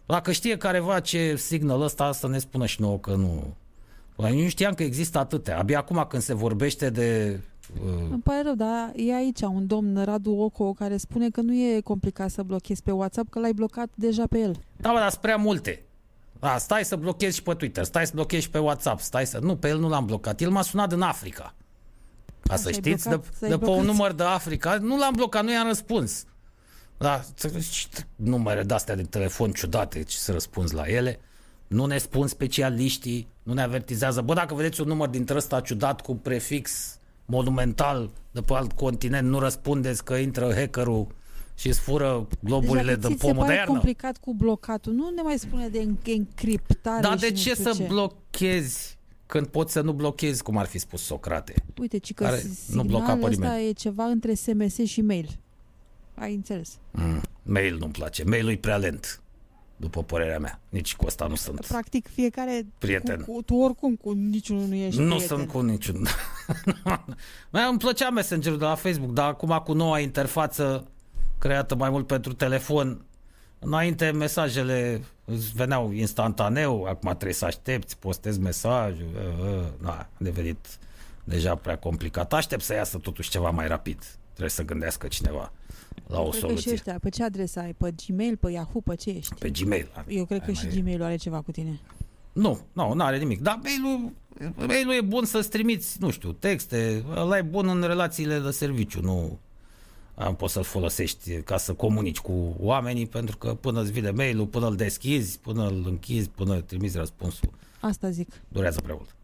[0.07, 3.57] Dacă știe careva ce signal ăsta, să ne spună și nouă că nu.
[4.17, 5.59] Păi, nu știam că există atâtea.
[5.59, 7.41] Abia acum când se vorbește de
[7.75, 11.55] Uh, Îmi pare rău, dar e aici un domn, Radu Oco, care spune că nu
[11.55, 14.53] e complicat să blochezi pe WhatsApp, că l-ai blocat deja pe el.
[14.77, 15.83] Da, bă, dar sunt prea multe.
[16.39, 19.39] Da, stai să blochezi și pe Twitter, stai să blochezi și pe WhatsApp, stai să...
[19.39, 20.41] Nu, pe el nu l-am blocat.
[20.41, 21.55] El m-a sunat din Africa.
[22.41, 25.53] Ca să știți, blocat, de, de pe un număr de Africa, nu l-am blocat, nu
[25.53, 26.25] i-am răspuns.
[26.99, 27.21] Da,
[28.17, 31.21] numere de-astea de telefon ciudate și să răspunzi la ele.
[31.67, 34.21] Nu ne spun specialiștii, nu ne avertizează.
[34.21, 39.29] Bă, dacă vedeți un număr dintre ăsta ciudat cu prefix monumental de pe alt continent,
[39.29, 41.07] nu răspundeți că intră hackerul
[41.55, 43.73] și îți fură globurile deci, de pomul de iarnă.
[43.73, 44.93] complicat cu blocatul.
[44.93, 47.83] Nu ne mai spune de încriptare Dar de ce să ce.
[47.83, 51.55] blochezi când poți să nu blochezi, cum ar fi spus Socrate?
[51.81, 52.37] Uite, ci că
[52.73, 55.39] nu bloca pe ăsta e ceva între SMS și mail.
[56.15, 56.79] Ai înțeles.
[56.91, 58.25] Mm, mail nu-mi place.
[58.25, 59.23] Mail-ul e prea lent
[59.81, 60.61] după părerea mea.
[60.69, 62.67] Nici cu asta nu sunt Practic fiecare...
[62.79, 63.21] Prieten.
[63.21, 65.37] Cu, cu, tu oricum cu niciunul nu ești Nu prieten.
[65.37, 66.07] sunt cu niciun.
[67.51, 70.87] Mai îmi plăcea Messenger de la Facebook, dar acum cu noua interfață
[71.39, 73.05] creată mai mult pentru telefon,
[73.59, 80.67] înainte mesajele îți veneau instantaneu, acum trebuie să aștepți, postezi mesajul, na, a devenit
[81.25, 82.33] deja prea complicat.
[82.33, 84.05] Aștept să iasă totuși ceva mai rapid.
[84.31, 85.53] Trebuie să gândească cineva
[86.11, 86.63] la o cred soluție.
[86.63, 87.73] Că și ăștia, pe ce adresă ai?
[87.73, 89.35] Pe Gmail, pe Yahoo, pe ce ești?
[89.35, 90.05] Pe Gmail.
[90.09, 91.81] Eu cred că și Gmail-ul are ceva cu tine.
[92.33, 93.41] Nu, nu, nu are nimic.
[93.41, 94.13] Dar mail-ul,
[94.67, 99.01] mail-ul e bun să-ți trimiți, nu știu, texte, ăla e bun în relațiile de serviciu,
[99.01, 99.39] nu
[100.15, 104.47] am poți să-l folosești ca să comunici cu oamenii, pentru că până îți vine mail-ul,
[104.47, 107.51] până îl deschizi, până îl închizi, până trimiți răspunsul.
[107.81, 108.29] Asta zic.
[108.49, 109.15] Durează prea mult.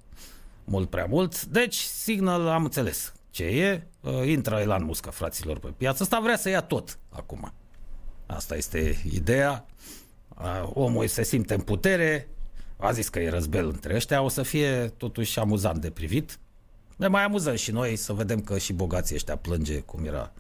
[0.65, 1.45] Mult prea mult.
[1.45, 6.03] Deci, Signal am înțeles ce e, uh, intră Elon Musk, fraților, pe piață.
[6.03, 7.53] Asta vrea să ia tot acum.
[8.27, 9.67] Asta este ideea.
[10.39, 12.29] Uh, omul se simte în putere,
[12.77, 16.39] a zis că e răzbel între ăștia, o să fie totuși amuzant de privit.
[16.97, 20.33] Ne mai amuzăm și noi să vedem că și bogații ăștia plânge cum era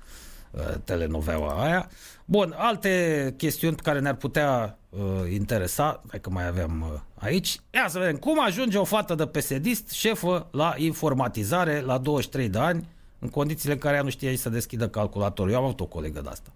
[0.56, 1.88] uh, telenovela aia.
[2.24, 7.60] Bun, alte chestiuni care ne-ar putea uh, interesa, hai că mai aveam uh, aici.
[7.74, 12.58] Ia să vedem cum ajunge o fată de pesedist șefă la informatizare la 23 de
[12.58, 12.88] ani,
[13.18, 15.52] în condițiile în care ea nu știe să deschidă calculatorul.
[15.52, 16.50] Eu am avut o colegă de asta.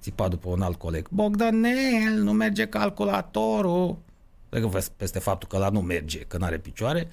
[0.00, 1.08] Țipa după un alt coleg.
[1.08, 3.96] Bogdanel, nu merge calculatorul.
[4.48, 7.08] Cred că peste faptul că la nu merge, că nu are picioare.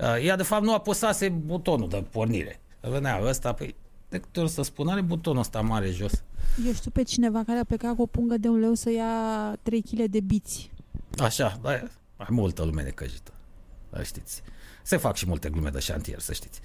[0.00, 2.60] Uh, ea, de fapt, nu apăsase butonul de pornire.
[2.80, 3.74] Venea ăsta, păi,
[4.08, 6.22] de câte ori să spun, are butonul ăsta mare jos.
[6.66, 9.10] Eu știu pe cineva care a plecat cu o pungă de un leu să ia
[9.62, 10.70] 3 kg de biți.
[11.18, 11.70] Așa, da,
[12.16, 13.32] mai multă lume necăjită.
[13.90, 14.42] Da, știți.
[14.82, 16.60] Se fac și multe glume de șantier, să știți.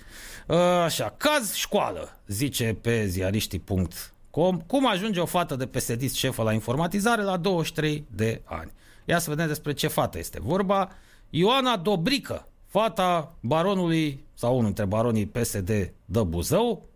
[0.84, 7.22] Așa, caz școală, zice pe ziariștii.com, cum ajunge o fată de pesedist șefă la informatizare
[7.22, 8.72] la 23 de ani.
[9.06, 10.90] Ia să vedem despre ce fată este vorba.
[11.30, 16.90] Ioana Dobrică, fata baronului, sau unul dintre baronii PSD de Buzău,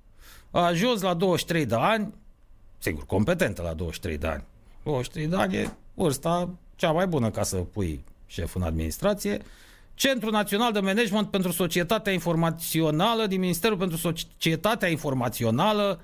[0.56, 2.14] a ajuns la 23 de ani,
[2.78, 4.44] sigur, competentă la 23 de ani.
[4.84, 9.42] 23 de ani e vârsta cea mai bună ca să pui șef în administrație.
[9.94, 16.00] Centrul Național de Management pentru Societatea Informațională din Ministerul pentru Societatea Informațională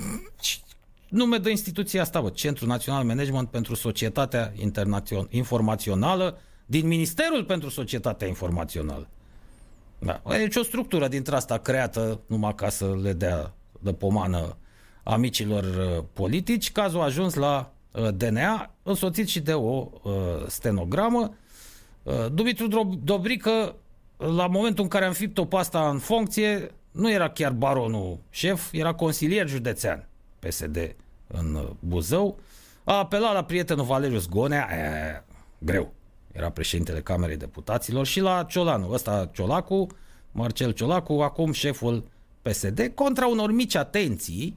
[1.08, 4.52] nume de instituția asta, bă, Centrul Național Management pentru Societatea
[5.30, 9.08] Informațională din Ministerul pentru Societatea Informațională.
[10.00, 10.22] Da.
[10.28, 14.56] Deci o structură dintre asta creată numai ca să le dea de pomană
[15.02, 16.72] amicilor uh, politici.
[16.72, 20.12] Cazul a ajuns la uh, DNA, însoțit și de o uh,
[20.46, 21.34] stenogramă.
[22.32, 23.74] Dumitru Dobrică,
[24.16, 28.92] la momentul în care am fipt-o pasta în funcție, nu era chiar baronul șef, era
[28.92, 30.96] consilier județean PSD
[31.26, 32.38] în uh, Buzău.
[32.84, 35.24] A apelat la prietenul Valeriu Zgonea, e,
[35.58, 35.92] greu,
[36.32, 39.86] era președintele Camerei Deputaților, și la Ciolanu, ăsta Ciolacu,
[40.32, 42.04] Marcel Ciolacu, acum șeful
[42.42, 44.56] PSD, contra unor mici atenții,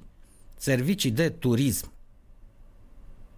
[0.55, 1.91] servicii de turism.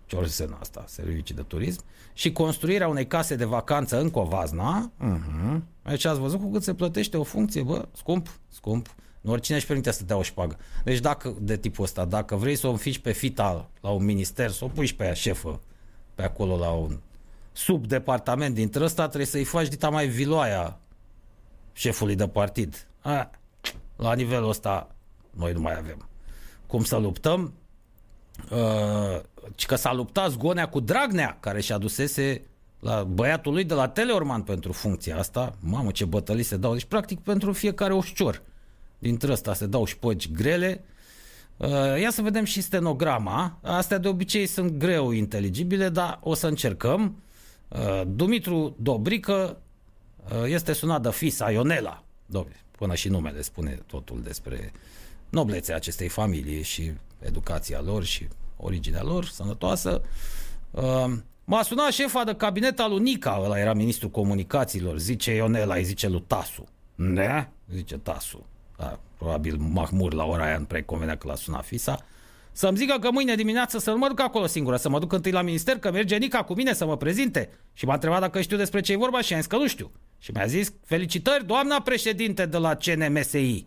[0.05, 1.83] Ce ori înseamnă asta, servicii de turism,
[2.13, 4.91] și construirea unei case de vacanță în Covazna.
[4.91, 5.59] Uh-huh.
[5.83, 8.95] Aici ați văzut cu cât se plătește o funcție, bă, scump, scump.
[9.21, 10.57] Nu oricine își permite să dea o șpagă.
[10.83, 14.51] Deci dacă, de tipul ăsta, dacă vrei să o înfici pe fita la un minister,
[14.51, 15.61] să o pui și pe ea șefă,
[16.15, 16.99] pe acolo la un
[17.55, 20.79] subdepartament dintre ăsta, trebuie să-i faci dita mai viloaia
[21.73, 22.87] șefului de partid.
[23.01, 23.29] A,
[23.95, 24.95] la nivelul ăsta
[25.29, 26.09] noi nu mai avem.
[26.67, 27.53] Cum să luptăm?
[28.51, 29.21] Uh,
[29.67, 32.41] că s-a luptat Zgonea cu Dragnea, care și-a dusese
[32.79, 35.55] la băiatul lui de la Teleorman pentru funcția asta.
[35.59, 36.73] Mamă, ce bătălii se dau.
[36.73, 38.41] Deci, practic, pentru fiecare ușor.
[38.99, 40.83] Dintre ăsta se dau șpăgi grele.
[41.57, 43.59] Uh, ia să vedem și stenograma.
[43.61, 47.15] Astea de obicei sunt greu inteligibile, dar o să încercăm.
[47.79, 49.57] Uh, Dumitru Dobrică
[50.29, 52.03] uh, este sunat de fisa Ionela.
[52.25, 54.71] Dom'le, până și numele spune totul despre
[55.29, 60.01] noblețea acestei familii și educația lor și originea lor sănătoasă.
[61.43, 66.07] M-a sunat șefa de cabinet al Unica, ăla era ministrul comunicațiilor, zice Ionela, îi zice
[66.07, 66.67] lui Tasu.
[66.95, 67.49] Ne?
[67.73, 68.45] Zice Tasu.
[68.77, 72.05] Da, probabil Mahmur la ora aia nu prea convenea că l-a sunat Fisa.
[72.57, 75.31] Să-mi zică că mâine dimineață să nu mă duc acolo singură, să mă duc întâi
[75.31, 77.49] la minister, că merge Nica cu mine să mă prezinte.
[77.73, 79.91] Și m-a întrebat dacă știu despre ce e vorba și am zis că nu știu.
[80.19, 83.65] Și mi-a zis, felicitări, doamna președinte de la CNMSI.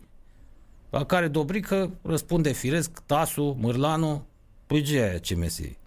[0.89, 4.25] La care Dobrică răspunde firesc, Tasu, Mârlanu,
[4.67, 5.77] păi ce e CMSI?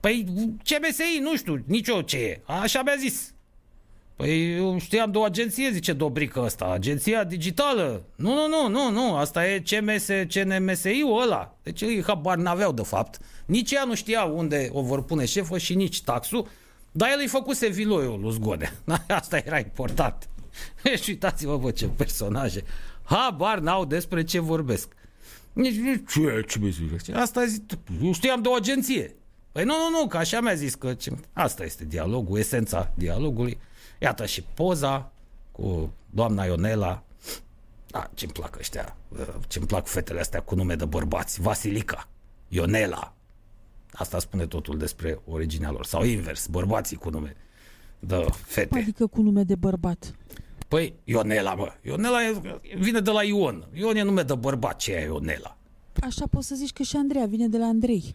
[0.00, 0.24] Păi
[0.64, 2.40] CMSI, nu știu, nici eu ce e.
[2.44, 3.34] Așa mi-a zis.
[4.18, 8.02] Păi eu știam de o agenție, zice Dobrică ăsta, agenția digitală.
[8.16, 11.56] Nu, nu, nu, nu, nu, asta e CMS, CNMSI-ul ăla.
[11.62, 13.18] Deci ei habar n-aveau de fapt.
[13.46, 16.48] Nici ea nu știa unde o vor pune șefă și nici taxul,
[16.92, 18.72] dar el îi făcuse viloiul lui Zgode.
[19.08, 20.28] Asta era important.
[21.02, 22.64] Și uitați-vă, vă, ce personaje.
[23.02, 24.88] Habar n-au despre ce vorbesc.
[25.52, 25.74] Nici,
[26.12, 27.62] ce, ce Asta zic,
[28.02, 29.14] eu știam de o agenție.
[29.52, 31.10] Păi nu, nu, nu, că așa mi-a zis că ce...
[31.32, 33.58] asta este dialogul, esența dialogului.
[33.98, 35.10] Iată și poza
[35.52, 37.02] cu doamna Ionela.
[37.86, 38.96] Da, ce-mi plac ăștia,
[39.46, 41.40] ce-mi plac fetele astea cu nume de bărbați.
[41.40, 42.08] Vasilica,
[42.48, 43.12] Ionela.
[43.92, 45.86] Asta spune totul despre originea lor.
[45.86, 47.36] Sau invers, bărbații cu nume
[47.98, 48.78] de fete.
[48.78, 50.14] Adică cu nume de bărbat.
[50.68, 51.72] Păi, Ionela, mă.
[51.82, 52.40] Ionela e,
[52.76, 53.66] vine de la Ion.
[53.72, 55.56] Ion e nume de bărbat, ce e Ionela?
[56.00, 58.14] Așa poți să zici că și Andreea vine de la Andrei.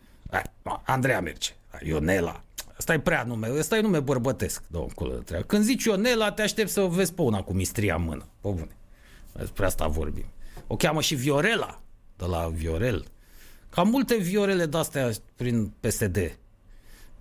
[0.84, 1.52] Andreea merge.
[1.84, 2.44] Ionela.
[2.84, 6.82] Asta e prea nume, ăsta e nume bărbătesc, domnul Când zici Ionela, te aștept să
[6.82, 8.28] o vezi pe una cu mistria în mână.
[8.42, 8.78] Pe bune.
[9.34, 10.26] Despre asta vorbim.
[10.68, 11.82] O cheamă și Viorela,
[12.18, 13.06] de la Viorel.
[13.70, 16.38] Cam multe Viorele de-astea prin PSD.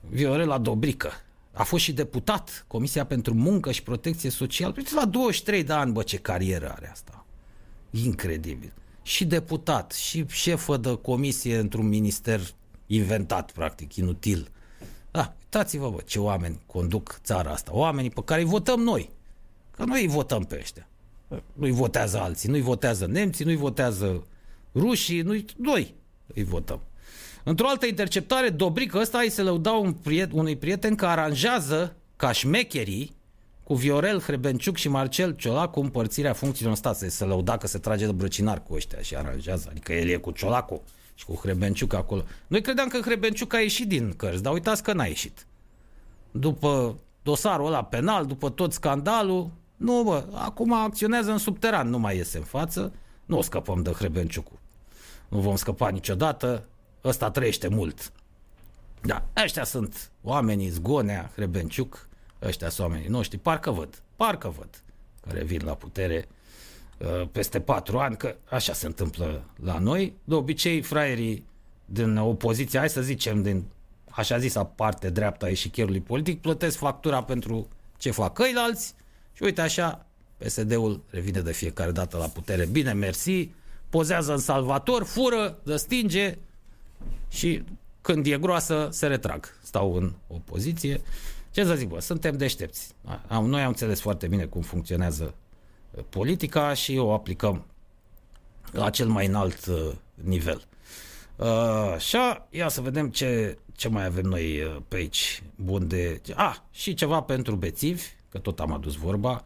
[0.01, 1.11] Viorela Dobrică.
[1.53, 4.75] A fost și deputat, Comisia pentru Muncă și Protecție Socială.
[4.77, 7.27] Uite, la 23 de ani, bă, ce carieră are asta.
[7.91, 8.73] Incredibil.
[9.03, 12.41] Și deputat, și șefă de comisie într-un minister
[12.87, 14.52] inventat, practic, inutil.
[15.53, 17.71] Da, uitați-vă, bă, ce oameni conduc țara asta.
[17.75, 19.11] Oamenii pe care îi votăm noi.
[19.71, 20.89] Că noi îi votăm pe ăștia.
[21.53, 24.27] Nu-i votează alții, nu-i votează nemții, nu-i votează
[24.75, 25.95] rușii, nu noi
[26.35, 26.81] îi votăm.
[27.45, 32.33] Într-o altă interceptare, Dobrică ăsta îi se lăuda un priet, unui prieten că aranjează ca
[32.33, 33.17] șmecherii
[33.65, 36.97] cu Viorel Hrebenciuc și Marcel Ciolacu împărțirea funcțiilor în stat.
[36.97, 39.67] Se lăuda că se trage de brăcinar cu ăștia și aranjează.
[39.71, 40.83] Adică el e cu Ciolacu
[41.15, 42.23] și cu Hrebenciuc acolo.
[42.47, 45.47] Noi credeam că Hrebenciuc a ieșit din cărți, dar uitați că n-a ieșit.
[46.31, 52.17] După dosarul ăla penal, după tot scandalul, nu, bă, acum acționează în subteran, nu mai
[52.17, 52.93] iese în față,
[53.25, 54.59] nu o scăpăm de Hrebenciucul.
[55.29, 56.67] Nu vom scăpa niciodată,
[57.05, 58.13] ăsta trăiește mult.
[59.03, 62.09] Da, ăștia sunt oamenii Zgonea, Hrebenciuc,
[62.43, 64.83] ăștia sunt oamenii noștri, parcă văd, parcă văd,
[65.21, 66.42] care vin la putere uh,
[67.33, 70.15] peste patru ani, că așa se întâmplă la noi.
[70.25, 71.47] De obicei, fraierii
[71.85, 73.65] din opoziție, hai să zicem, din
[74.11, 78.95] așa zisa parte dreapta a eșichierului politic, plătesc factura pentru ce fac căilalți
[79.33, 82.67] și uite așa, PSD-ul revine de fiecare dată la putere.
[82.67, 83.49] Bine, mersi,
[83.89, 86.39] pozează în salvator, fură, dă stinge
[87.29, 87.63] și
[88.01, 89.59] când e groasă se retrag.
[89.63, 91.01] Stau în opoziție.
[91.51, 92.95] Ce să zic, bă, suntem deștepți.
[93.29, 95.42] Noi am înțeles foarte bine cum funcționează uh,
[96.09, 97.65] politica și o aplicăm
[98.71, 100.67] la cel mai înalt uh, nivel.
[101.37, 105.43] Uh, așa, ia să vedem ce, ce mai avem noi uh, pe aici.
[105.55, 106.21] Bun de...
[106.35, 109.45] A, ah, și ceva pentru bețivi, că tot am adus vorba.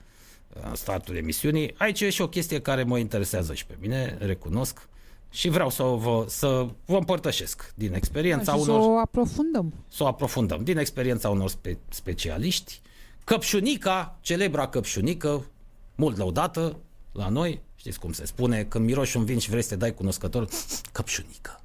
[0.69, 1.75] în startul emisiunii.
[1.79, 4.89] Aici e și o chestie care mă interesează și pe mine, recunosc,
[5.31, 8.81] și vreau să vă, să vă împărtășesc din experiența și unor...
[8.81, 9.75] să o aprofundăm.
[9.89, 10.65] Să o aprofundăm.
[10.65, 12.81] Din experiența unor spe, specialiști.
[13.25, 15.45] Căpșunica, celebra căpșunică,
[15.97, 16.77] mult lăudată
[17.13, 19.95] la noi, știți cum se spune, când miroși un vin și vrei să te dai
[19.95, 20.49] cunoscător,
[20.93, 21.61] căpșunică.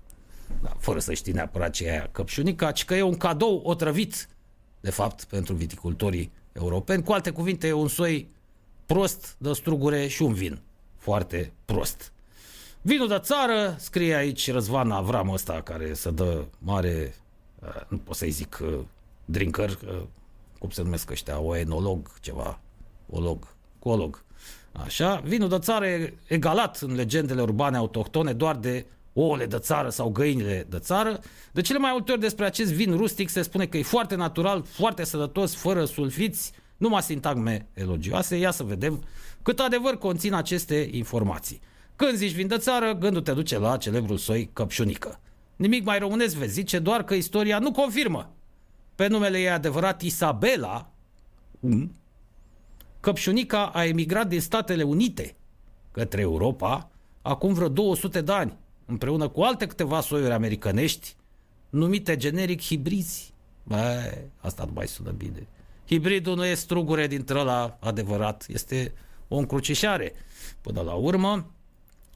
[0.61, 4.29] Da, fără să știi neapărat ce e aia căpșunica, ci că e un cadou otrăvit,
[4.79, 7.03] de fapt, pentru viticultorii europeni.
[7.03, 8.29] Cu alte cuvinte, e un soi
[8.85, 10.61] prost de strugure și un vin
[10.97, 12.11] foarte prost.
[12.81, 17.15] Vinul de țară, scrie aici Răzvan Avram ăsta, care să dă mare,
[17.59, 18.79] uh, nu pot să-i zic uh,
[19.25, 20.01] drinker, uh,
[20.59, 22.59] cum se numesc ăștia, o enolog, ceva,
[23.09, 23.47] olog,
[23.83, 24.23] colog.
[24.71, 29.89] Așa, vinul de țară e egalat în legendele urbane autohtone doar de ouăle de țară
[29.89, 31.19] sau găinile de țară.
[31.51, 34.63] De cele mai multe ori despre acest vin rustic se spune că e foarte natural,
[34.63, 38.37] foarte sănătos, fără sulfiți, numai sintagme elogioase.
[38.37, 39.03] Ia să vedem
[39.41, 41.61] cât adevăr conțin aceste informații.
[41.95, 45.19] Când zici vin de țară, gândul te duce la celebrul soi căpșunică.
[45.55, 48.33] Nimic mai românesc vezi, zice doar că istoria nu confirmă.
[48.95, 50.91] Pe numele ei adevărat Isabela,
[51.59, 51.95] um,
[53.01, 55.35] Căpșunica a emigrat din Statele Unite
[55.91, 56.89] către Europa
[57.21, 61.15] acum vreo 200 de ani, împreună cu alte câteva soiuri americanești,
[61.69, 63.33] numite generic hibrizi.
[63.63, 65.47] Bă, asta nu mai sună bine.
[65.87, 68.93] Hibridul nu e strugure dintre la adevărat, este
[69.27, 70.13] o încrucișare.
[70.61, 71.51] Până la urmă,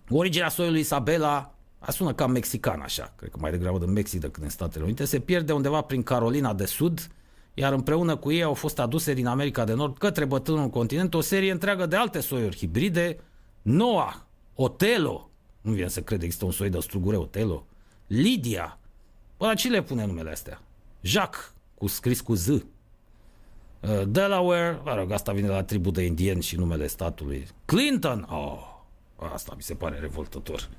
[0.10, 4.44] originea soiului Isabela a sună cam mexican așa, cred că mai degrabă din Mexic decât
[4.44, 7.10] în Statele Unite, se pierde undeva prin Carolina de Sud,
[7.58, 11.22] iar împreună cu ei au fost aduse din America de Nord către bătrânul continent o
[11.22, 13.20] serie întreagă de alte soiuri hibride,
[13.62, 14.16] Noah,
[14.56, 15.30] Otelo,
[15.62, 17.66] nu vine să cred, există un soi de strugure Otelo,
[18.08, 18.80] Lydia,
[19.38, 20.62] Bă, ce le pune numele astea?
[21.02, 22.48] Jacques, cu scris cu Z.
[22.48, 22.62] Uh,
[24.08, 27.48] Delaware, mă rog, asta vine de la tribu de indieni și numele statului.
[27.66, 30.70] Clinton, oh, asta mi se pare revoltător.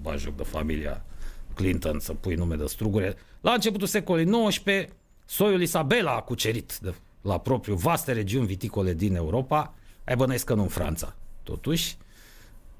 [0.00, 1.04] Ba joc de familia
[1.54, 3.16] Clinton să pui nume de strugure.
[3.40, 4.92] La începutul secolului XIX,
[5.32, 9.74] soiul Isabela a cucerit de, la propriu vaste regiuni viticole din Europa,
[10.04, 11.14] ai bănuiesc că nu în Franța.
[11.42, 11.96] Totuși,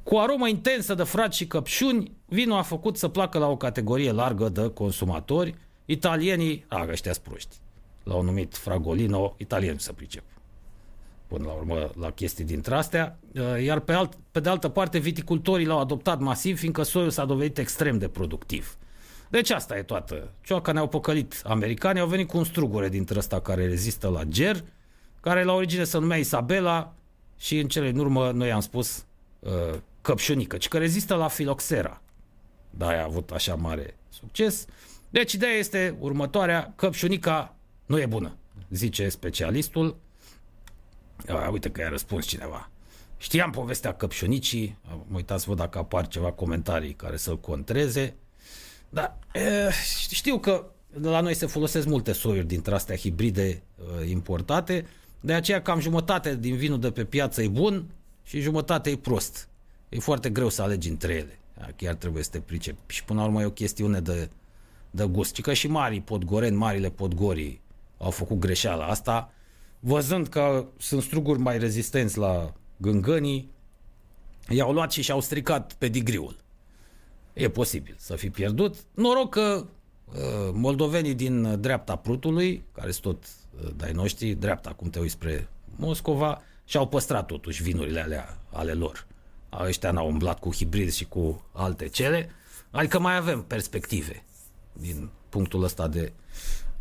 [0.03, 4.13] cu aromă intensă de frați și căpșuni, vinul a făcut să placă la o categorie
[4.13, 5.55] largă de consumatori.
[5.85, 7.57] Italienii, a, ăștia proști,
[8.03, 10.25] l-au numit Fragolino, italieni să pricep.
[11.27, 13.19] Până la urmă, la chestii dintre astea.
[13.63, 17.59] Iar pe, alt, pe de altă parte, viticultorii l-au adoptat masiv, fiindcă soiul s-a dovedit
[17.59, 18.77] extrem de productiv.
[19.33, 20.33] Deci asta e toată.
[20.43, 21.41] Cioaca ne-au păcălit.
[21.45, 24.65] Americanii au venit cu un strugure dintre ăsta care rezistă la ger,
[25.21, 26.95] care la origine se numea Isabela
[27.39, 29.05] și în cele din urmă noi am spus
[29.39, 29.51] uh,
[30.01, 32.03] căpșunică, ci că rezistă la filoxera.
[32.71, 34.67] Da, a avut așa mare succes.
[35.11, 37.55] Deci ideea este următoarea, căpșunica
[37.87, 38.37] nu e bună,
[38.71, 39.97] zice specialistul.
[41.29, 42.71] A, uite că i-a răspuns cineva.
[43.17, 48.17] Știam povestea căpșunicii, mă uitați văd dacă apar ceva comentarii care să-l contreze.
[48.93, 49.71] Da, e,
[50.11, 50.65] știu că
[51.01, 53.63] la noi se folosesc multe soiuri dintre astea hibride e,
[54.11, 54.87] importate,
[55.21, 57.85] de aceea cam jumătate din vinul de pe piață e bun
[58.25, 59.49] și jumătate e prost.
[59.89, 61.39] E foarte greu să alegi între ele.
[61.77, 62.91] Chiar trebuie să te pricep.
[62.91, 64.31] Și până la urmă e o chestiune de,
[64.91, 65.35] de gust.
[65.35, 67.61] Și că și mari podgoreni, marile podgorii
[67.99, 69.33] au făcut greșeala asta,
[69.81, 73.51] văzând că sunt struguri mai rezistenți la gângănii,
[74.49, 76.37] i-au luat și și-au stricat pedigriul.
[77.33, 78.77] E posibil să fi pierdut.
[78.95, 79.65] Noroc că
[80.05, 80.15] uh,
[80.53, 83.25] moldovenii din dreapta Prutului, care sunt tot
[83.65, 88.73] uh, de-ai noștri, dreapta, cum te uiți spre Moscova, și-au păstrat totuși vinurile alea ale
[88.73, 89.07] lor.
[89.61, 92.31] Ăștia n-au umblat cu hibrid și cu alte cele.
[92.71, 94.25] Adică mai avem perspective
[94.73, 96.13] din punctul ăsta de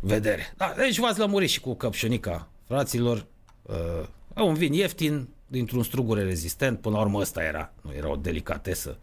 [0.00, 0.54] vedere.
[0.56, 3.26] Da, deci v-ați lămurit și cu căpșunica, fraților.
[3.62, 7.72] Uh, un vin ieftin, dintr-un strugure rezistent, până la urmă ăsta era.
[7.80, 8.98] Nu era o delicatesă,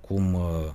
[0.00, 0.72] cum, uh,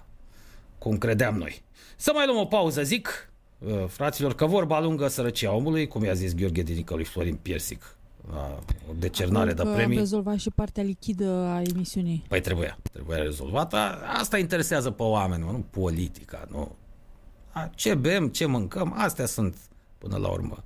[0.77, 1.61] cum credeam noi.
[1.95, 6.13] Să mai luăm o pauză, zic, uh, fraților, că vorba lungă sărăcia omului, cum i-a
[6.13, 7.97] zis Gheorghe Dinică lui Florin Piersic
[8.31, 8.59] la
[8.89, 9.95] o decernare Acum de că premii.
[9.95, 12.23] Am rezolvat și partea lichidă a emisiunii.
[12.27, 13.77] Păi trebuia, trebuia rezolvată.
[14.19, 16.75] Asta interesează pe oameni, mă, nu politica, nu.
[17.51, 19.55] A, ce bem, ce mâncăm, astea sunt,
[19.97, 20.63] până la urmă,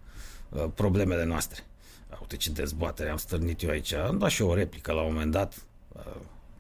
[0.50, 1.64] uh, problemele noastre.
[2.10, 3.94] A, uite ce dezbatere am stârnit eu aici.
[3.94, 6.02] Am dat și o replică la un moment dat, uh,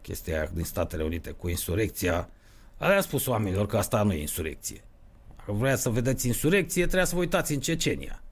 [0.01, 2.29] chestia aia din Statele Unite cu insurecția.
[2.87, 4.83] Le-am spus oamenilor că asta nu e insurecție.
[5.37, 8.23] Dacă vrea să vedeți insurecție, trebuie să vă uitați în Cecenia.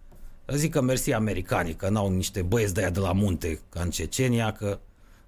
[0.48, 3.90] Zic că mersi americanii, că n-au niște băieți de aia de la munte, ca în
[3.90, 4.80] Cecenia, că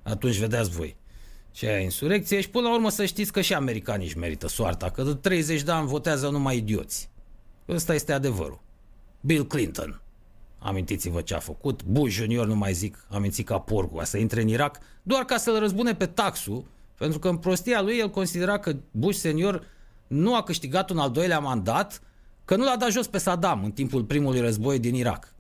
[0.04, 0.96] atunci vedeați voi
[1.52, 4.90] ce aia insurecție și până la urmă să știți că și americanii își merită soarta,
[4.90, 7.10] că de 30 de ani votează numai idioți.
[7.68, 8.60] Ăsta este adevărul.
[9.22, 10.02] Bill Clinton
[10.60, 11.84] amintiți-vă ce a făcut.
[11.84, 15.38] Bush junior, nu mai zic, a mințit ca porcul, să intre în Irak, doar ca
[15.38, 16.66] să-l răzbune pe taxul,
[17.02, 19.64] pentru că în prostia lui el considera că Bush senior
[20.08, 22.02] nu a câștigat un al doilea mandat,
[22.46, 25.34] că nu l-a dat jos pe Saddam în timpul primului război din Irak.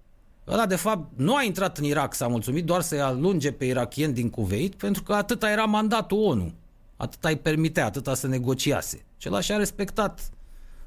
[0.47, 4.13] Ăla, de fapt, nu a intrat în Irak, s-a mulțumit doar să-i alunge pe irakieni
[4.13, 6.53] din Cuveit, pentru că atâta era mandatul ONU.
[6.97, 9.05] Atâta îi permitea, atâta să negociase.
[9.17, 10.29] Cel și-a respectat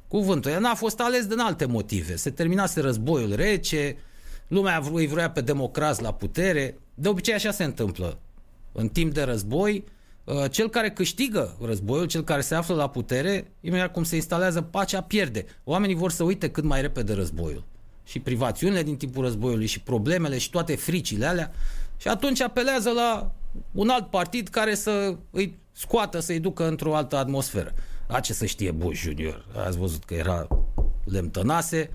[0.08, 0.50] cuvântul.
[0.50, 2.16] El n-a fost ales din alte motive.
[2.16, 3.96] Se terminase războiul rece,
[4.48, 6.78] lumea îi vrea pe democrați la putere.
[6.94, 8.18] De obicei așa se întâmplă.
[8.72, 9.92] În timp de război, uh,
[10.50, 15.00] cel care câștigă războiul, cel care se află la putere, imediat cum se instalează pacea,
[15.00, 15.44] pierde.
[15.64, 17.64] Oamenii vor să uite cât mai repede războiul.
[18.04, 21.52] Și privațiunile din timpul războiului, și problemele, și toate fricile alea.
[21.96, 23.32] Și atunci apelează la
[23.72, 27.74] un alt partid care să îi scoată, să-i ducă într-o altă atmosferă.
[28.06, 29.46] A ce să știe Bush Junior?
[29.66, 30.46] Ați văzut că era
[31.04, 31.90] lemtănase.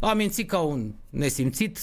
[0.00, 1.78] A mințit ca un nesimțit.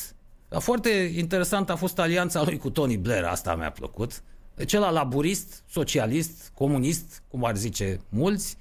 [0.49, 4.21] A foarte interesant a fost alianța lui cu Tony Blair, asta mi-a plăcut.
[4.59, 8.57] Deci ăla laburist, socialist, comunist, cum ar zice mulți,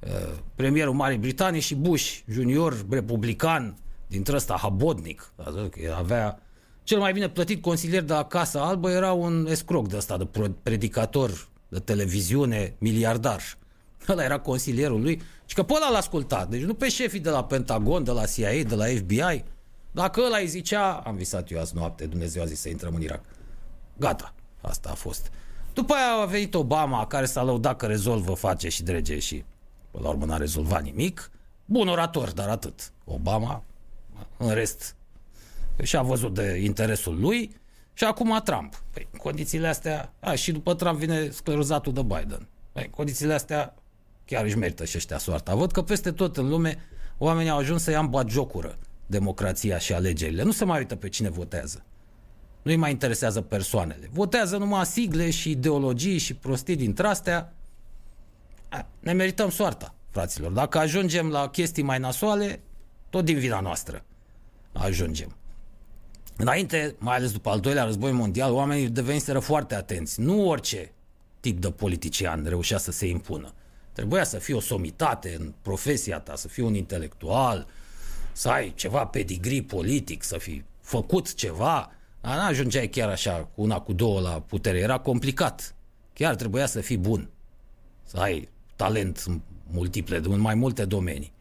[0.00, 3.76] uh, premierul Marii Britanii și Bush junior, republican,
[4.06, 5.32] dintre ăsta, habodnic,
[5.96, 6.42] avea
[6.82, 10.28] cel mai bine plătit consilier de la Casa Albă era un escroc de ăsta, de
[10.62, 13.42] predicator de televiziune, miliardar.
[14.08, 16.46] Ăla era consilierul lui și că pe ăla l-asculta.
[16.50, 19.44] Deci nu pe șefii de la Pentagon, de la CIA, de la FBI.
[19.90, 23.02] Dacă ăla îi zicea, am visat eu azi noapte, Dumnezeu a zis să intrăm în
[23.02, 23.24] Irak.
[23.96, 25.30] Gata, asta a fost.
[25.72, 29.44] După aia a venit Obama, care s-a lăudat că rezolvă, face și drege și
[29.90, 31.30] până la urmă n-a rezolvat nimic.
[31.64, 32.92] Bun orator, dar atât.
[33.04, 33.62] Obama,
[34.36, 34.96] în rest,
[35.82, 37.60] și-a văzut de interesul lui
[37.92, 38.82] și acum Trump.
[38.90, 42.46] Păi, condițiile astea, a, și după Trump vine sclerozatul de Biden.
[42.72, 43.74] Păi, condițiile astea
[44.24, 45.54] chiar își merită și ăștia soarta.
[45.54, 46.78] Văd că peste tot în lume
[47.18, 50.42] oamenii au ajuns să ia în jocură democrația și alegerile.
[50.42, 51.84] Nu se mai uită pe cine votează.
[52.62, 54.08] Nu-i mai interesează persoanele.
[54.12, 57.52] Votează numai sigle și ideologii și prostii dintre astea.
[58.98, 60.52] Ne merităm soarta, fraților.
[60.52, 62.60] Dacă ajungem la chestii mai nasoale,
[63.10, 64.04] tot din vina noastră
[64.72, 65.36] ajungem.
[66.36, 70.20] Înainte, mai ales după al doilea război mondial, oamenii deveniseră foarte atenți.
[70.20, 70.92] Nu orice
[71.40, 73.54] tip de politician reușea să se impună.
[73.92, 77.66] Trebuia să fii o somitate în profesia ta, să fii un intelectual,
[78.32, 81.92] să ai ceva pedigree politic, să fi făcut ceva.
[82.22, 84.78] Dar nu ajungeai chiar așa cu una, cu două la putere.
[84.78, 85.74] Era complicat.
[86.12, 87.28] Chiar trebuia să fii bun.
[88.04, 89.24] Să ai talent
[89.70, 91.32] multiple, în mai multe domenii.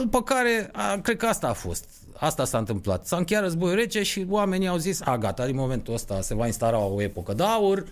[0.00, 1.88] După care, a, cred că asta a fost.
[2.16, 3.06] Asta s-a întâmplat.
[3.06, 6.46] S-a încheiat războiul rece și oamenii au zis, a, gata, din momentul ăsta se va
[6.46, 7.86] instala o epocă de aur,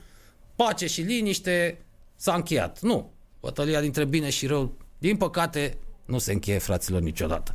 [0.57, 1.79] pace și liniște,
[2.17, 2.81] s-a încheiat.
[2.81, 3.11] Nu.
[3.41, 7.55] Bătălia dintre bine și rău, din păcate, nu se încheie, fraților, niciodată.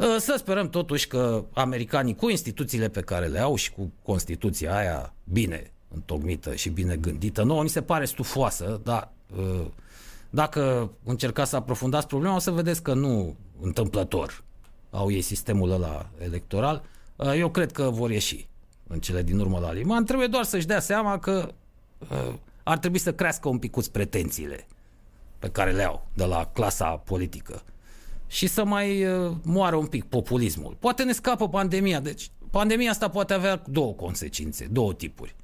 [0.00, 4.76] Ă, să sperăm totuși că americanii, cu instituțiile pe care le au și cu Constituția
[4.76, 9.64] aia bine întocmită și bine gândită, nouă ni se pare stufoasă, dar ă,
[10.30, 14.42] dacă încercați să aprofundați problema, o să vedeți că nu întâmplător
[14.90, 16.82] au ei sistemul ăla electoral.
[17.18, 18.48] Ă, eu cred că vor ieși
[18.86, 20.04] în cele din urmă la liman.
[20.04, 21.52] Trebuie doar să-și dea seama că
[22.62, 24.66] ar trebui să crească un picuț pretențiile
[25.38, 27.62] pe care le au de la clasa politică
[28.30, 30.76] și să mai uh, moară un pic populismul.
[30.78, 35.36] Poate ne scapă pandemia, deci pandemia asta poate avea două consecințe, două tipuri.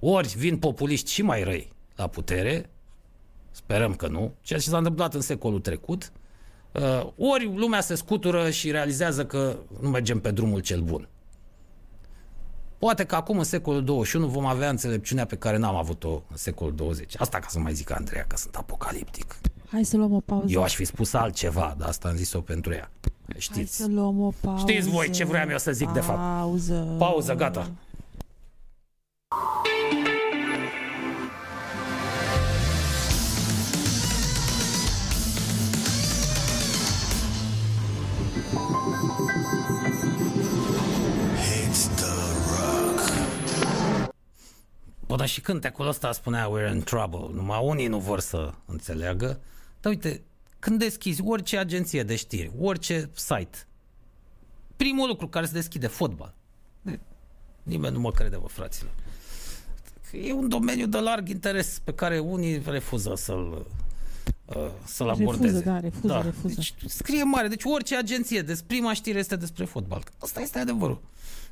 [0.00, 2.70] Ori vin populiști și mai răi la putere,
[3.50, 6.12] sperăm că nu, ceea ce s-a întâmplat în secolul trecut,
[6.72, 11.08] uh, ori lumea se scutură și realizează că nu mergem pe drumul cel bun.
[12.86, 16.74] Poate că acum, în secolul 21, vom avea înțelepciunea pe care n-am avut-o în secolul
[16.74, 17.14] 20.
[17.18, 19.36] Asta ca să mai zic Andreea, că sunt apocaliptic.
[19.70, 20.46] Hai să luăm o pauză.
[20.48, 22.90] Eu aș fi spus altceva, dar asta am zis-o pentru ea.
[23.36, 23.56] Știți.
[23.56, 24.64] Hai să luăm o pauză.
[24.68, 26.00] Știți voi ce vreau eu să zic pauză.
[26.00, 26.18] de fapt.
[26.18, 26.94] Pauză.
[26.98, 27.70] Pauză, gata.
[45.06, 47.34] Bă, dar și cântecul ăsta spunea We're in trouble.
[47.34, 49.40] Numai unii nu vor să înțeleagă.
[49.80, 50.22] Dar uite,
[50.58, 53.66] când deschizi orice agenție de știri, orice site,
[54.76, 56.34] primul lucru care se deschide, fotbal.
[57.62, 58.92] Nimeni nu mă crede, vă fraților.
[60.12, 63.66] E un domeniu de larg interes pe care unii refuză să-l
[64.44, 65.52] uh, să-l abordeze.
[65.52, 66.22] Refuză, da, refuză, da.
[66.22, 66.54] refuză.
[66.54, 67.48] Deci, scrie mare.
[67.48, 70.02] Deci orice agenție, des, prima știre este despre fotbal.
[70.18, 71.00] Asta este adevărul.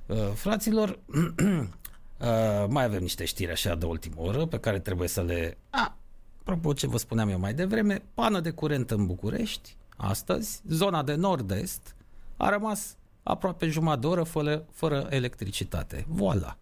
[0.07, 0.99] Uh, fraților,
[2.21, 5.59] Uh, mai avem niște știri așa de ultimă oră pe care trebuie să le...
[5.71, 5.97] A,
[6.41, 11.15] apropo ce vă spuneam eu mai devreme, pană de curent în București, astăzi, zona de
[11.15, 11.95] nord-est,
[12.37, 16.05] a rămas aproape jumătate de oră fără, fără electricitate.
[16.09, 16.57] Voila!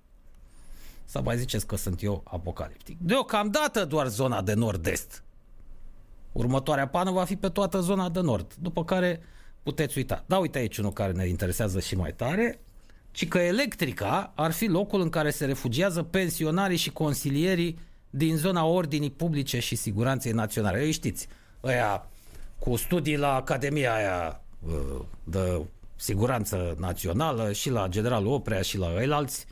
[1.05, 2.98] Să mai ziceți că sunt eu apocaliptic.
[3.00, 5.22] Deocamdată doar zona de nord-est.
[6.32, 9.22] Următoarea pană va fi pe toată zona de nord, după care
[9.62, 10.24] puteți uita.
[10.26, 12.61] Da, uite aici unul care ne interesează și mai tare,
[13.12, 17.78] ci că Electrica ar fi locul în care se refugiază pensionarii și consilierii
[18.10, 20.84] din zona ordinii publice și siguranței naționale.
[20.84, 21.28] Ei știți,
[21.62, 22.06] ăia
[22.58, 25.60] cu studii la Academia aia uh, de
[25.96, 29.46] siguranță națională și la Generalul Oprea și la alți,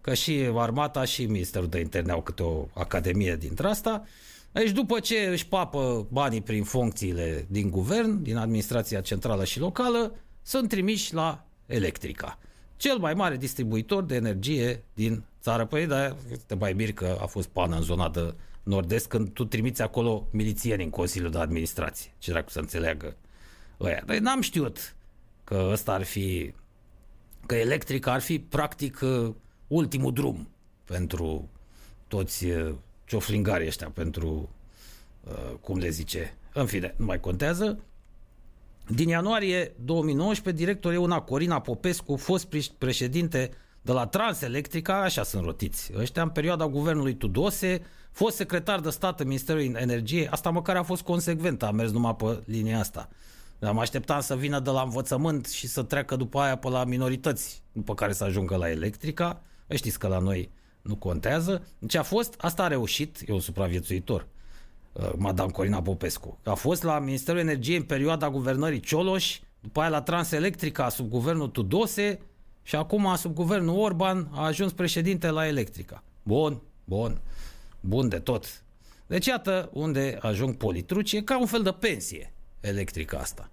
[0.00, 4.04] că și armata și Ministerul de Interne au câte o academie dintre asta.
[4.52, 10.14] Deci după ce își papă banii prin funcțiile din guvern, din administrația centrală și locală,
[10.42, 12.38] sunt trimiși la Electrica.
[12.78, 15.64] Cel mai mare distribuitor de energie din țară.
[15.66, 16.16] Păi, da,
[16.46, 20.26] te mai mir că a fost pană în zona de nord-est când tu trimiți acolo
[20.30, 22.10] milițieni în Consiliul de Administrație.
[22.18, 23.16] Ce dracu să înțeleagă
[23.80, 24.02] ăia.
[24.06, 24.94] Dar n-am știut
[25.44, 26.54] că ăsta ar fi,
[27.46, 29.34] că electrica ar fi practic uh,
[29.66, 30.48] ultimul drum
[30.84, 31.48] pentru
[32.08, 32.74] toți uh,
[33.04, 34.48] cioflingarii ăștia, pentru,
[35.24, 37.78] uh, cum le zice, în fine, nu mai contează.
[38.90, 43.50] Din ianuarie 2019, director e una Corina Popescu, fost președinte
[43.82, 45.92] de la Transelectrica, așa sunt rotiți.
[45.96, 50.82] Ăștia în perioada guvernului Tudose, fost secretar de stat în Ministerul Energiei, asta măcar a
[50.82, 53.08] fost consecvent, a mers numai pe linia asta.
[53.60, 57.62] Am așteptat să vină de la învățământ și să treacă după aia pe la minorități,
[57.72, 59.42] după care să ajungă la electrica.
[59.74, 60.50] Știți că la noi
[60.82, 61.66] nu contează.
[61.78, 64.37] Deci a fost, asta a reușit, e un supraviețuitor, uh,
[65.16, 66.38] Madame Corina Popescu.
[66.44, 71.48] A fost la Ministerul Energiei în perioada guvernării Cioloș, după aia la Transelectrica sub guvernul
[71.48, 72.20] Tudose
[72.62, 76.02] și acum sub guvernul Orban a ajuns președinte la Electrica.
[76.22, 77.20] Bun, bun,
[77.80, 78.62] bun de tot.
[79.06, 83.50] Deci iată unde ajung politruci, e ca un fel de pensie electrică asta.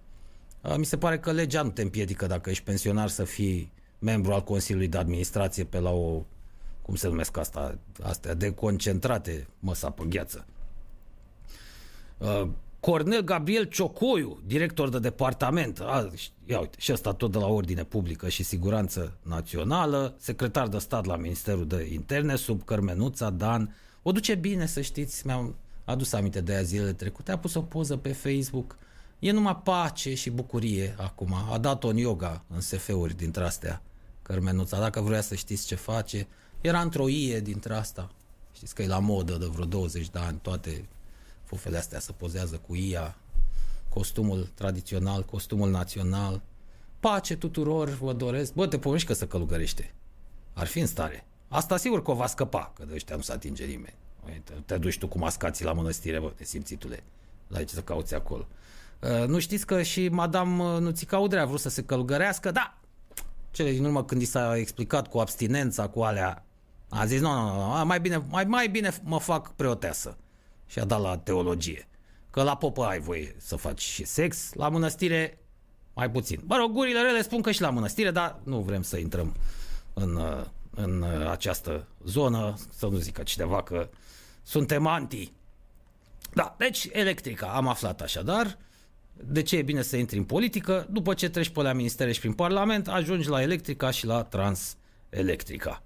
[0.76, 4.42] Mi se pare că legea nu te împiedică dacă ești pensionar să fii membru al
[4.42, 6.22] Consiliului de Administrație pe la o,
[6.82, 10.46] cum se numesc asta, astea, de concentrate, măsa pe gheață.
[12.80, 16.10] Cornel Gabriel Ciocoiu, director de departament, a,
[16.44, 21.04] ia uite, și ăsta tot de la Ordine Publică și Siguranță Națională, secretar de stat
[21.04, 23.74] la Ministerul de Interne, sub Cărmenuța Dan.
[24.02, 25.54] O duce bine, să știți, mi-am
[25.84, 28.76] adus aminte de aia zilele trecute, a pus o poză pe Facebook
[29.18, 31.34] E numai pace și bucurie acum.
[31.50, 33.82] A dat-o în yoga în SF-uri dintre astea,
[34.22, 34.78] Cărmenuța.
[34.78, 36.28] Dacă vrea să știți ce face,
[36.60, 38.10] era într-o ie dintre asta.
[38.52, 40.88] Știți că e la modă de vreo 20 de ani, toate
[41.46, 43.16] fufele astea se pozează cu IA,
[43.88, 46.40] costumul tradițional, costumul național.
[47.00, 48.52] Pace tuturor, vă doresc.
[48.52, 49.94] Bă, te pomești că să călugărește.
[50.52, 51.26] Ar fi în stare.
[51.48, 53.94] Asta sigur că o va scăpa, că de ăștia nu se atinge nimeni.
[54.64, 57.02] Te duci tu cu mascații la mănăstire, bă, simțitule.
[57.46, 58.46] La ce să cauți acolo.
[59.00, 62.50] Uh, nu știți că și Madame uh, Nuțica Udrea a vrut să se călugărească?
[62.50, 62.78] Da!
[63.50, 66.44] Cele din urmă când i s-a explicat cu abstinența, cu alea,
[66.88, 70.16] a zis, nu, nu, nu, mai bine, mai, mai bine mă fac preoteasă.
[70.66, 71.88] Și a dat la teologie.
[72.30, 75.38] Că la popă ai voie să faci și sex, la mănăstire
[75.94, 76.40] mai puțin.
[76.44, 79.34] Mă rog, gurile rele spun că și la mănăstire, dar nu vrem să intrăm
[79.94, 83.88] în, uh, în această zonă, să nu zică cineva că
[84.42, 85.32] suntem anti.
[86.34, 88.58] Da, deci electrica, am aflat așadar,
[89.12, 90.86] de ce e bine să intri în politică?
[90.90, 95.82] După ce treci pe la ministere și prin Parlament, ajungi la Electrica și la Transelectrica.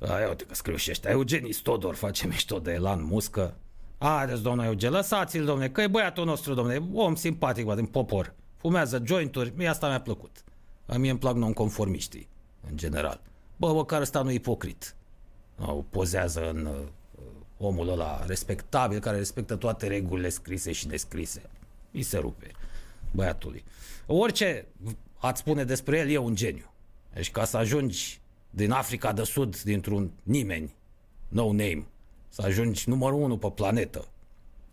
[0.00, 1.10] Ia uite că scriu și ăștia.
[1.10, 3.56] Eugenii Stodor face mișto de Elan Muscă.
[4.04, 8.34] Haideți, domnule Eugen, lăsați-l, domnule, că e băiatul nostru, domnule, om simpatic, bă, din popor.
[8.56, 10.44] Fumează jointuri, mie asta mi-a plăcut.
[10.86, 12.28] A mie îmi plac nonconformiștii,
[12.70, 13.20] în general.
[13.56, 14.94] Bă, măcar ăsta nu e ipocrit.
[15.56, 16.74] Nu, pozează în uh,
[17.58, 21.42] omul ăla respectabil, care respectă toate regulile scrise și nescrise
[21.92, 22.50] îi se rupe
[23.10, 23.64] băiatului.
[24.06, 24.66] Orice
[25.16, 26.72] ați spune despre el, e un geniu.
[27.12, 28.20] Deci ca să ajungi
[28.50, 30.74] din Africa de Sud, dintr-un nimeni,
[31.28, 31.86] no name,
[32.34, 34.08] să ajungi numărul unu pe planetă,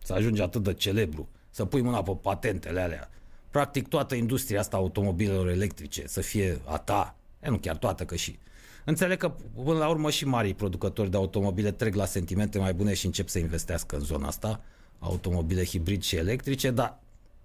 [0.03, 3.09] să ajungi atât de celebru, să pui mâna pe patentele alea,
[3.49, 8.15] practic toată industria asta automobilelor electrice să fie a ta, e nu chiar toată, că
[8.15, 8.39] și
[8.85, 9.33] Înțeleg că
[9.63, 13.27] până la urmă și marii producători de automobile trec la sentimente mai bune și încep
[13.27, 14.61] să investească în zona asta,
[14.99, 16.99] automobile hibrid și electrice, dar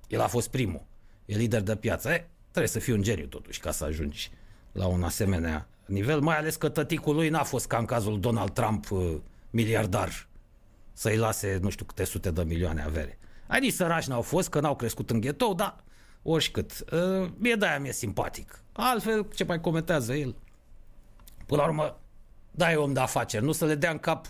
[0.09, 0.83] el a fost primul.
[1.25, 2.11] E lider de piață.
[2.11, 4.31] E, trebuie să fii un geniu totuși ca să ajungi
[4.73, 8.51] la un asemenea nivel, mai ales că tăticul lui n-a fost ca în cazul Donald
[8.51, 9.17] Trump uh,
[9.57, 10.29] miliardar
[10.93, 13.19] să-i lase nu știu câte sute de milioane avere.
[13.47, 15.85] Ai nici sărași n-au fost, că n-au crescut în ghetou, dar
[16.23, 16.85] oricât.
[16.93, 18.63] Uh, mie de-aia mi-e simpatic.
[18.73, 20.35] Altfel, ce mai comentează el?
[21.47, 21.99] Până la urmă,
[22.51, 24.27] da, e om de afaceri, nu să le dea în cap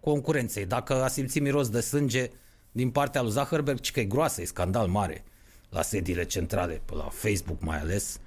[0.00, 0.66] concurenței.
[0.66, 2.30] Dacă a simțit miros de sânge,
[2.72, 5.24] din partea lui Zuckerberg, ci că e groasă, e scandal mare
[5.68, 8.20] la sediile centrale, pe la Facebook mai ales.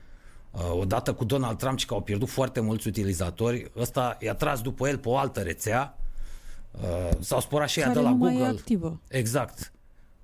[0.52, 4.62] uh, odată cu Donald Trump și că au pierdut foarte mulți utilizatori, ăsta i-a tras
[4.62, 5.98] după el pe o altă rețea,
[6.82, 8.54] uh, s-au sporat și ea Care de la nu mai e Google.
[8.58, 9.00] activă.
[9.08, 9.72] Exact.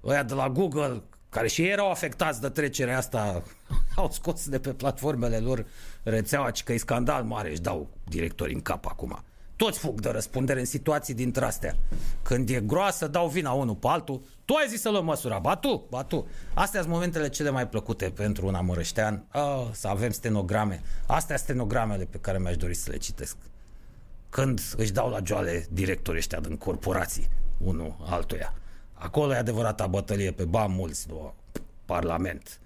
[0.04, 3.44] Ăia de la Google, care și ei erau afectați de trecerea asta,
[3.96, 5.66] au scos de pe platformele lor
[6.04, 9.24] rețeaua, ci că e scandal mare, își dau directorii în cap acum.
[9.56, 11.76] Toți fug de răspundere în situații dintre astea.
[12.22, 14.22] Când e groasă, dau vina unul pe altul.
[14.46, 16.28] Tu ai zis să luăm măsura, ba tu, ba tu.
[16.54, 19.26] Astea sunt momentele cele mai plăcute pentru un amărăștean.
[19.34, 20.82] Oh, să avem stenograme.
[21.08, 23.38] Astea sunt stenogramele pe care mi-aș dori să le citesc.
[24.32, 27.28] Când își dau la joale directorii ăștia din corporații,
[27.58, 28.54] unul altuia.
[28.94, 31.34] Acolo e adevărata bătălie pe bani mulți, nu
[31.86, 32.60] Parlament.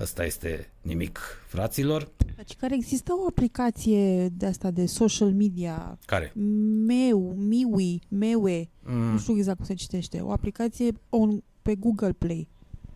[0.00, 2.08] Asta este nimic, fraților.
[2.36, 6.32] Deci care există o aplicație de asta de social media, Care?
[6.86, 8.94] Meu, Miwi, Mewe, Mm.
[9.12, 12.48] nu știu exact cum se citește, o aplicație on, pe Google Play.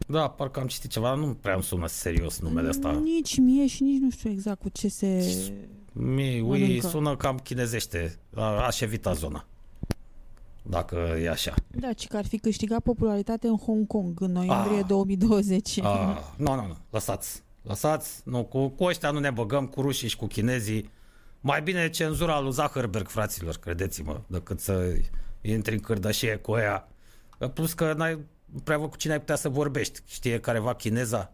[0.06, 2.92] Da, parcă am citit ceva, nu prea îmi sună serios numele ăsta.
[2.92, 5.32] Nici mie și nici nu știu exact cu ce se...
[6.00, 6.86] Mi, ui, Mănâncă.
[6.88, 8.18] sună cam chinezește.
[8.34, 9.44] A- Aș evita zona.
[10.62, 11.54] Dacă e așa.
[11.70, 14.84] Da, ci că ar fi câștigat popularitate în Hong Kong în noiembrie Ah.
[14.86, 15.78] 2020.
[15.82, 17.42] Ah, nu, nu, nu, lăsați.
[17.62, 20.90] Lăsați, nu, cu, cu ăștia nu ne băgăm, cu rușii și cu chinezii.
[21.40, 24.94] Mai bine cenzura lui Zuckerberg, fraților, credeți-mă, decât să
[25.40, 26.88] intri în cârdășie cu ea.
[27.54, 30.00] Plus că n-ai nu prea văd cu cine ai putea să vorbești.
[30.06, 31.32] Știe careva chineza?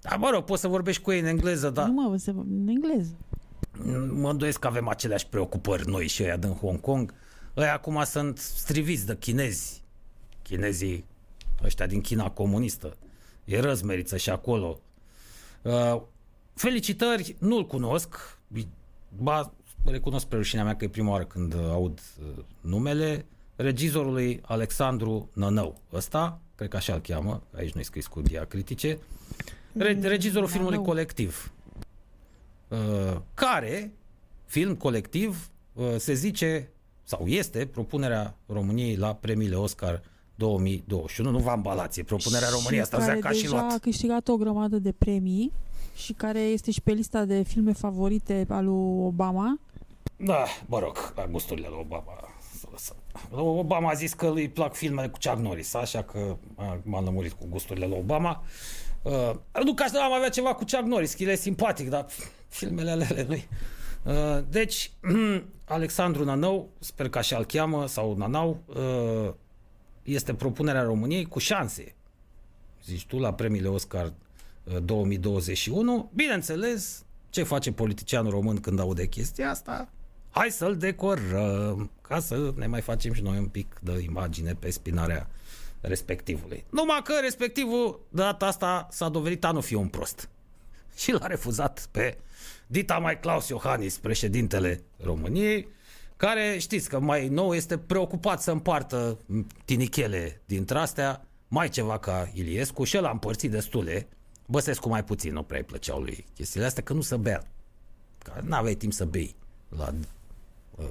[0.00, 2.66] Da, mă rog, poți să vorbești cu ei în engleză, dar Nu mă, se, în
[2.68, 3.14] engleză.
[4.10, 7.14] Mă îndoiesc că avem aceleași preocupări noi și ăia din Hong Kong.
[7.56, 9.82] Ăia acum sunt striviți de chinezi.
[10.42, 11.04] Chinezii
[11.64, 12.96] ăștia din China comunistă.
[13.44, 14.80] E răzmeriță și acolo.
[15.62, 16.00] Uh,
[16.54, 18.38] felicitări, nu-l cunosc.
[19.18, 19.52] Ba,
[19.84, 23.26] recunosc pe rușinea mea că e prima oară când uh, aud uh, numele
[23.56, 25.80] regizorului Alexandru Nănău.
[25.92, 28.98] Ăsta, cred că așa îl cheamă, aici nu-i scris cu diacritice,
[29.72, 30.92] Re- regizorul filmului Nănău.
[30.92, 31.52] Colectiv.
[32.72, 33.92] Uh, care,
[34.46, 36.68] film colectiv, uh, se zice,
[37.04, 40.02] sau este, propunerea României la premiile Oscar
[40.34, 41.30] 2021.
[41.30, 43.72] Nu vă ambalați, e propunerea României, asta care înseamnă că a și deja luat.
[43.72, 45.52] a câștigat o grămadă de premii
[45.94, 49.58] și care este și pe lista de filme favorite al lui Obama.
[50.16, 52.12] Da, mă rog, la gusturile lui Obama.
[52.60, 52.96] să lăsăm.
[53.58, 57.32] Obama a zis că îi plac filmele cu Chuck Norris, așa că a- m-a lămurit
[57.32, 58.42] cu gusturile lui Obama.
[59.02, 59.30] Uh,
[59.64, 62.24] nu ca să am avea ceva cu Chuck Norris, că el e simpatic, dar pf,
[62.52, 63.48] filmele alele lui.
[64.02, 64.90] Uh, deci,
[65.64, 69.32] Alexandru Nanău, sper că așa îl cheamă, sau Nanau, uh,
[70.02, 71.94] este propunerea României cu șanse,
[72.84, 74.12] zici tu, la premiile Oscar
[74.64, 76.10] uh, 2021.
[76.14, 79.88] Bineînțeles, ce face politicianul român când aude chestia asta?
[80.30, 84.70] Hai să-l decorăm, ca să ne mai facem și noi un pic de imagine pe
[84.70, 85.28] spinarea
[85.80, 86.64] respectivului.
[86.70, 90.28] Numai că respectivul, de data asta, s-a dovedit a nu fi un prost.
[91.02, 92.18] Și l-a refuzat pe
[92.72, 95.68] Dita mai Claus Iohannis, președintele României,
[96.16, 99.18] care știți că mai nou este preocupat să împartă
[99.64, 104.08] tinichele dintre astea, mai ceva ca Iliescu și el a împărțit destule,
[104.46, 107.46] Băsescu mai puțin, nu prea îi plăceau lui chestiile astea, că nu se bea.
[108.18, 109.34] Că n-aveai timp să bei
[109.68, 109.94] la
[110.76, 110.84] uh,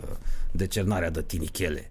[0.52, 1.91] decernarea de tinichele.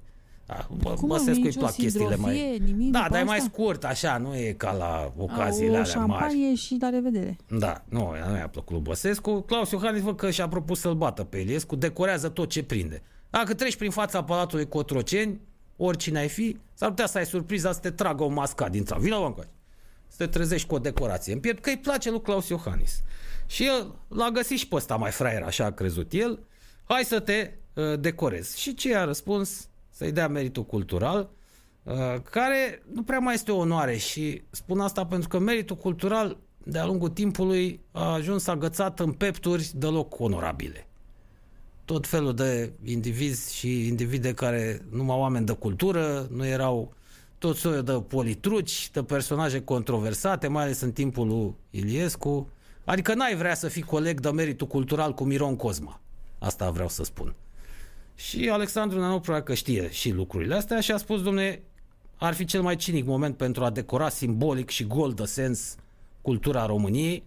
[0.51, 2.35] Da, bă, Cum, Băsescu îi nicio plac chestiile mai...
[2.35, 3.49] sindrofie, nimic Da, după dar e mai asta?
[3.53, 5.91] scurt, așa, nu e ca la o ocaziile alea mari.
[5.91, 7.37] șampanie și la revedere.
[7.59, 9.41] Da, nu, nu i-a plăcut lui Băsescu.
[9.41, 13.03] Claus Iohannis văd că și-a propus să-l bată pe Iliescu, decorează tot ce prinde.
[13.31, 15.41] Dacă treci prin fața Palatului Cotroceni,
[15.77, 19.01] oricine ai fi, s-ar putea să ai surpriza să te tragă o masca din țară.
[19.01, 19.49] Vină încoace.
[20.09, 23.03] Să te trezești cu o decorație în piept, că îi place lui Claus Iohannis.
[23.47, 26.39] Și el l-a găsit și pe ăsta mai fraier, așa a crezut el.
[26.85, 28.61] Hai să te uh, decorezi.
[28.61, 29.69] Și ce i-a răspuns?
[30.01, 31.31] Să-i dea meritul cultural,
[31.83, 31.95] uh,
[32.31, 36.87] care nu prea mai este o onoare și spun asta pentru că meritul cultural de-a
[36.87, 40.87] lungul timpului a ajuns agățat în pepturi deloc onorabile.
[41.85, 46.95] Tot felul de indivizi și individe care numai oameni de cultură, nu erau
[47.39, 52.49] tot soiul de politruci, de personaje controversate, mai ales în timpul lui Iliescu.
[52.85, 56.01] Adică n-ai vrea să fii coleg de meritul cultural cu Miron Cosma.
[56.39, 57.35] Asta vreau să spun.
[58.21, 61.63] Și Alexandru Nanau probabil că știe și lucrurile astea și a spus, domne,
[62.17, 65.77] ar fi cel mai cinic moment pentru a decora simbolic și gol de sens
[66.23, 67.25] cultura României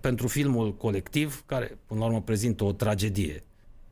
[0.00, 3.44] pentru filmul colectiv, care până la urmă prezintă o tragedie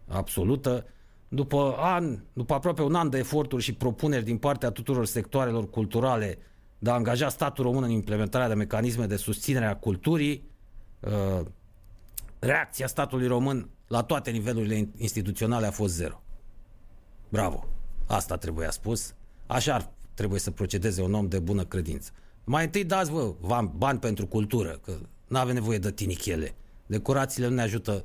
[0.08, 0.86] absolută.
[1.28, 6.38] După an, după aproape un an de eforturi și propuneri din partea tuturor sectoarelor culturale
[6.78, 10.50] de a angaja statul român în implementarea de mecanisme de susținere a culturii,
[11.00, 11.46] uh,
[12.38, 16.22] reacția statului român la toate nivelurile instituționale a fost zero.
[17.28, 17.68] Bravo!
[18.06, 19.14] Asta trebuia spus.
[19.46, 22.10] Așa ar trebuie să procedeze un om de bună credință.
[22.44, 23.34] Mai întâi dați, vă,
[23.76, 26.54] bani pentru cultură, că nu avem nevoie de tinichele
[26.86, 28.04] Decorațiile nu ne ajută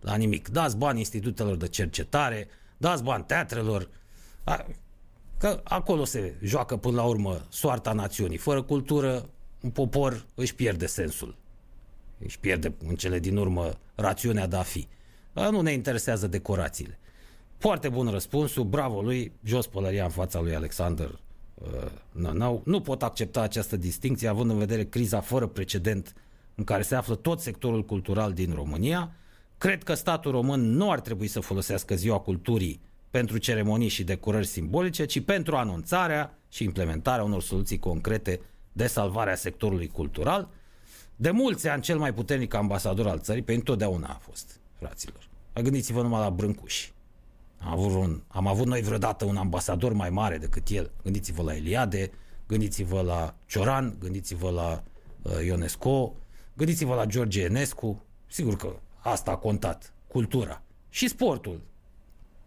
[0.00, 0.48] la nimic.
[0.48, 3.88] Dați bani institutelor de cercetare, dați bani teatrelor,
[5.38, 8.36] că acolo se joacă până la urmă soarta națiunii.
[8.36, 9.28] Fără cultură,
[9.60, 11.36] un popor își pierde sensul.
[12.18, 14.88] Își pierde în cele din urmă rațiunea de a fi.
[15.32, 16.98] Dar nu ne interesează decorațiile.
[17.58, 21.18] Foarte bun răspunsul, bravo lui, jos pălăria în fața lui Alexander
[21.54, 21.68] uh,
[22.12, 22.62] Nănău.
[22.64, 26.14] Nu pot accepta această distinție, având în vedere criza fără precedent
[26.54, 29.12] în care se află tot sectorul cultural din România.
[29.58, 32.80] Cred că statul român nu ar trebui să folosească ziua culturii
[33.10, 38.40] pentru ceremonii și decorări simbolice, ci pentru anunțarea și implementarea unor soluții concrete
[38.72, 40.48] de salvare a sectorului cultural.
[41.16, 45.28] De mulți ani cel mai puternic ambasador al țării, pe întotdeauna a fost, fraților.
[45.54, 46.92] Gândiți-vă numai la Brâncuși.
[47.58, 50.90] Am avut, un, am avut noi vreodată un ambasador mai mare decât el.
[51.02, 52.10] Gândiți-vă la Eliade,
[52.46, 54.82] gândiți-vă la Cioran, gândiți-vă la
[55.22, 56.14] uh, Ionesco,
[56.56, 58.02] gândiți-vă la George Enescu.
[58.26, 59.92] Sigur că asta a contat.
[60.08, 60.62] Cultura.
[60.88, 61.60] Și sportul.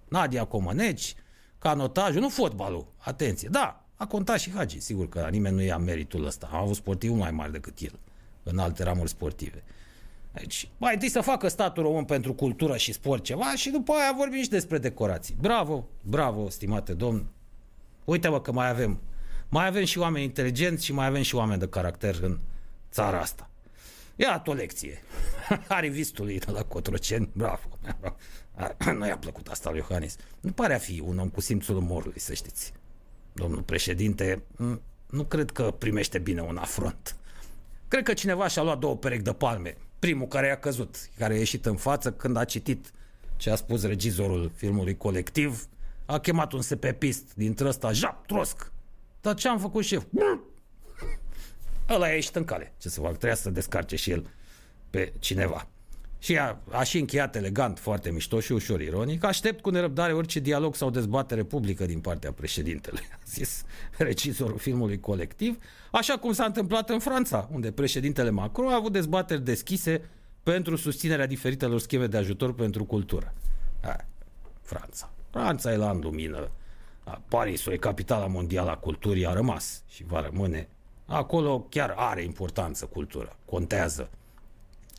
[0.08, 1.16] Nadia Comăneci,
[1.60, 2.88] canotajul, nu fotbalul.
[2.98, 3.48] Atenție.
[3.52, 4.80] Da, a contat și Hagi.
[4.80, 6.50] Sigur că nimeni nu ia meritul ăsta.
[6.52, 8.00] Am avut sportiv mai mare decât el
[8.44, 9.64] în alte ramuri sportive.
[10.34, 14.14] Deci, mai întâi să facă statul român pentru cultură și sport ceva și după aia
[14.18, 15.36] vorbim și despre decorații.
[15.40, 17.28] Bravo, bravo, stimate domn.
[18.04, 19.00] Uite-vă că mai avem.
[19.50, 22.40] Mai avem și oameni inteligenți și mai avem și oameni de caracter în
[22.92, 23.50] țara asta.
[24.16, 25.04] Iată o lecție.
[25.68, 27.68] Arivistului de la Cotroceni, bravo.
[28.98, 30.16] Nu i-a plăcut asta lui Iohannis.
[30.40, 32.74] Nu pare a fi un om cu simțul umorului, să știți.
[33.34, 34.44] Domnul președinte,
[35.10, 37.16] nu cred că primește bine un afront.
[37.88, 41.38] Cred că cineva și-a luat două perechi de palme primul care a căzut, care a
[41.38, 42.92] ieșit în față când a citit
[43.36, 45.68] ce a spus regizorul filmului colectiv,
[46.06, 48.72] a chemat un sepepist dintre ăsta, Jap, Trosc.
[49.22, 50.04] Dar ce am făcut șef?
[51.90, 52.74] Ăla a ieșit în cale.
[52.78, 53.10] Ce să fac?
[53.10, 54.30] Trebuia să descarce și el
[54.90, 55.68] pe cineva.
[56.24, 59.24] Și a, a și încheiat elegant, foarte mișto și ușor ironic.
[59.24, 63.64] Aștept cu nerăbdare orice dialog sau dezbatere publică din partea președintelui, a zis
[63.98, 65.58] regizorul filmului colectiv,
[65.92, 70.10] așa cum s-a întâmplat în Franța, unde președintele Macron a avut dezbateri deschise
[70.44, 73.34] pentru susținerea diferitelor scheme de ajutor pentru cultură.
[73.82, 74.06] A,
[74.62, 75.12] Franța.
[75.30, 76.52] Franța e la în lumină.
[77.28, 80.68] Parisul e capitala mondială a culturii, a rămas și va rămâne.
[81.06, 84.10] Acolo chiar are importanță cultura, contează.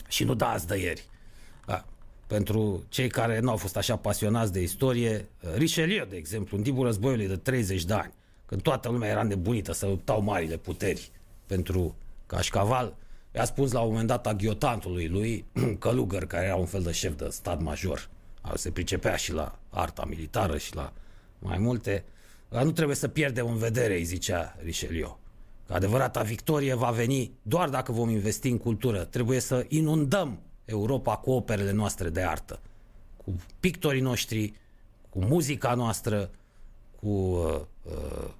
[0.09, 1.13] Și nu dați de ieri.
[2.27, 2.35] Da.
[2.35, 6.85] Pentru cei care nu au fost așa pasionați de istorie, Richelieu, de exemplu, în timpul
[6.85, 8.13] războiului de 30 de ani,
[8.47, 11.11] când toată lumea era nebunită să luptau marile puteri
[11.47, 11.97] pentru
[12.27, 12.97] cașcaval,
[13.35, 15.45] i-a spus la un moment dat aghiotantului lui,
[15.79, 18.09] călugăr, care era un fel de șef de stat major,
[18.55, 20.93] se pricepea și la arta militară și la
[21.39, 22.05] mai multe,
[22.49, 25.19] nu trebuie să pierdem în vedere, îi zicea Richelieu.
[25.67, 29.05] Că adevărata victorie va veni doar dacă vom investi în cultură.
[29.05, 32.61] Trebuie să inundăm Europa cu operele noastre de artă,
[33.17, 34.55] cu pictorii noștri,
[35.09, 36.31] cu muzica noastră,
[37.01, 38.31] cu uh, uh,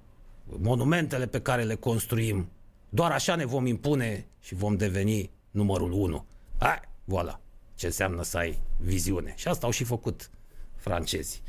[0.45, 2.49] monumentele pe care le construim.
[2.89, 6.25] Doar așa ne vom impune și vom deveni numărul unu.
[6.59, 7.39] Hai, voilà,
[7.75, 9.33] ce înseamnă să ai viziune.
[9.37, 10.29] Și asta au și făcut
[10.75, 11.41] francezii.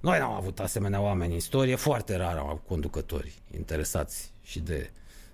[0.00, 4.90] Noi n-am avut asemenea oameni în istorie, foarte rar am avut conducători interesați și de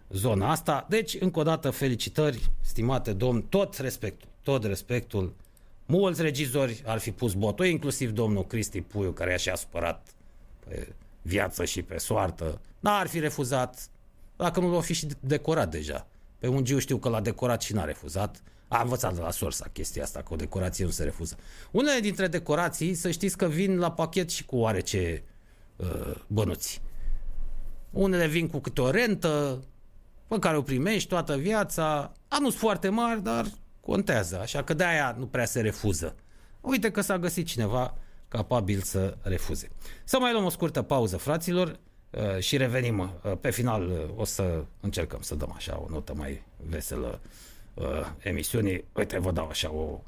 [0.08, 0.86] zona asta.
[0.88, 5.34] Deci, încă o dată, felicitări, stimate domn, tot respectul tot respectul,
[5.86, 10.06] mulți regizori ar fi pus botul, inclusiv domnul Cristi Puiu, care a și-a supărat
[10.68, 10.88] pe
[11.22, 13.88] viață și pe soartă, n-ar fi refuzat,
[14.36, 16.06] dacă nu l-o fi și decorat deja.
[16.38, 18.42] Pe un giu știu că l-a decorat și n-a refuzat.
[18.68, 21.36] A învățat de la Sorsa chestia asta, că o decorație nu se refuză.
[21.70, 25.22] Unele dintre decorații, să știți că vin la pachet și cu oarece
[25.76, 26.82] uh, bănuți.
[27.90, 29.62] Unele vin cu câte o rentă,
[30.28, 32.12] pe care o primești toată viața.
[32.28, 33.46] A nu foarte mari, dar
[33.80, 36.14] contează, așa că de-aia nu prea se refuză.
[36.60, 37.94] Uite că s-a găsit cineva
[38.28, 39.68] capabil să refuze.
[40.04, 41.78] Să mai luăm o scurtă pauză, fraților,
[42.10, 42.98] uh, și revenim.
[42.98, 47.20] Uh, pe final uh, o să încercăm să dăm așa o notă mai veselă
[48.18, 48.84] emisiunii.
[48.92, 50.00] Uite, vă dau așa o,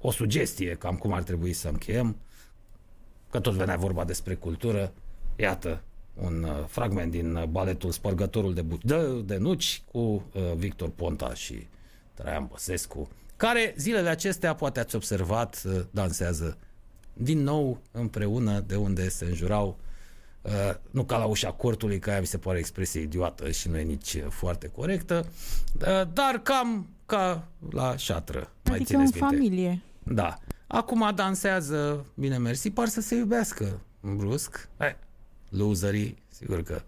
[0.00, 2.16] o sugestie cam cum ar trebui să încheiem,
[3.30, 4.92] că tot venea vorba despre cultură.
[5.36, 5.82] Iată,
[6.22, 10.24] un fragment din baletul Spărgătorul de, de, de nuci cu
[10.56, 11.66] Victor Ponta și
[12.14, 16.58] Traian Băsescu, care zilele acestea, poate ați observat, uh, dansează
[17.12, 19.78] din nou împreună de unde se înjurau
[20.42, 23.78] Uh, nu ca la ușa cortului, că aia mi se pare expresie idiotă și nu
[23.78, 25.26] e nici uh, foarte corectă,
[25.80, 28.50] uh, dar cam ca la șatră.
[28.62, 29.18] Adică mai în minte.
[29.18, 29.82] familie.
[30.02, 30.38] Da.
[30.66, 34.68] Acum dansează, bine mersi, par să se iubească brusc.
[34.76, 34.96] Hai,
[35.48, 36.82] loserii, sigur că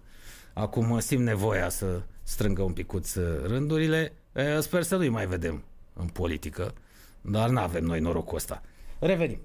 [0.52, 4.12] acum simt nevoia să strângă un picuț rândurile.
[4.60, 5.62] Sper să nu-i mai vedem
[5.92, 6.74] în politică.
[7.20, 8.62] Dar nu avem noi norocul ăsta.
[8.98, 9.40] Revenim.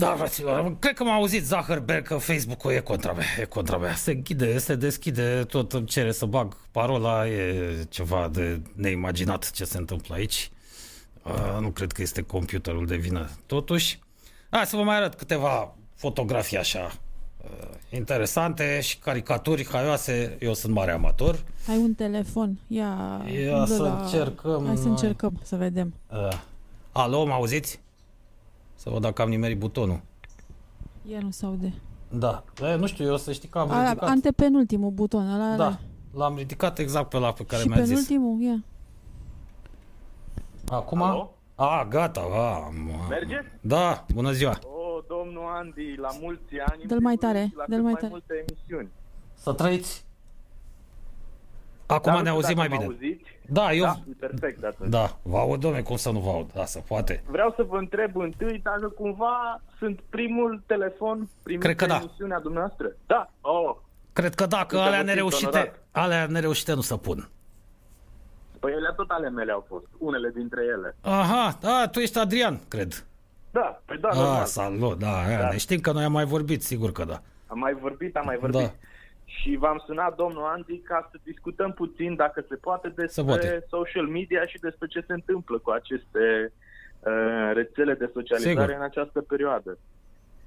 [0.00, 3.94] Da, fraților, cred că m-a auzit Zuckerberg că Facebook-ul e contra mea, e contra mea.
[3.94, 9.64] Se închide, se deschide, tot îmi cere să bag parola, e ceva de neimaginat ce
[9.64, 10.50] se întâmplă aici.
[11.22, 13.28] Uh, nu cred că este computerul de vină.
[13.46, 13.98] Totuși,
[14.50, 16.92] hai să vă mai arăt câteva fotografii așa
[17.44, 20.36] uh, interesante și caricaturi haioase.
[20.40, 21.44] Eu sunt mare amator.
[21.68, 23.20] Ai un telefon, ia...
[23.44, 24.00] Ia să la...
[24.02, 24.90] încercăm Hai să noi.
[24.90, 25.94] încercăm, să vedem.
[26.12, 26.28] Uh,
[26.92, 27.80] alo, mă auziți?
[28.80, 30.00] Să văd dacă am nimerit butonul.
[31.02, 31.72] Ia nu se aude.
[32.08, 34.08] Da, e, nu știu, eu să știi că am A, ridicat.
[34.08, 35.80] antepenultimul buton, ăla, Da, ăla.
[36.14, 37.88] l-am ridicat exact pe la pe care Și mi-a zis.
[37.88, 38.64] penultimul, ia.
[40.68, 41.02] Acum?
[41.02, 41.34] Alo?
[41.54, 42.92] A, gata, a, mă.
[43.08, 43.36] Merge?
[43.60, 44.58] Da, bună ziua.
[44.62, 46.82] O, domnul Andy, la mulți ani.
[46.82, 48.08] în Dă-l mai primul tare, rând, și la dă-l cât mai mai tare.
[48.12, 48.88] multe emisiuni.
[49.34, 50.04] Să trăiți.
[51.86, 52.90] Acum Dar ne nu știu auzim mai dacă bine.
[52.92, 53.30] mă Auziți.
[53.52, 53.84] Da, eu...
[53.84, 54.90] Da, e perfect atunci.
[54.90, 56.52] Da, vă aud, domne, cum să nu vă aud?
[56.52, 57.22] Da, se poate.
[57.26, 61.96] Vreau să vă întreb întâi dacă cumva sunt primul telefon primit Cred că pe da.
[61.96, 62.92] emisiunea dumneavoastră.
[63.06, 63.30] Da.
[63.40, 63.76] Oh,
[64.12, 65.78] Cred că da, că Uite, alea vă simt nereușite, onorat.
[65.90, 67.28] alea nereușite nu se pun.
[68.58, 69.84] păi ele tot ale mele au fost.
[69.98, 70.96] Unele dintre ele.
[71.00, 73.04] Aha, da, tu ești Adrian, cred.
[73.50, 74.44] Da, păi da, Ah, normal.
[74.44, 75.48] salut, da, aia, Da.
[75.48, 77.22] ne știm că noi am mai vorbit, sigur că da.
[77.46, 78.60] Am mai vorbit, am mai vorbit.
[78.60, 78.70] Da.
[79.40, 83.66] Și v-am sunat, domnul Andy, ca să discutăm puțin, dacă se poate, despre poate.
[83.68, 86.52] social media și despre ce se întâmplă cu aceste
[87.00, 88.76] uh, rețele de socializare Sigur.
[88.76, 89.78] în această perioadă.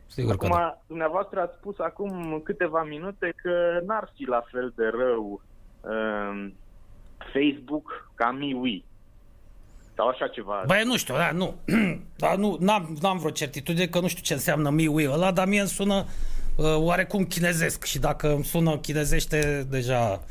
[0.07, 0.81] Sigur că Acum, da.
[0.87, 5.41] dumneavoastră ați spus acum câteva minute că n-ar fi la fel de rău
[5.81, 6.51] uh,
[7.33, 8.83] Facebook ca MeWe.
[9.95, 10.63] Sau așa ceva.
[10.67, 11.55] Băi, nu știu, da, nu.
[12.23, 15.59] Dar nu, n-am, n-am vreo certitudine că nu știu ce înseamnă MeWe ăla, dar mie
[15.59, 20.23] îmi sună uh, oarecum chinezesc și dacă îmi sună chinezește, deja...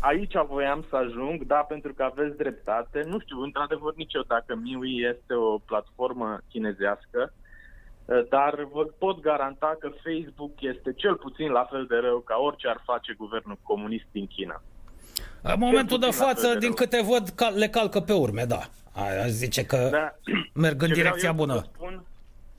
[0.00, 3.02] Aici voiam să ajung, da, pentru că aveți dreptate.
[3.06, 7.32] Nu știu, într-adevăr, nici eu dacă MeWe este o platformă chinezească,
[8.04, 12.36] eh, dar vă pot garanta că Facebook este cel puțin la fel de rău ca
[12.36, 14.62] orice ar face guvernul comunist din China.
[15.42, 16.76] În momentul de puțin la față, fel de din rău.
[16.86, 18.60] câte văd, cal- le calcă pe urme, da.
[18.92, 20.14] Aia zice că Da.
[20.54, 21.54] merg în Ce vreau direcția eu să bună.
[21.54, 22.04] vă spun,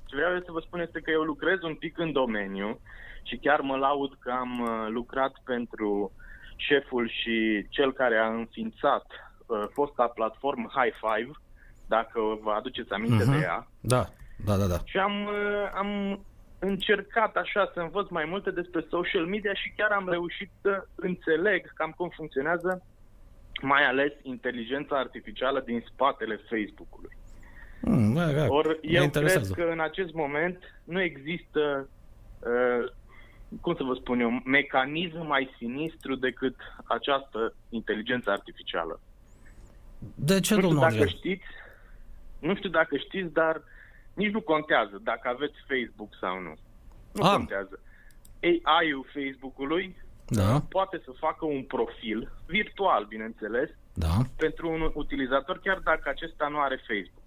[0.06, 2.80] ce vreau eu să vă spun este că eu lucrez un pic în domeniu
[3.28, 6.12] și chiar mă laud că am uh, lucrat pentru
[6.56, 9.06] șeful și cel care a înființat
[9.46, 11.32] uh, fosta platformă High Five,
[11.88, 13.32] dacă vă aduceți aminte Mhm.
[13.32, 13.68] de ea.
[13.80, 14.06] Da,
[14.46, 14.78] da, da, da.
[14.86, 16.20] Și am, uh, am
[16.60, 21.74] încercat așa să învăț mai multe despre social media și chiar am reușit să înțeleg
[21.74, 22.84] cam cum funcționează
[23.62, 27.18] mai ales inteligența artificială din spatele Facebook-ului.
[27.82, 29.54] Mm, bă, bă, Ori mă eu cred interesează.
[29.54, 31.90] că în acest moment nu există,
[32.40, 32.92] uh,
[33.62, 39.00] cum să vă spun eu, mecanism mai sinistru decât această inteligență artificială.
[40.16, 41.08] De ce, nu știu domnul dacă Adrian?
[41.08, 41.46] știți,
[42.40, 43.62] nu știu dacă știți, dar
[44.14, 46.54] nici nu contează dacă aveți Facebook sau nu.
[47.12, 47.36] Nu Am.
[47.36, 47.80] contează.
[48.42, 49.96] AI-ul Facebook-ului
[50.30, 54.18] Da, poate să facă un profil, virtual, bineînțeles, da.
[54.38, 57.26] pentru un utilizator, chiar dacă acesta nu are Facebook.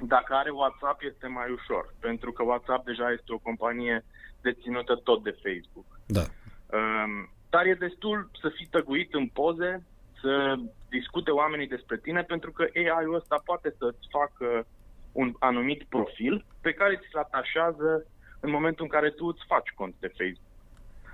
[0.00, 4.04] Dacă are WhatsApp, este mai ușor, pentru că WhatsApp deja este o companie
[4.48, 5.88] deținută tot de Facebook.
[6.06, 6.24] Da.
[6.76, 7.12] Um,
[7.50, 9.86] dar e destul să fii tăguit în poze,
[10.20, 10.54] să
[10.88, 14.66] discute oamenii despre tine, pentru că AI-ul ăsta poate să-ți facă
[15.12, 18.06] un anumit profil pe care ți-l atașează
[18.40, 20.52] în momentul în care tu îți faci cont de Facebook.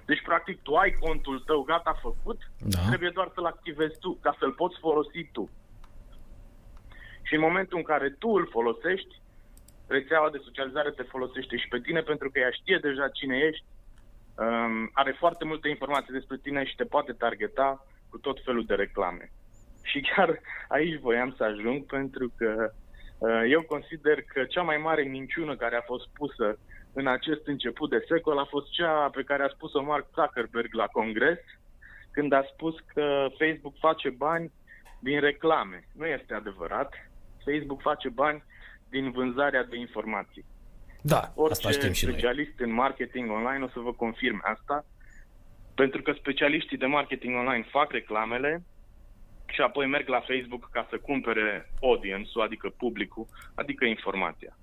[0.07, 2.81] Deci, practic, tu ai contul tău gata făcut, Da.
[2.89, 5.51] trebuie doar să-l activezi tu, ca să-l poți folosi tu.
[7.23, 9.21] Și în momentul în care tu îl folosești,
[9.91, 13.65] rețeaua de socializare te folosește și pe tine pentru că ea știe deja cine ești,
[14.45, 18.75] um, are foarte multe informații despre tine și te poate targeta cu tot felul de
[18.75, 19.33] reclame.
[19.83, 22.73] Și chiar aici voiam să ajung pentru că
[23.19, 26.59] uh, eu consider că cea mai mare minciună care a fost pusă
[26.93, 30.87] în acest început de secol a fost cea pe care a spus-o Mark Zuckerberg la
[30.87, 31.39] congres,
[32.11, 34.53] când a spus că Facebook face bani
[35.01, 35.85] din reclame.
[35.97, 36.93] Nu este adevărat.
[37.45, 38.43] Facebook face bani
[38.91, 40.45] din vânzarea de informații.
[41.03, 42.13] Da, asta Orice știm și noi.
[42.13, 44.85] specialist în marketing online o să vă confirme asta,
[45.75, 48.63] pentru că specialiștii de marketing online fac reclamele
[49.47, 54.57] și apoi merg la Facebook ca să cumpere audience-ul, adică publicul, adică informația.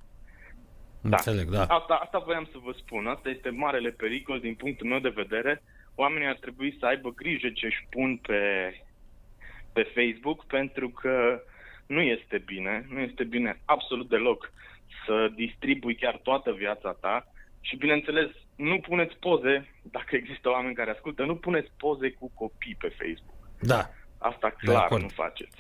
[1.02, 1.62] Înțeleg, da.
[1.62, 3.08] Asta, asta voiam să vă spun.
[3.08, 5.64] Asta este marele pericol din punctul meu de vedere.
[5.96, 8.42] Oamenii ar trebui să aibă grijă ce își pun pe,
[9.74, 11.42] pe Facebook pentru că
[11.88, 14.52] nu este bine, nu este bine absolut deloc
[15.06, 17.32] să distribui chiar toată viața ta
[17.62, 22.76] și, bineînțeles, nu puneți poze, dacă există oameni care ascultă, nu puneți poze cu copii
[22.80, 23.38] pe Facebook.
[23.60, 23.90] Da.
[24.18, 25.56] Asta clar nu faceți.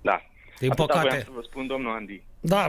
[0.00, 0.22] Da.
[0.58, 1.22] Din Atâta păcate.
[1.24, 2.22] să vă spun, domnul Andy.
[2.40, 2.66] Da,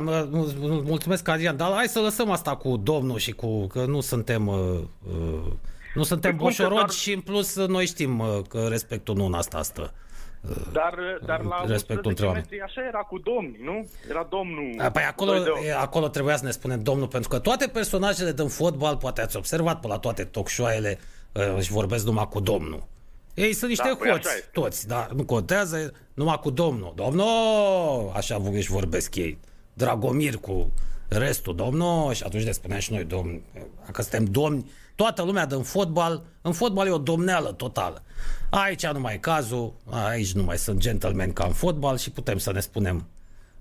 [0.83, 4.79] mulțumesc, Adrian, dar hai să lăsăm asta cu domnul și cu, că nu suntem, uh,
[5.07, 5.51] uh,
[5.93, 6.89] nu suntem păi boșorogi dar...
[6.89, 9.93] și în plus noi știm uh, că respectul nu în asta stă.
[10.71, 10.95] Dar,
[11.25, 12.45] dar la respectul între oameni.
[12.63, 13.89] așa era cu domnii, nu?
[14.09, 14.75] Era domnul...
[14.77, 15.31] A, păi acolo,
[15.79, 19.79] acolo trebuia să ne spunem domnul, pentru că toate personajele din fotbal, poate ați observat
[19.79, 20.99] pe la toate talk show-ele,
[21.57, 22.83] își vorbesc numai cu domnul.
[23.33, 26.93] Ei sunt niște da, păi hoți, toți, dar nu contează, numai cu domnul.
[26.95, 29.37] Domnul, așa își vorbesc ei.
[29.73, 30.71] Dragomir cu
[31.07, 33.41] restul, domnul, și atunci le spuneam și noi, domn,
[33.91, 38.03] că suntem domni, toată lumea din fotbal, în fotbal e o domneală totală.
[38.49, 42.37] Aici nu mai e cazul, aici nu mai sunt gentlemen ca în fotbal și putem
[42.37, 43.07] să ne spunem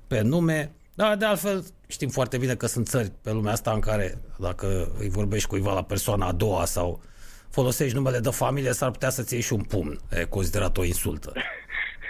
[0.06, 0.72] pe nume.
[0.94, 4.92] Dar de altfel știm foarte bine că sunt țări pe lumea asta în care dacă
[4.98, 7.00] îi vorbești cuiva la persoana a doua sau
[7.48, 10.00] folosești numele de familie, s-ar putea să-ți iei și un pumn.
[10.10, 11.32] E considerat o insultă.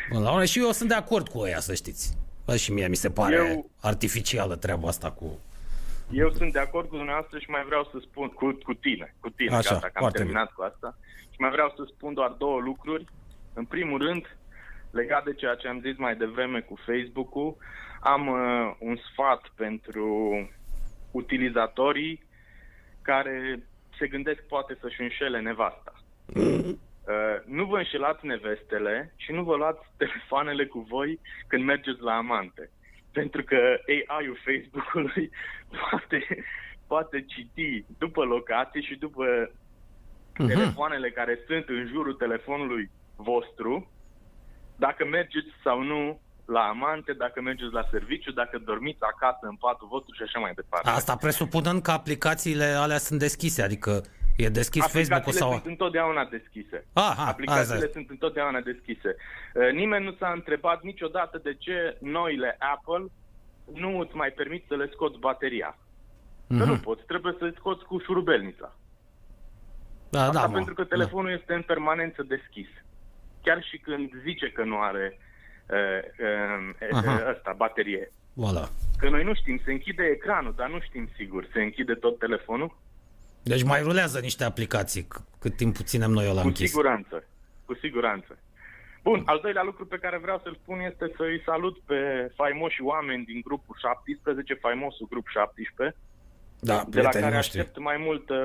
[0.09, 2.17] Până la urmă, și eu sunt de acord cu ea, să știți.
[2.45, 5.39] Bă, și mie mi se pare eu, artificială treaba asta cu...
[6.11, 9.31] Eu sunt de acord cu dumneavoastră și mai vreau să spun cu, cu tine, cu
[9.31, 10.55] tine, Așa, gata, că am terminat bine.
[10.55, 10.99] cu asta.
[11.31, 13.05] Și mai vreau să spun doar două lucruri.
[13.55, 14.37] În primul rând,
[14.91, 17.57] legat de ceea ce am zis mai devreme cu Facebook-ul,
[18.01, 20.09] am uh, un sfat pentru
[21.11, 22.25] utilizatorii
[23.03, 23.63] care
[23.99, 25.93] se gândesc poate să-și înșele nevasta.
[27.07, 32.17] Uh, nu vă înșelați nevestele și nu vă luați telefoanele cu voi când mergeți la
[32.17, 32.71] amante.
[33.19, 33.59] Pentru că
[33.93, 35.31] AI-ul Facebook-ului
[35.81, 36.19] poate,
[36.87, 40.47] poate citi după locație și după uh-huh.
[40.53, 43.91] telefoanele care sunt în jurul telefonului vostru,
[44.77, 49.89] dacă mergeți sau nu la amante, dacă mergeți la serviciu, dacă dormiți acasă în patul
[49.91, 50.89] vostru și așa mai departe.
[50.89, 54.05] Asta presupunând că aplicațiile alea sunt deschise, adică
[54.37, 55.51] e deschis Facebook-ul sau...
[55.51, 56.87] sunt întotdeauna deschise.
[56.93, 57.91] Aha, aplicațiile asta.
[57.93, 59.17] sunt întotdeauna deschise.
[59.55, 63.05] Uh, nimeni nu s-a întrebat niciodată de ce noile Apple
[63.75, 65.79] nu îți mai permit să le scoți bateria.
[65.79, 66.59] Mm-hmm.
[66.59, 68.77] Că nu poți, trebuie să scoți cu șurubelnița.
[70.11, 71.37] Da, Asta da, pentru că telefonul da.
[71.37, 72.69] este în permanență deschis.
[73.43, 75.19] Chiar și când zice că nu are
[77.31, 78.11] ăsta, baterie.
[78.33, 78.69] Voilà.
[78.99, 81.49] Că noi nu știm, se închide ecranul, dar nu știm sigur.
[81.53, 82.77] Se închide tot telefonul?
[83.53, 85.07] Deci mai rulează niște aplicații
[85.39, 86.69] cât timp ținem noi la Cu închis.
[86.69, 87.25] siguranță,
[87.65, 88.39] cu siguranță.
[89.03, 93.25] Bun, al doilea lucru pe care vreau să-l spun este să-i salut pe faimoși oameni
[93.25, 95.97] din grupul 17, faimosul grup 17,
[96.61, 97.59] da, de la care noștri.
[97.59, 98.37] aștept mai multă,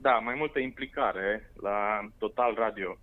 [0.00, 1.78] da, mai multă implicare la
[2.18, 2.98] Total Radio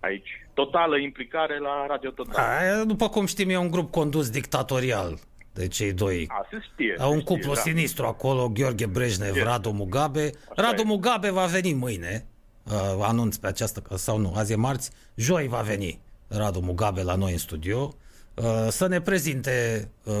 [0.00, 0.30] aici.
[0.54, 2.44] Totală implicare la Radio Total.
[2.44, 5.18] A, după cum știm, e un grup condus dictatorial
[5.56, 6.26] de cei doi.
[6.28, 6.96] A, se știe.
[6.98, 7.60] Au un cuplu știe, da.
[7.60, 9.42] sinistru acolo, Gheorghe Brejnev, știe.
[9.42, 10.30] Radu Mugabe.
[10.50, 10.84] Așa Radu e.
[10.84, 12.26] Mugabe va veni mâine,
[12.64, 17.14] uh, anunț pe această, sau nu, azi e marți, joi va veni Radu Mugabe la
[17.14, 17.94] noi în studio
[18.34, 20.14] uh, să ne prezinte uh,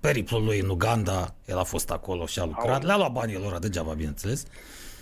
[0.00, 3.58] periplul lui în Uganda, el a fost acolo și a lucrat, le-a luat banii lor
[3.58, 4.46] degeaba, bineînțeles,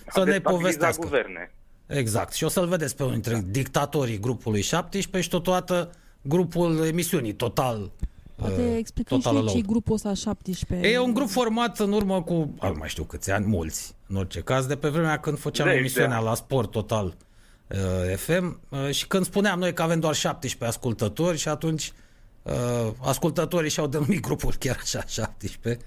[0.08, 1.02] să ne povestească.
[1.02, 1.50] Guverne.
[1.86, 2.32] Exact.
[2.32, 5.90] Și o să-l vedeți pe unul dintre dictatorii grupului 17 și totodată
[6.22, 7.90] grupul emisiunii Total
[8.36, 10.88] Poate explicăm și ce grupul ăsta 17.
[10.88, 14.40] E un grup format în urmă cu, nu mai știu câți ani, mulți, în orice
[14.40, 17.16] caz, de pe vremea când făceam de emisiunea la Sport Total
[17.68, 21.92] uh, FM uh, și când spuneam noi că avem doar 17 ascultători și atunci
[22.42, 25.82] uh, ascultătorii și-au denumit grupul chiar așa, 17.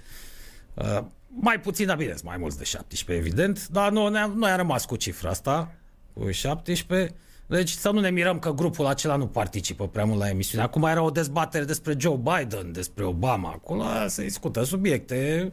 [0.74, 4.86] Uh, mai puțin, dar bine, mai mulți de 17, evident, dar noi, noi am rămas
[4.86, 5.72] cu cifra asta
[6.14, 7.16] cu 17.
[7.50, 10.64] Deci să nu ne mirăm că grupul acela nu participă prea mult la emisiune.
[10.64, 13.52] Acum era o dezbatere despre Joe Biden, despre Obama.
[13.52, 15.50] Acolo se discută subiecte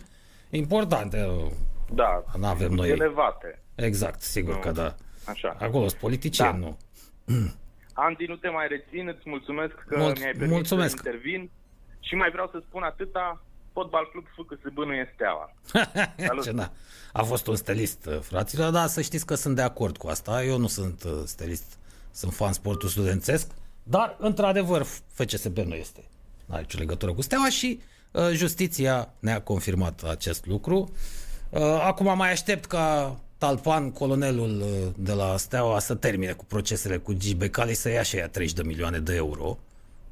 [0.51, 1.27] importante.
[1.91, 2.89] Da, nu avem noi.
[2.89, 3.63] elevate.
[3.75, 4.61] Exact, sigur nu.
[4.61, 4.95] că da.
[5.25, 5.57] Așa.
[5.61, 6.67] Acolo sunt politicieni, da.
[6.67, 6.77] nu.
[7.93, 10.97] Andy, nu te mai rețin, îți mulțumesc că Mulț- mi-ai permis mulțumesc.
[10.97, 11.51] să intervin
[12.01, 13.43] și mai vreau să spun atâta,
[13.73, 15.53] fotbal club FCSB nu e steaua.
[16.45, 16.73] Ce na.
[17.13, 20.45] A fost un stelist, uh, fraților, dar să știți că sunt de acord cu asta.
[20.45, 21.79] Eu nu sunt uh, stelist,
[22.17, 23.47] sunt fan sportul studențesc,
[23.83, 26.05] dar, într-adevăr, FCSB nu este.
[26.47, 27.81] Nu are nicio legătură cu steaua și
[28.13, 30.91] uh, justiția ne-a confirmat acest lucru.
[31.51, 36.97] Uh, acum mai aștept ca Talpan, colonelul uh, de la Steaua, să termine cu procesele
[36.97, 39.59] cu Gigi Becali, să ia și ea 30 de milioane de euro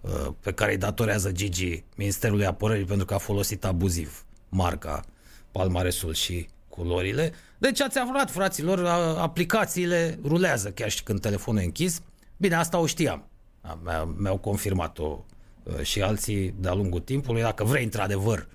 [0.04, 5.04] Uh, pe care îi datorează Gigi Ministerului Apărării pentru că a folosit abuziv marca,
[5.52, 7.32] palmaresul și culorile.
[7.58, 8.86] Deci ați aflat, fraților,
[9.18, 12.00] aplicațiile rulează chiar și când telefonul e închis.
[12.36, 13.28] Bine, asta o știam.
[14.16, 15.24] Mi-au confirmat-o
[15.62, 18.48] uh, și alții de-a lungul timpului, dacă vrei într-adevăr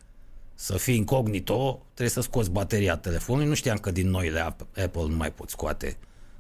[0.56, 3.48] să fii incognito, trebuie să scoți bateria telefonului.
[3.48, 5.98] Nu știam că din noile Apple nu mai poți scoate.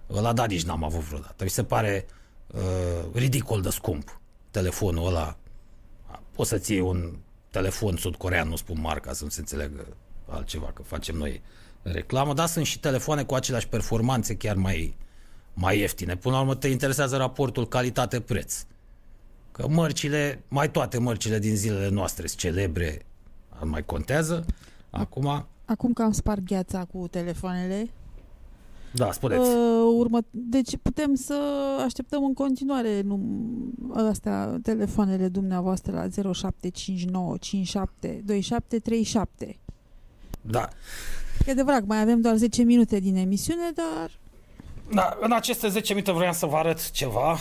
[0.09, 1.43] Ăla da, nici n-am avut vreodată.
[1.43, 2.05] Mi se pare
[2.47, 2.61] uh,
[3.13, 5.37] ridicol de scump telefonul ăla.
[6.31, 7.15] Poți să-ți iei un
[7.51, 9.87] telefon sud-corean, nu spun marca, să nu se înțeleagă
[10.27, 11.41] altceva, că facem noi
[11.81, 14.97] reclamă, dar sunt și telefoane cu aceleași performanțe chiar mai,
[15.53, 16.15] mai ieftine.
[16.15, 18.65] Până la urmă te interesează raportul calitate-preț.
[19.51, 23.05] Că mărcile, mai toate mărcile din zilele noastre sunt celebre,
[23.63, 24.45] mai contează.
[24.89, 25.45] Acum...
[25.65, 27.89] Acum că am spart gheața cu telefoanele,
[28.93, 29.49] da, spuneți.
[29.49, 31.41] Uh, urmă, deci putem să
[31.85, 33.19] așteptăm în continuare nu,
[34.09, 39.57] astea, telefoanele dumneavoastră la 0759 57 2737.
[40.41, 40.69] Da.
[41.45, 44.11] E adevărat, mai avem doar 10 minute din emisiune, dar...
[44.93, 47.31] Da, în aceste 10 minute vreau să vă arăt ceva.
[47.31, 47.37] Uh,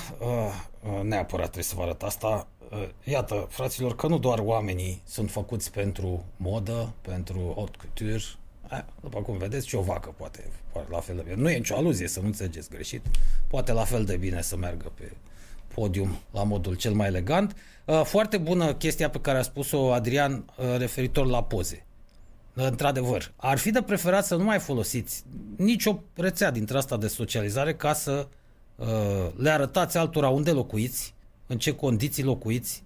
[0.82, 2.46] uh, neapărat trebuie să vă arăt asta.
[2.70, 8.22] Uh, iată, fraților, că nu doar oamenii sunt făcuți pentru modă, pentru haute couture,
[9.00, 11.34] după cum vedeți, și o vacă poate, poate la fel de bine.
[11.34, 13.06] Nu e nicio aluzie, să nu înțelegeți greșit.
[13.46, 15.12] Poate la fel de bine să meargă pe
[15.74, 17.56] podium la modul cel mai elegant.
[18.04, 20.44] Foarte bună chestia pe care a spus-o Adrian
[20.78, 21.86] referitor la poze.
[22.64, 25.24] Într-adevăr, ar fi de preferat să nu mai folosiți
[25.56, 28.28] nicio rețea dintre asta de socializare ca să
[28.76, 28.86] uh,
[29.36, 31.14] le arătați altora unde locuiți,
[31.46, 32.82] în ce condiții locuiți,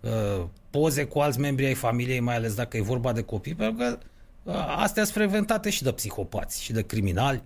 [0.00, 3.76] uh, poze cu alți membri ai familiei, mai ales dacă e vorba de copii, pentru
[3.76, 3.98] că
[4.42, 7.42] uh, astea sunt frecventate și de psihopați și de criminali.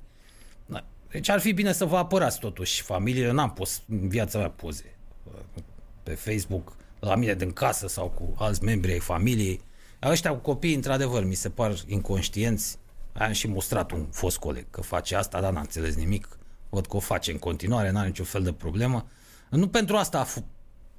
[0.67, 0.85] Da.
[1.11, 3.33] Deci ar fi bine să vă apărați totuși familiile.
[3.33, 5.63] N-am pus în viața mea poze uh,
[6.03, 9.61] pe Facebook la mine din casă sau cu alți membri ai familiei.
[10.03, 12.79] Ăștia cu copii, într-adevăr, mi se par inconștienți.
[13.13, 16.29] Am și mostrat un fost coleg că face asta, dar n-a înțeles nimic.
[16.69, 19.07] Văd că o face în continuare, n-are niciun fel de problemă.
[19.51, 20.45] Nu pentru asta a, f-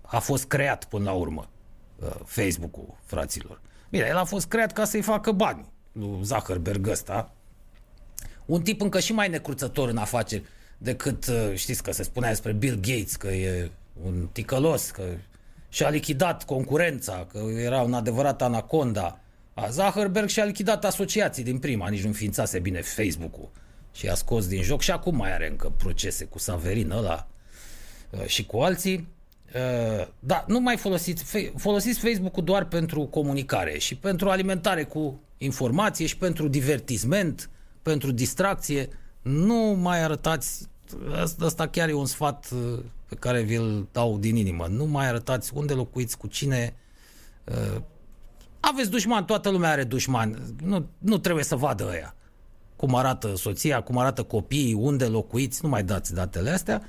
[0.02, 1.50] a fost creat până la urmă
[1.96, 3.62] uh, Facebook-ul fraților.
[3.90, 7.34] Bine, el a fost creat ca să-i facă bani lui Zuckerberg ăsta.
[8.46, 10.44] Un tip încă și mai necruțător în afaceri
[10.78, 13.72] decât, uh, știți că se spunea despre Bill Gates, că e
[14.04, 15.04] un ticălos, că
[15.70, 19.20] și-a lichidat concurența, că era un adevărat anaconda.
[19.54, 23.50] A Zuckerberg și-a lichidat asociații din prima, nici nu înființase bine Facebook-ul.
[23.92, 27.28] Și a scos din joc și acum mai are încă procese cu Saverin ăla
[28.10, 29.08] uh, și cu alții.
[29.56, 31.24] Uh, da, nu mai folosiți,
[31.56, 37.50] folosiți Facebook-ul doar pentru comunicare și pentru alimentare cu informație și pentru divertisment,
[37.82, 38.90] pentru distracție.
[39.22, 40.68] Nu mai arătați,
[41.40, 42.80] asta chiar e un sfat uh,
[43.10, 44.68] pe care vi-l dau din inimă.
[44.70, 46.76] Nu mai arătați unde locuiți, cu cine.
[47.44, 47.82] Uh,
[48.60, 50.56] aveți dușman, toată lumea are dușman.
[50.64, 52.16] Nu, nu trebuie să vadă ăia.
[52.76, 56.84] Cum arată soția, cum arată copiii, unde locuiți, nu mai dați datele astea.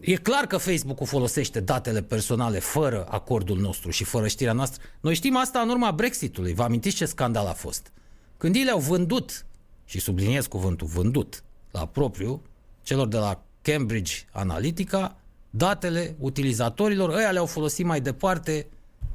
[0.00, 4.82] E clar că Facebook-ul folosește datele personale fără acordul nostru și fără știrea noastră.
[5.00, 6.54] Noi știm asta în urma Brexitului.
[6.54, 7.92] Vă amintiți ce scandal a fost?
[8.36, 9.46] Când ei le-au vândut,
[9.84, 12.42] și subliniez cuvântul vândut, la propriu,
[12.82, 15.16] celor de la Cambridge Analytica,
[15.54, 18.66] datele utilizatorilor, ăia le-au folosit mai departe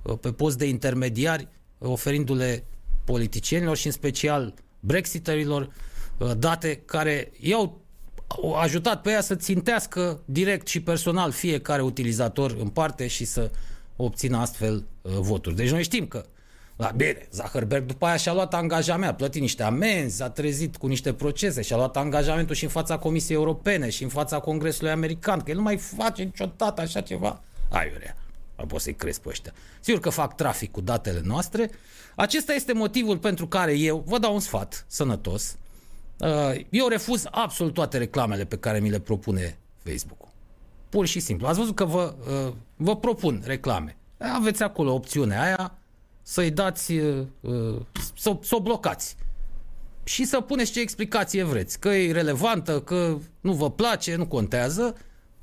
[0.02, 1.48] uh, pe post de intermediari,
[1.78, 2.64] uh, oferindu-le
[3.04, 5.70] politicienilor și în special brexiterilor
[6.18, 7.82] uh, date care i-au
[8.62, 13.52] ajutat pe ea să țintească direct și personal fiecare utilizator în parte și să
[13.96, 15.56] obțină astfel voturi.
[15.56, 16.26] Deci noi știm că
[16.78, 20.88] la bine, Zuckerberg după aia și-a luat angajament, a plătit niște amenzi, a trezit cu
[20.88, 25.40] niște procese, și-a luat angajamentul și în fața Comisiei Europene și în fața Congresului American,
[25.40, 27.42] că el nu mai face niciodată așa ceva.
[27.70, 28.18] Aiurea,
[28.58, 29.54] nu poți să-i crezi pe ăștia.
[29.80, 31.70] Sigur că fac trafic cu datele noastre.
[32.16, 35.58] Acesta este motivul pentru care eu vă dau un sfat sănătos.
[36.20, 40.30] Uh, eu refuz absolut toate reclamele pe care mi le propune Facebook-ul.
[40.90, 41.48] Pur și simplu.
[41.48, 42.16] Ați văzut că vă,
[42.48, 43.98] uh, vă propun reclame.
[44.18, 45.77] Aveți acolo opțiunea aia,
[46.30, 47.80] să-i dați, uh, uh,
[48.16, 49.16] să, să o blocați.
[50.04, 51.80] Și să puneți ce explicație vreți.
[51.80, 54.96] Că e relevantă, că nu vă place, nu contează.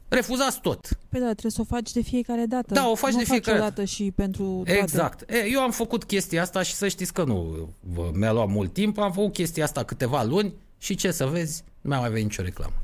[0.09, 0.89] Refuzați tot.
[1.09, 2.74] Păi da, trebuie să o faci de fiecare dată.
[2.74, 3.69] Da, o faci nu de fiecare dată.
[3.69, 4.81] dată și pentru toate.
[4.81, 5.31] Exact.
[5.31, 7.69] E, eu am făcut chestia asta și să știți că nu
[8.12, 8.98] mi-a luat mult timp.
[8.98, 12.74] Am făcut chestia asta câteva luni și ce să vezi, nu mai avea nicio reclamă.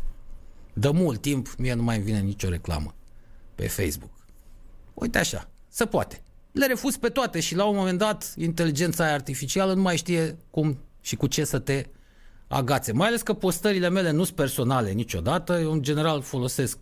[0.73, 2.95] De mult timp, mie nu mai vine nicio reclamă
[3.55, 4.13] pe Facebook.
[4.95, 6.23] Uite așa, se poate
[6.53, 10.37] le refuz pe toate și la un moment dat inteligența aia artificială nu mai știe
[10.51, 11.85] cum și cu ce să te
[12.49, 12.93] agațe.
[12.93, 16.79] Mai ales că postările mele nu sunt personale niciodată, eu în general folosesc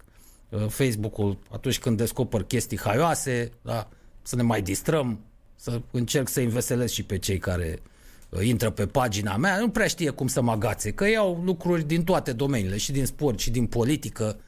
[0.48, 3.88] uh, Facebook-ul atunci când descoper chestii haioase, da?
[4.22, 5.20] să ne mai distrăm,
[5.56, 7.82] să încerc să înveselesc și pe cei care
[8.28, 11.84] uh, intră pe pagina mea, nu prea știe cum să mă agațe, că iau lucruri
[11.84, 14.40] din toate domeniile, și din sport, și din politică,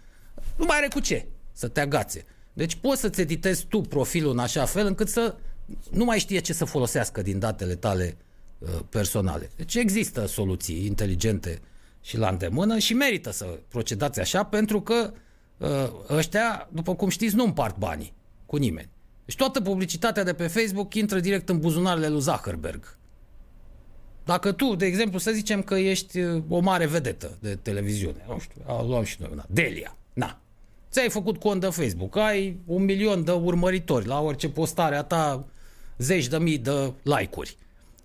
[0.56, 2.24] nu mai are cu ce să te agațe.
[2.52, 5.34] Deci poți să-ți editezi tu profilul în așa fel încât să
[5.90, 8.16] nu mai știe ce să folosească din datele tale
[8.58, 9.50] uh, personale.
[9.56, 11.60] Deci există soluții inteligente
[12.00, 15.12] și la îndemână și merită să procedați așa pentru că
[15.56, 15.68] uh,
[16.08, 18.12] ăștia, după cum știți, nu împart banii
[18.46, 18.88] cu nimeni.
[19.24, 22.98] Deci toată publicitatea de pe Facebook intră direct în buzunarele lui Zuckerberg.
[24.24, 28.38] Dacă tu, de exemplu, să zicem că ești uh, o mare vedetă de televiziune, nu
[28.38, 30.40] știu, luăm și noi una, Delia, na,
[30.90, 35.44] ți-ai făcut cont de Facebook, ai un milion de urmăritori la orice postare a ta,
[35.98, 37.56] zeci de mii de like-uri.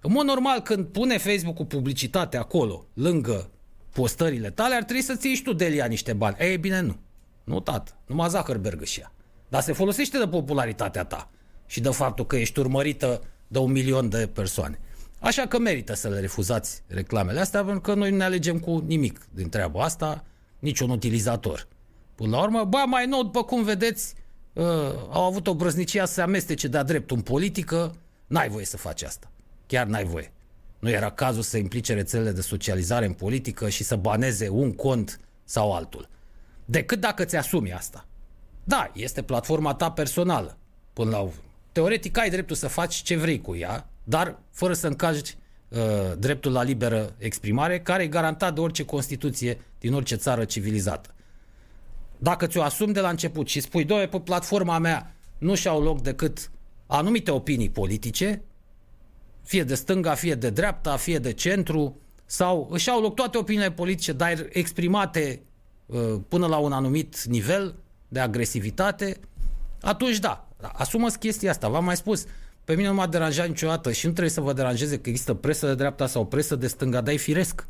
[0.02, 3.50] În mod normal, când pune Facebook cu publicitate acolo, lângă
[3.94, 6.36] postările tale, ar trebui să-ți iei și tu Delia niște bani.
[6.40, 6.96] Ei bine, nu.
[7.44, 7.92] Nu, tată.
[8.06, 9.12] Numai Zuckerberg și ea.
[9.50, 11.30] Dar se folosește de popularitatea ta
[11.66, 14.80] și de faptul că ești urmărită de un milion de persoane.
[15.20, 18.84] Așa că merită să le refuzați reclamele astea, pentru că noi nu ne alegem cu
[18.86, 20.24] nimic din treaba asta,
[20.60, 21.68] niciun utilizator.
[22.16, 24.14] Până la urmă, ba mai nou, după cum vedeți,
[24.54, 24.64] uh,
[25.10, 27.96] au avut o brăznicie să se amestece de-a drept în politică,
[28.28, 29.32] n-ai voie să faci asta.
[29.68, 30.32] Chiar n-ai voie.
[30.80, 35.20] Nu era cazul să implice rețelele de socializare în politică și să baneze un cont
[35.44, 36.10] sau altul.
[36.66, 38.06] Decât dacă ți asumi asta.
[38.64, 40.58] Da, este platforma ta personală.
[40.94, 41.42] Până la urmă.
[41.72, 45.38] Teoretic ai dreptul să faci ce vrei cu ea, dar fără să încalci
[45.70, 45.80] uh,
[46.18, 51.15] dreptul la liberă exprimare, care e garantat de orice Constituție din orice țară civilizată.
[52.18, 56.02] Dacă ți-o asumi de la început și spui, doamne, pe platforma mea nu și-au loc
[56.02, 56.52] decât
[56.88, 58.44] anumite opinii politice,
[59.44, 63.72] fie de stânga, fie de dreapta, fie de centru, sau își au loc toate opiniile
[63.72, 65.42] politice, dar exprimate
[65.86, 67.76] uh, până la un anumit nivel
[68.08, 69.20] de agresivitate,
[69.82, 71.70] atunci da, asumă-ți chestia asta.
[71.70, 72.26] V-am mai spus,
[72.64, 75.68] pe mine nu m-a deranjat niciodată și nu trebuie să vă deranjeze că există presă
[75.68, 77.68] de dreapta sau presă de stânga, dar e firesc.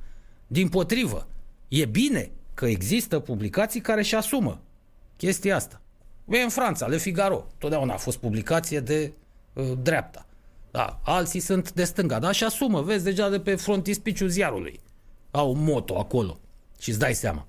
[0.48, 1.28] Din potrivă,
[1.68, 4.62] e bine că există publicații care își asumă
[5.18, 5.82] chestia asta.
[6.30, 9.12] E în Franța, Le Figaro, totdeauna a fost publicație de
[9.54, 10.26] uh, dreapta.
[10.72, 14.80] Da, alții sunt de stânga, dar și asumă, vezi deja de pe frontispiciul ziarului.
[15.32, 16.40] Au un moto acolo
[16.80, 17.48] și îți dai seama.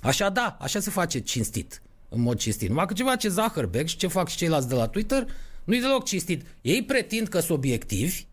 [0.00, 2.68] Așa da, așa se face cinstit, în mod cinstit.
[2.68, 5.26] Numai că ceva ce Zuckerberg și ce fac și ceilalți de la Twitter,
[5.64, 6.46] nu-i deloc cinstit.
[6.60, 8.26] Ei pretind că sunt obiectivi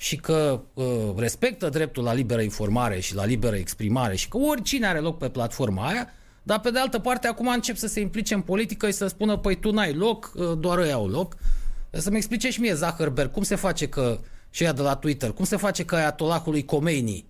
[0.00, 0.86] și că uh,
[1.16, 5.28] respectă dreptul la liberă informare și la liberă exprimare și că oricine are loc pe
[5.28, 6.08] platforma aia,
[6.42, 9.36] dar pe de altă parte acum încep să se implice în politică și să spună,
[9.36, 11.36] păi tu n-ai loc, uh, doar ei au loc.
[11.90, 14.20] Să-mi explice și mie Zuckerberg cum se face că,
[14.50, 17.24] și ea de la Twitter, cum se face că Ayatollahului Khomeini,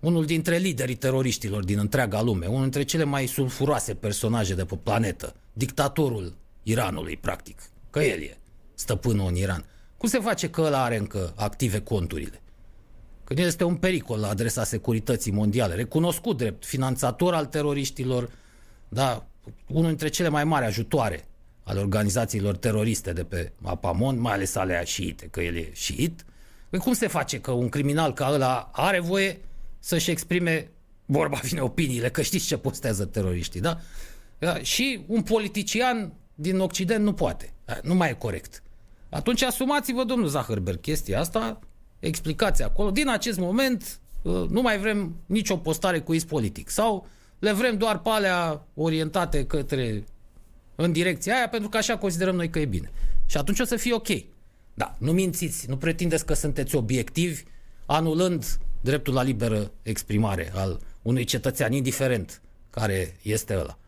[0.00, 4.76] unul dintre liderii teroriștilor din întreaga lume, unul dintre cele mai sulfuroase personaje de pe
[4.82, 8.38] planetă, dictatorul Iranului, practic, că el e
[8.74, 9.64] stăpânul în Iran.
[10.02, 12.40] Cum se face că ăla are încă active conturile?
[13.24, 18.30] Că el este un pericol la adresa securității mondiale, recunoscut drept finanțator al teroriștilor,
[18.88, 19.26] da,
[19.66, 21.24] unul dintre cele mai mari ajutoare
[21.62, 26.24] ale organizațiilor teroriste de pe Apamon, mai ales alea șiite, că el e șiit.
[26.70, 29.40] Păi cum se face că un criminal ca ăla are voie
[29.78, 30.70] să-și exprime,
[31.06, 33.80] vorba vine, opiniile, că știți ce postează teroriștii, da?
[34.38, 34.58] da?
[34.58, 37.52] Și un politician din Occident nu poate.
[37.82, 38.61] Nu mai e corect.
[39.12, 41.58] Atunci asumați-vă, domnul Zahărberg, chestia asta,
[41.98, 42.90] explicați acolo.
[42.90, 46.68] Din acest moment uh, nu mai vrem nicio postare cu is politic.
[46.68, 47.06] Sau
[47.38, 50.04] le vrem doar pe alea orientate către
[50.74, 52.90] în direcția aia, pentru că așa considerăm noi că e bine.
[53.26, 54.08] Și atunci o să fie ok.
[54.74, 57.42] Da, nu mințiți, nu pretindeți că sunteți obiectivi,
[57.86, 63.78] anulând dreptul la liberă exprimare al unui cetățean, indiferent care este ăla.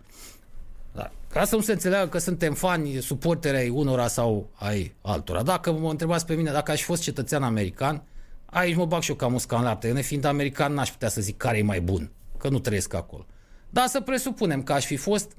[0.94, 1.10] Da.
[1.30, 5.42] Ca să nu se înțeleagă că suntem fani, suporteri ai unora sau ai altora.
[5.42, 8.02] Dacă mă întrebați pe mine, dacă aș fi fost cetățean american,
[8.46, 9.88] aici mă bag și eu ca musca în lapte.
[9.88, 13.26] Eu, fiind american, n-aș putea să zic care e mai bun, că nu trăiesc acolo.
[13.70, 15.32] Dar să presupunem că aș fi fost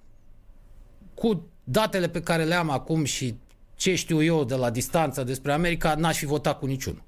[1.14, 3.36] cu datele pe care le am acum și
[3.76, 7.04] ce știu eu de la distanță despre America, n-aș fi votat cu niciunul.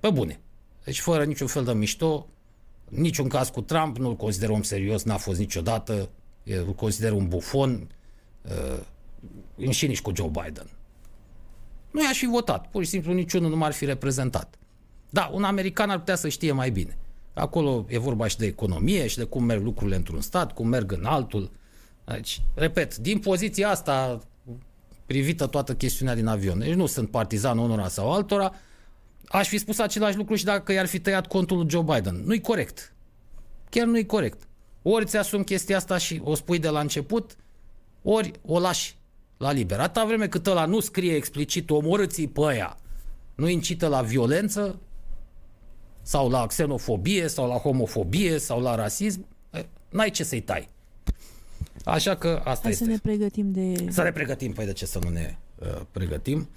[0.00, 0.40] Pe bune.
[0.84, 2.28] Deci fără niciun fel de mișto,
[2.88, 6.08] niciun caz cu Trump, nu-l consider om serios, n-a fost niciodată,
[6.56, 7.88] îl consider un bufon,
[8.42, 10.70] uh, și nici cu Joe Biden.
[11.90, 14.58] Nu i-aș fi votat, pur și simplu niciunul nu m-ar fi reprezentat.
[15.10, 16.98] Da, un american ar putea să știe mai bine.
[17.34, 20.92] Acolo e vorba și de economie și de cum merg lucrurile într-un stat, cum merg
[20.92, 21.50] în altul.
[22.04, 24.20] Deci, repet, din poziția asta
[25.06, 26.58] privită toată chestiunea din avion.
[26.58, 28.54] Deci nu sunt partizan unora sau altora.
[29.26, 32.22] Aș fi spus același lucru și dacă i-ar fi tăiat contul lui Joe Biden.
[32.24, 32.94] Nu-i corect.
[33.70, 34.47] Chiar nu-i corect.
[34.82, 37.36] Ori ți-asumi chestia asta și o spui de la început,
[38.02, 38.96] ori o lași
[39.36, 39.80] la liber.
[39.80, 42.76] Atâta vreme cât ăla nu scrie explicit omorâți pe aia,
[43.34, 44.78] nu incită la violență
[46.02, 49.26] sau la xenofobie sau la homofobie sau la rasism,
[49.88, 50.68] n-ai ce să-i tai.
[51.84, 52.84] Așa că asta Hai este.
[52.84, 53.90] să ne pregătim de...
[53.90, 56.48] Să ne pregătim, păi de ce să nu ne uh, pregătim?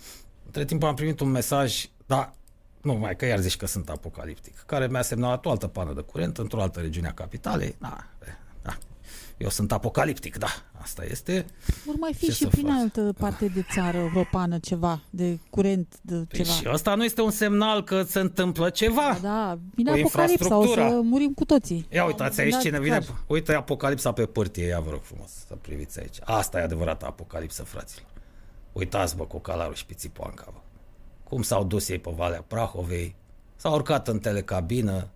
[0.45, 2.33] Între timp am primit un mesaj, da,
[2.81, 6.01] nu mai că iar zici că sunt apocaliptic, care mi-a semnalat o altă pană de
[6.01, 7.75] curent într-o altă regiune a capitalei.
[7.79, 7.97] Da,
[8.61, 8.77] da.
[9.37, 10.47] Eu sunt apocaliptic, da,
[10.81, 11.45] asta este.
[11.85, 12.73] Vor mai fi Ce și să prin faci?
[12.79, 16.49] altă parte de țară europeană ceva, de curent, de Păi ceva.
[16.49, 19.17] și ăsta nu este un semnal că se întâmplă ceva.
[19.21, 21.01] Da, da, vine Cu apocalipsa, o să infrastructura.
[21.09, 21.87] murim cu toții.
[21.91, 22.99] Ia uitați aici Da, cine clar.
[22.99, 23.15] vine.
[23.27, 26.17] Uite apocalipsa pe pârtie, ia vă rog frumos să priviți aici.
[26.23, 28.07] Asta e adevărata apocalipsă, fraților.
[28.71, 30.59] Uitați, bă, cocalarul și pițipoanca, bă.
[31.31, 33.15] Cum s-au dus ei pe Valea Prahovei,
[33.55, 35.07] s-au urcat în telecabină,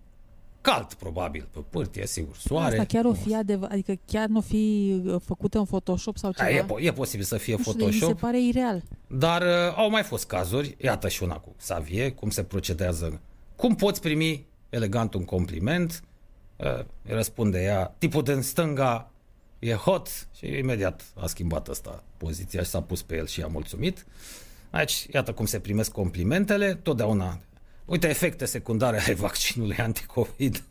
[0.60, 2.78] cald probabil pe pârtie, sigur, soare.
[2.78, 6.30] Asta chiar o fi adevăr, adică chiar nu o fi uh, făcută în Photoshop sau
[6.30, 6.56] Da, ceva?
[6.58, 8.82] e, po- e posibil să fie Nu știu, de- Mi Photoshop, se pare ireal.
[9.06, 13.20] dar uh, au mai fost cazuri, iată și una cu Savie, cum se procedează.
[13.56, 16.02] Cum poți primi elegant un compliment?
[16.56, 19.10] Uh, îi răspunde ea, tipul din stânga
[19.58, 23.46] e hot și imediat a schimbat ăsta poziția și s-a pus pe el și a
[23.46, 24.06] mulțumit.
[24.70, 27.40] Aici, iată cum se primesc complimentele, totdeauna.
[27.84, 30.64] Uite efecte secundare ale vaccinului anticovid.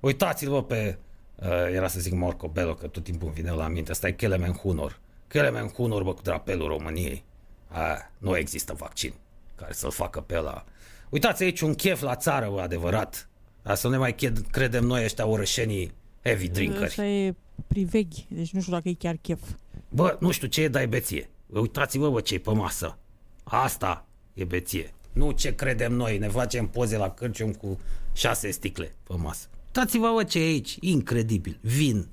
[0.00, 0.98] Uitați-vă pe,
[1.34, 4.12] uh, era să zic Morco Bello, că tot timpul îmi vine la minte, ăsta e
[4.12, 4.98] Kelemen Hunor.
[5.28, 7.24] Kelemen Hunor, bă, cu drapelul României.
[7.68, 9.14] A, nu există vaccin
[9.54, 10.64] care să-l facă pe la.
[11.08, 13.28] Uitați aici un chef la țară, bă, adevărat.
[13.62, 15.92] A, să nu ne mai ched- credem noi ăștia orășenii
[16.22, 16.84] heavy drinkeri.
[16.84, 17.34] Asta e
[17.66, 19.40] priveghi, deci nu știu dacă e chiar chef.
[19.88, 21.28] Bă, nu știu ce e, dar e beție.
[21.46, 22.98] Uitați-vă, bă, ce e pe masă.
[23.44, 24.94] Asta e beție.
[25.12, 27.80] Nu ce credem noi, ne facem poze la cârcium cu
[28.12, 29.46] șase sticle pe masă.
[29.66, 30.76] Uitați-vă, bă, ce e aici.
[30.80, 31.58] Incredibil.
[31.60, 32.08] Vin.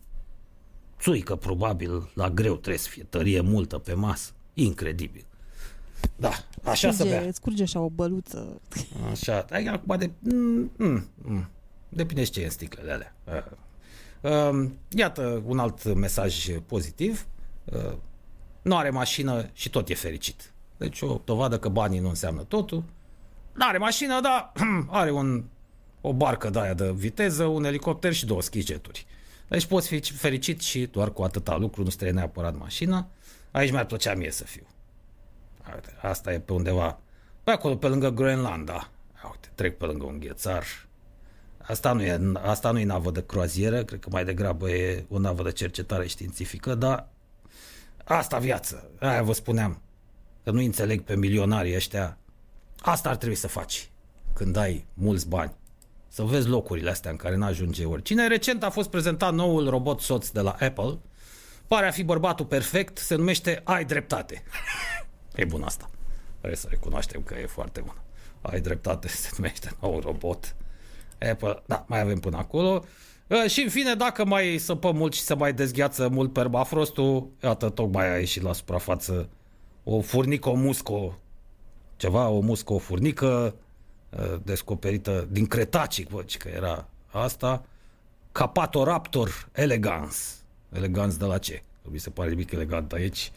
[0.99, 4.31] Țuică, probabil, la greu trebuie să fie tărie multă pe masă.
[4.53, 5.25] Incredibil.
[6.15, 6.31] Da,
[6.63, 7.11] așa să bea.
[7.11, 8.61] Scurge, îți curge așa o băluță.
[9.11, 10.11] Așa, ai acum de...
[10.19, 11.49] Mm, mm, mm.
[11.89, 13.15] Depinde și ce e în sticlele alea.
[14.21, 17.25] Uh, uh, iată un alt mesaj pozitiv.
[17.63, 17.93] Uh,
[18.61, 20.50] nu are mașină și tot e fericit.
[20.81, 22.83] Deci o dovadă că banii nu înseamnă totul.
[23.53, 24.51] Nu are mașină, dar
[25.01, 25.43] are un,
[26.01, 29.05] o barcă de aia de viteză, un elicopter și două schijeturi.
[29.47, 33.07] Deci poți fi fericit și doar cu atâta lucru, nu-ți trebuie neapărat mașina.
[33.51, 34.67] Aici mi-ar plăcea mie să fiu.
[35.73, 36.99] Uite, asta e pe undeva,
[37.43, 38.89] pe acolo, pe lângă Groenlanda.
[39.23, 40.63] Uite, trec pe lângă un ghețar.
[41.57, 45.19] Asta nu, e, asta nu e navă de croazieră, cred că mai degrabă e o
[45.19, 47.07] navă de cercetare științifică, dar
[48.03, 48.89] asta viață.
[48.99, 49.81] Aia vă spuneam,
[50.43, 52.17] că nu înțeleg pe milionarii ăștia.
[52.79, 53.89] Asta ar trebui să faci
[54.33, 55.53] când ai mulți bani.
[56.07, 58.27] Să vezi locurile astea în care n-ajunge oricine.
[58.27, 60.99] Recent a fost prezentat noul robot soț de la Apple.
[61.67, 64.43] Pare a fi bărbatul perfect, se numește Ai dreptate.
[65.35, 65.89] E bun asta.
[66.37, 68.01] Trebuie să recunoaștem că e foarte bun.
[68.41, 70.55] Ai dreptate, se numește nou robot.
[71.31, 72.85] Apple, da, mai avem până acolo.
[73.27, 77.69] Uh, Și în fine, dacă mai săpăm mult și se mai dezgheață mult permafrostul, iată,
[77.69, 79.29] tocmai a ieșit la suprafață
[79.83, 81.19] o furnică, o musco,
[81.95, 83.55] ceva, o muscă, o furnică
[84.09, 87.65] uh, descoperită din Cretacic, văd că era asta,
[88.31, 90.43] Capatoraptor elegans.
[90.69, 91.63] Elegans de la ce?
[91.81, 93.31] Mi se pare nimic elegant aici.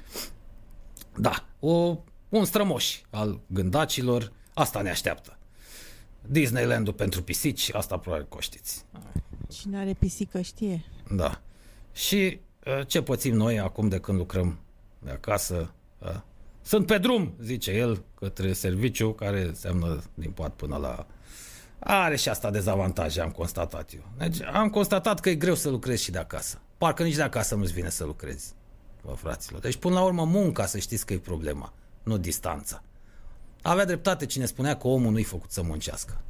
[1.17, 1.99] Da, o,
[2.29, 5.39] un strămoș al gândacilor, asta ne așteaptă.
[6.21, 8.85] Disneyland-ul pentru pisici, asta probabil că o știți.
[9.49, 10.85] Cine are pisică știe.
[11.11, 11.41] Da.
[11.93, 14.59] Și uh, ce pățim noi acum de când lucrăm
[14.99, 15.73] de acasă?
[15.99, 16.21] Uh,
[16.67, 21.07] sunt pe drum, zice el, către serviciu, care înseamnă din pat până la...
[21.79, 24.03] Are și asta dezavantaje, am constatat eu.
[24.19, 26.59] Deci am constatat că e greu să lucrezi și de acasă.
[26.79, 28.55] Parcă nici de acasă nu-ți vine să lucrezi,
[29.05, 29.61] bă, fraților.
[29.61, 31.73] Deci până la urmă munca, să știți că e problema,
[32.03, 32.83] nu distanța.
[33.63, 36.21] Avea dreptate cine spunea că omul nu-i făcut să muncească.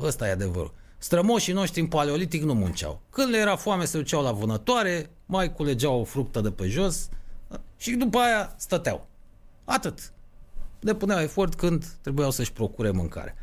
[0.00, 0.74] Ăsta e adevărul.
[0.98, 3.00] Strămoșii noștri în paleolitic nu munceau.
[3.10, 7.08] Când le era foame se duceau la vânătoare, mai culegeau o fructă de pe jos
[7.76, 9.08] și după aia stăteau.
[9.68, 10.12] Atât.
[10.80, 13.34] Depuneau efort când trebuiau să-și procure mâncare.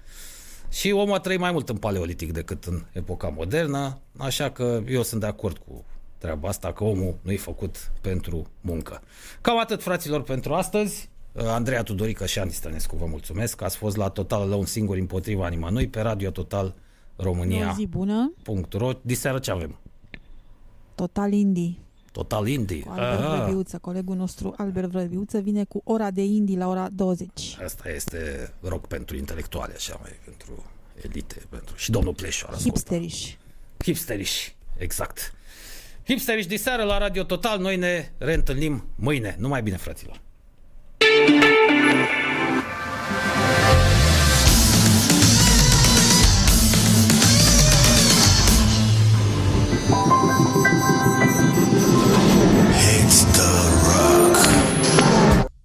[0.70, 5.02] Și omul a trăit mai mult în paleolitic decât în epoca modernă, așa că eu
[5.04, 5.86] sunt de acord cu
[6.18, 9.02] treaba asta, că omul nu e făcut pentru muncă.
[9.42, 11.10] Cam atât, fraților, pentru astăzi.
[11.36, 13.62] Andreea Tudorică și Andy Stănescu, vă mulțumesc.
[13.62, 16.76] Ați fost la Total la un singur împotriva nimănui pe Radio Total
[17.16, 17.74] O România.
[17.78, 18.34] zi bună,
[18.72, 18.92] .ro.
[19.02, 19.80] Diseară ce avem?
[20.96, 21.76] total indie.
[22.16, 22.80] Total Indie.
[22.80, 23.36] Cu Albert Aha.
[23.36, 27.58] Vrăbiuță, colegul nostru Albert Vrăbiuță vine cu ora de indie la ora 20.
[27.64, 30.66] Asta este rock pentru intelectuale, așa mai, pentru
[31.02, 31.76] elite, pentru...
[31.76, 32.78] Și domnul Pleșu ar asculta.
[32.78, 33.36] Hipsteriș.
[33.84, 35.34] Hipsteriși, exact.
[36.06, 39.36] Hipsteriși de seară la Radio Total, noi ne reîntâlnim mâine.
[39.40, 40.22] Numai bine, fraților!